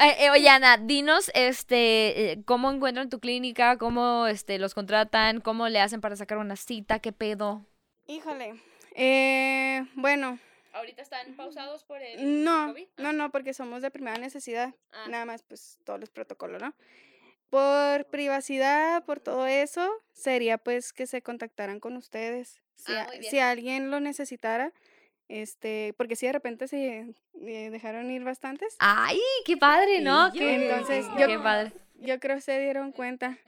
Eh, 0.00 0.16
eh, 0.26 0.30
oye, 0.30 0.48
Ana, 0.48 0.76
dinos, 0.76 1.30
este, 1.34 2.32
eh, 2.32 2.42
cómo 2.44 2.70
encuentran 2.70 3.08
tu 3.10 3.20
clínica, 3.20 3.76
cómo, 3.78 4.26
este, 4.26 4.58
los 4.58 4.74
contratan, 4.74 5.40
cómo 5.40 5.68
le 5.68 5.80
hacen 5.80 6.00
para 6.00 6.14
sacar 6.16 6.38
una 6.38 6.56
cita, 6.56 6.98
qué 7.00 7.12
pedo. 7.12 7.64
Híjole. 8.06 8.54
Eh, 8.94 9.84
bueno, 9.94 10.38
Ahorita 10.74 11.02
están 11.02 11.34
pausados 11.36 11.84
por 11.84 12.02
el 12.02 12.44
no, 12.44 12.74
no, 12.96 13.12
no, 13.12 13.30
porque 13.30 13.54
somos 13.54 13.80
de 13.80 13.90
primera 13.90 14.18
necesidad. 14.18 14.74
Ah. 14.92 15.06
Nada 15.08 15.24
más, 15.24 15.42
pues, 15.42 15.78
todos 15.84 16.00
los 16.00 16.10
protocolos, 16.10 16.60
¿no? 16.60 16.74
Por 17.48 18.06
privacidad, 18.06 19.04
por 19.04 19.20
todo 19.20 19.46
eso, 19.46 19.88
sería 20.12 20.58
pues 20.58 20.92
que 20.92 21.06
se 21.06 21.22
contactaran 21.22 21.78
con 21.78 21.96
ustedes. 21.96 22.60
Si, 22.74 22.92
Ah, 22.92 23.02
a- 23.08 23.22
si 23.22 23.38
alguien 23.38 23.90
lo 23.92 24.00
necesitara, 24.00 24.72
este, 25.28 25.94
porque 25.96 26.16
si 26.16 26.26
de 26.26 26.32
repente 26.32 26.66
se 26.66 27.14
eh, 27.40 27.70
dejaron 27.70 28.10
ir 28.10 28.24
bastantes, 28.24 28.74
Ay, 28.80 29.20
qué 29.46 29.56
padre, 29.56 30.00
¿no? 30.00 30.32
Sí, 30.32 30.38
Qué- 30.40 30.54
entonces, 30.70 31.06
qué 31.16 31.28
yo- 31.32 31.42
padre. 31.42 31.72
yo 31.94 32.18
creo 32.18 32.34
que 32.36 32.42
se 32.42 32.58
dieron 32.58 32.90
cuenta. 32.90 33.38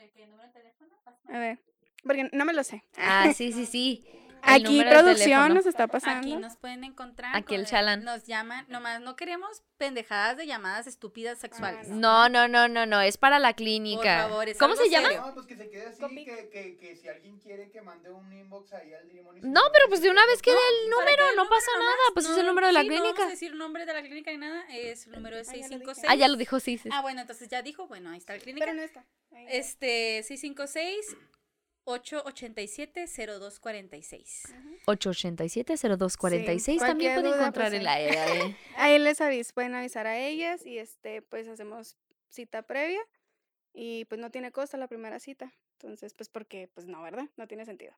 A 1.29 1.39
ver, 1.41 1.59
porque 2.05 2.29
no 2.33 2.45
me 2.45 2.53
lo 2.53 2.63
sé. 2.63 2.85
Ah, 2.97 3.33
sí, 3.35 3.53
sí, 3.53 3.67
sí. 3.67 4.05
Aquí 4.43 4.79
de 4.83 4.91
producción 4.91 5.55
nos 5.55 5.67
está 5.67 5.87
pasando. 5.87 6.19
Aquí 6.27 6.37
nos 6.37 6.57
pueden 6.57 6.85
encontrar. 6.85 7.35
Aquí 7.37 7.55
el 7.55 7.67
chalán. 7.67 8.05
Nos 8.05 8.25
llaman, 8.25 8.65
nomás 8.69 9.01
no 9.01 9.17
queremos 9.17 9.63
pendejadas 9.77 10.37
de 10.37 10.47
llamadas 10.47 10.87
estúpidas 10.87 11.39
sexuales. 11.39 11.89
No, 11.89 12.29
no, 12.29 12.49
no, 12.49 12.69
no, 12.69 12.87
no, 12.87 13.01
es 13.01 13.19
para 13.19 13.39
la 13.39 13.49
Por 13.49 13.57
clínica. 13.57 14.29
favor, 14.29 14.49
es 14.49 14.59
¿Cómo 14.59 14.75
se 14.77 14.89
llama? 14.89 15.13
No, 15.13 15.35
pues 15.35 15.47
que 15.47 15.57
se 15.57 15.69
quede 15.69 15.87
así, 15.89 16.25
que, 16.25 16.49
que, 16.49 16.77
que 16.77 16.97
si 16.97 17.09
alguien 17.09 17.39
quiere 17.39 17.71
que 17.71 17.83
mande 17.83 18.11
un 18.11 18.33
inbox 18.33 18.73
ahí 18.73 18.93
al 18.95 19.07
limón 19.09 19.37
y 19.39 19.41
su 19.43 19.49
No, 19.49 19.61
pero 19.73 19.89
pues 19.89 20.01
de 20.01 20.11
una 20.11 20.25
vez 20.27 20.41
que 20.41 20.51
No, 20.53 20.57
dé 20.57 20.63
el 20.63 20.91
para 20.91 21.05
número, 21.05 21.37
no 21.43 21.49
pasa 21.49 21.67
número 21.75 21.91
nada, 21.91 22.11
pues 22.15 22.29
es 22.31 22.39
el 22.39 22.47
número 22.47 22.67
de 22.69 22.73
la 22.73 22.81
sí, 22.83 22.87
No 22.89 22.93
clínica. 22.95 23.13
vamos 23.19 23.27
a 23.27 23.31
decir 23.31 23.55
nombre 23.55 23.87
de 23.87 23.93
la 23.93 24.03
clínica 24.03 24.31
ni 24.31 24.39
nada, 24.39 24.65
es 24.71 25.07
el 25.07 25.13
número 25.13 25.37
es 25.37 25.49
Ah, 25.49 25.53
ya 25.53 25.59
lo 25.59 25.69
dije. 25.69 25.85
656. 25.95 26.07
Ah, 26.11 26.15
ya 26.15 26.29
lo 26.29 26.37
dijo, 26.37 26.61
sí, 26.61 26.79
sí. 26.79 26.89
Ah, 26.93 27.03
bueno, 27.03 27.21
entonces 27.21 27.49
ya 27.49 27.63
dijo, 27.63 27.87
bueno, 27.87 28.11
ahí 28.11 28.19
está 28.19 28.33
la 28.35 28.39
clínica. 28.41 28.65
Pero 28.65 28.77
no 28.77 28.83
está. 28.83 29.05
Este, 29.49 30.23
656 30.23 31.17
887-0246. 31.87 34.53
887-0246. 34.87 36.59
Sí, 36.59 36.79
También 36.79 36.81
cualquier 37.15 37.15
puede 37.15 37.29
duda, 37.29 37.39
encontrar 37.39 37.71
pues, 37.71 37.79
en 37.79 37.85
la 37.85 38.01
era 38.01 38.27
de... 38.27 38.57
Ahí 38.77 38.99
les 38.99 39.21
avis, 39.21 39.53
pueden 39.53 39.75
avisar 39.75 40.07
a 40.07 40.19
ellas 40.19 40.65
y 40.67 40.79
este, 40.79 41.23
pues 41.23 41.49
hacemos 41.49 41.97
cita 42.29 42.63
previa 42.63 43.01
y 43.73 44.05
pues 44.07 44.21
no 44.21 44.31
tiene 44.31 44.53
costo 44.53 44.77
la 44.77 44.89
primera 44.89 45.21
cita. 45.21 45.55
Entonces, 45.81 46.15
pues 46.15 46.29
porque, 46.31 46.69
pues 46.75 46.87
no, 46.87 47.03
¿verdad? 47.03 47.29
No 47.37 47.47
tiene 47.47 47.67
sentido. 47.67 47.93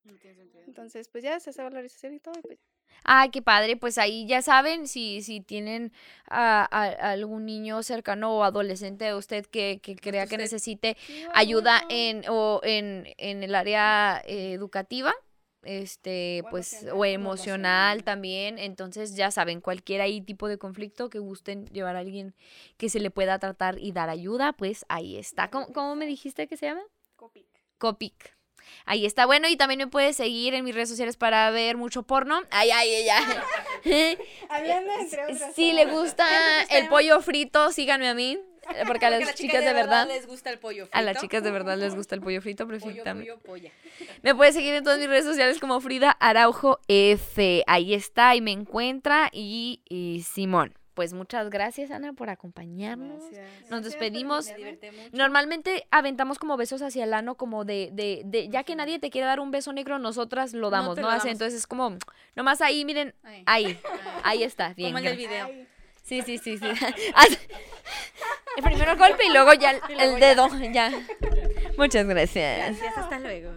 Entonces, 0.66 1.08
pues 1.08 1.22
ya 1.22 1.38
se 1.38 1.50
hace 1.50 1.62
valorización 1.62 2.14
y 2.14 2.20
todo. 2.20 2.34
y 2.38 2.42
pues, 2.42 2.58
Ah, 3.04 3.28
qué 3.32 3.40
padre, 3.40 3.76
pues 3.76 3.96
ahí 3.96 4.26
ya 4.26 4.42
saben, 4.42 4.88
si, 4.88 5.22
si 5.22 5.40
tienen 5.40 5.92
a, 6.26 6.62
a- 6.70 7.12
algún 7.12 7.46
niño 7.46 7.82
cercano 7.82 8.36
o 8.36 8.42
adolescente 8.42 9.04
de 9.04 9.14
usted 9.14 9.46
que, 9.46 9.78
que 9.80 9.94
crea 9.96 10.26
que 10.26 10.36
necesite 10.36 10.96
ayuda 11.34 11.82
en, 11.88 12.24
o 12.28 12.60
en, 12.64 13.06
en 13.16 13.42
el 13.44 13.54
área 13.54 14.20
eh, 14.26 14.52
educativa, 14.52 15.14
este, 15.62 16.42
O 16.44 16.50
pues, 16.50 16.72
emocional. 16.82 16.98
o 17.00 17.04
emocional 17.04 18.04
también, 18.04 18.58
entonces 18.58 19.14
ya 19.14 19.30
saben, 19.30 19.60
cualquier 19.60 20.00
ahí 20.00 20.20
tipo 20.20 20.48
de 20.48 20.58
conflicto 20.58 21.08
que 21.08 21.18
gusten 21.20 21.66
llevar 21.66 21.96
a 21.96 22.00
alguien 22.00 22.34
que 22.76 22.88
se 22.88 23.00
le 23.00 23.10
pueda 23.10 23.38
tratar 23.38 23.78
y 23.78 23.92
dar 23.92 24.08
ayuda, 24.10 24.52
pues 24.52 24.84
ahí 24.88 25.16
está. 25.16 25.48
¿Cómo, 25.50 25.72
cómo 25.72 25.94
me 25.96 26.06
dijiste 26.06 26.46
que 26.48 26.56
se 26.56 26.66
llama? 26.66 26.82
Copic. 27.16 27.46
Copic. 27.78 28.36
Ahí 28.84 29.06
está. 29.06 29.26
Bueno, 29.26 29.48
y 29.48 29.56
también 29.56 29.78
me 29.78 29.86
puedes 29.86 30.16
seguir 30.16 30.54
en 30.54 30.64
mis 30.64 30.74
redes 30.74 30.88
sociales 30.88 31.16
para 31.16 31.50
ver 31.50 31.76
mucho 31.76 32.02
porno. 32.04 32.42
Ay, 32.50 32.70
ay, 32.70 32.94
ay, 32.94 33.08
ay. 33.08 34.18
Hablando 34.48 34.92
entre 34.98 35.24
otras. 35.24 35.54
Si 35.54 35.72
le 35.72 35.86
gusta 35.86 36.26
el 36.70 36.88
pollo 36.88 37.20
frito, 37.20 37.70
síganme 37.72 38.08
a 38.08 38.14
mí. 38.14 38.38
Porque 38.86 39.06
a 39.06 39.10
las 39.10 39.34
chicas 39.34 39.64
de 39.64 39.72
verdad, 39.72 40.06
les 40.06 40.26
gusta 40.26 40.50
el 40.50 40.58
pollo 40.58 40.84
frito. 40.84 40.98
a 40.98 41.02
las 41.02 41.18
chicas 41.20 41.42
de 41.42 41.50
verdad 41.50 41.78
les 41.78 41.94
gusta 41.94 42.14
el 42.14 42.20
pollo 42.20 42.42
frito, 42.42 42.66
perfectamente. 42.66 43.30
pollo, 43.30 43.42
polla. 43.42 43.72
Me 44.22 44.34
puedes 44.34 44.54
seguir 44.54 44.74
en 44.74 44.84
todas 44.84 44.98
mis 44.98 45.08
redes 45.08 45.24
sociales 45.24 45.58
como 45.58 45.80
Frida 45.80 46.10
Araujo 46.10 46.78
F. 46.86 47.64
Ahí 47.66 47.94
está, 47.94 48.34
y 48.36 48.40
me 48.42 48.52
encuentra. 48.52 49.30
Y, 49.32 49.80
y 49.88 50.22
Simón. 50.22 50.77
Pues 50.98 51.12
muchas 51.12 51.48
gracias, 51.48 51.92
Ana, 51.92 52.12
por 52.12 52.28
acompañarnos. 52.28 53.22
Gracias. 53.30 53.70
Nos 53.70 53.84
despedimos. 53.84 54.50
Normalmente 55.12 55.86
aventamos 55.92 56.40
como 56.40 56.56
besos 56.56 56.82
hacia 56.82 57.04
el 57.04 57.14
ano, 57.14 57.36
como 57.36 57.64
de, 57.64 57.90
de, 57.92 58.22
de 58.24 58.48
ya 58.48 58.64
que 58.64 58.74
nadie 58.74 58.98
te 58.98 59.08
quiere 59.08 59.28
dar 59.28 59.38
un 59.38 59.52
beso 59.52 59.72
negro, 59.72 60.00
nosotras 60.00 60.54
lo 60.54 60.70
damos, 60.70 60.96
¿no? 60.96 61.02
lo 61.02 61.08
damos. 61.08 61.24
Entonces 61.26 61.60
es 61.60 61.66
como, 61.68 61.96
nomás 62.34 62.60
ahí, 62.62 62.84
miren, 62.84 63.14
Ay. 63.22 63.44
ahí, 63.46 63.80
ahí 64.24 64.42
está, 64.42 64.74
bien. 64.74 64.88
Como 64.88 64.98
el 64.98 65.04
del 65.04 65.14
gra- 65.14 65.18
video. 65.46 65.66
Sí, 66.02 66.20
sí, 66.22 66.38
sí, 66.38 66.58
sí. 66.58 66.66
El 68.56 68.64
primero 68.64 68.96
golpe 68.96 69.24
y 69.24 69.32
luego 69.32 69.52
ya 69.54 69.70
el, 69.70 70.00
el 70.00 70.18
dedo, 70.18 70.48
ya. 70.72 70.90
Muchas 71.76 72.06
gracias. 72.06 72.76
Gracias, 72.76 72.98
hasta 72.98 73.20
luego. 73.20 73.52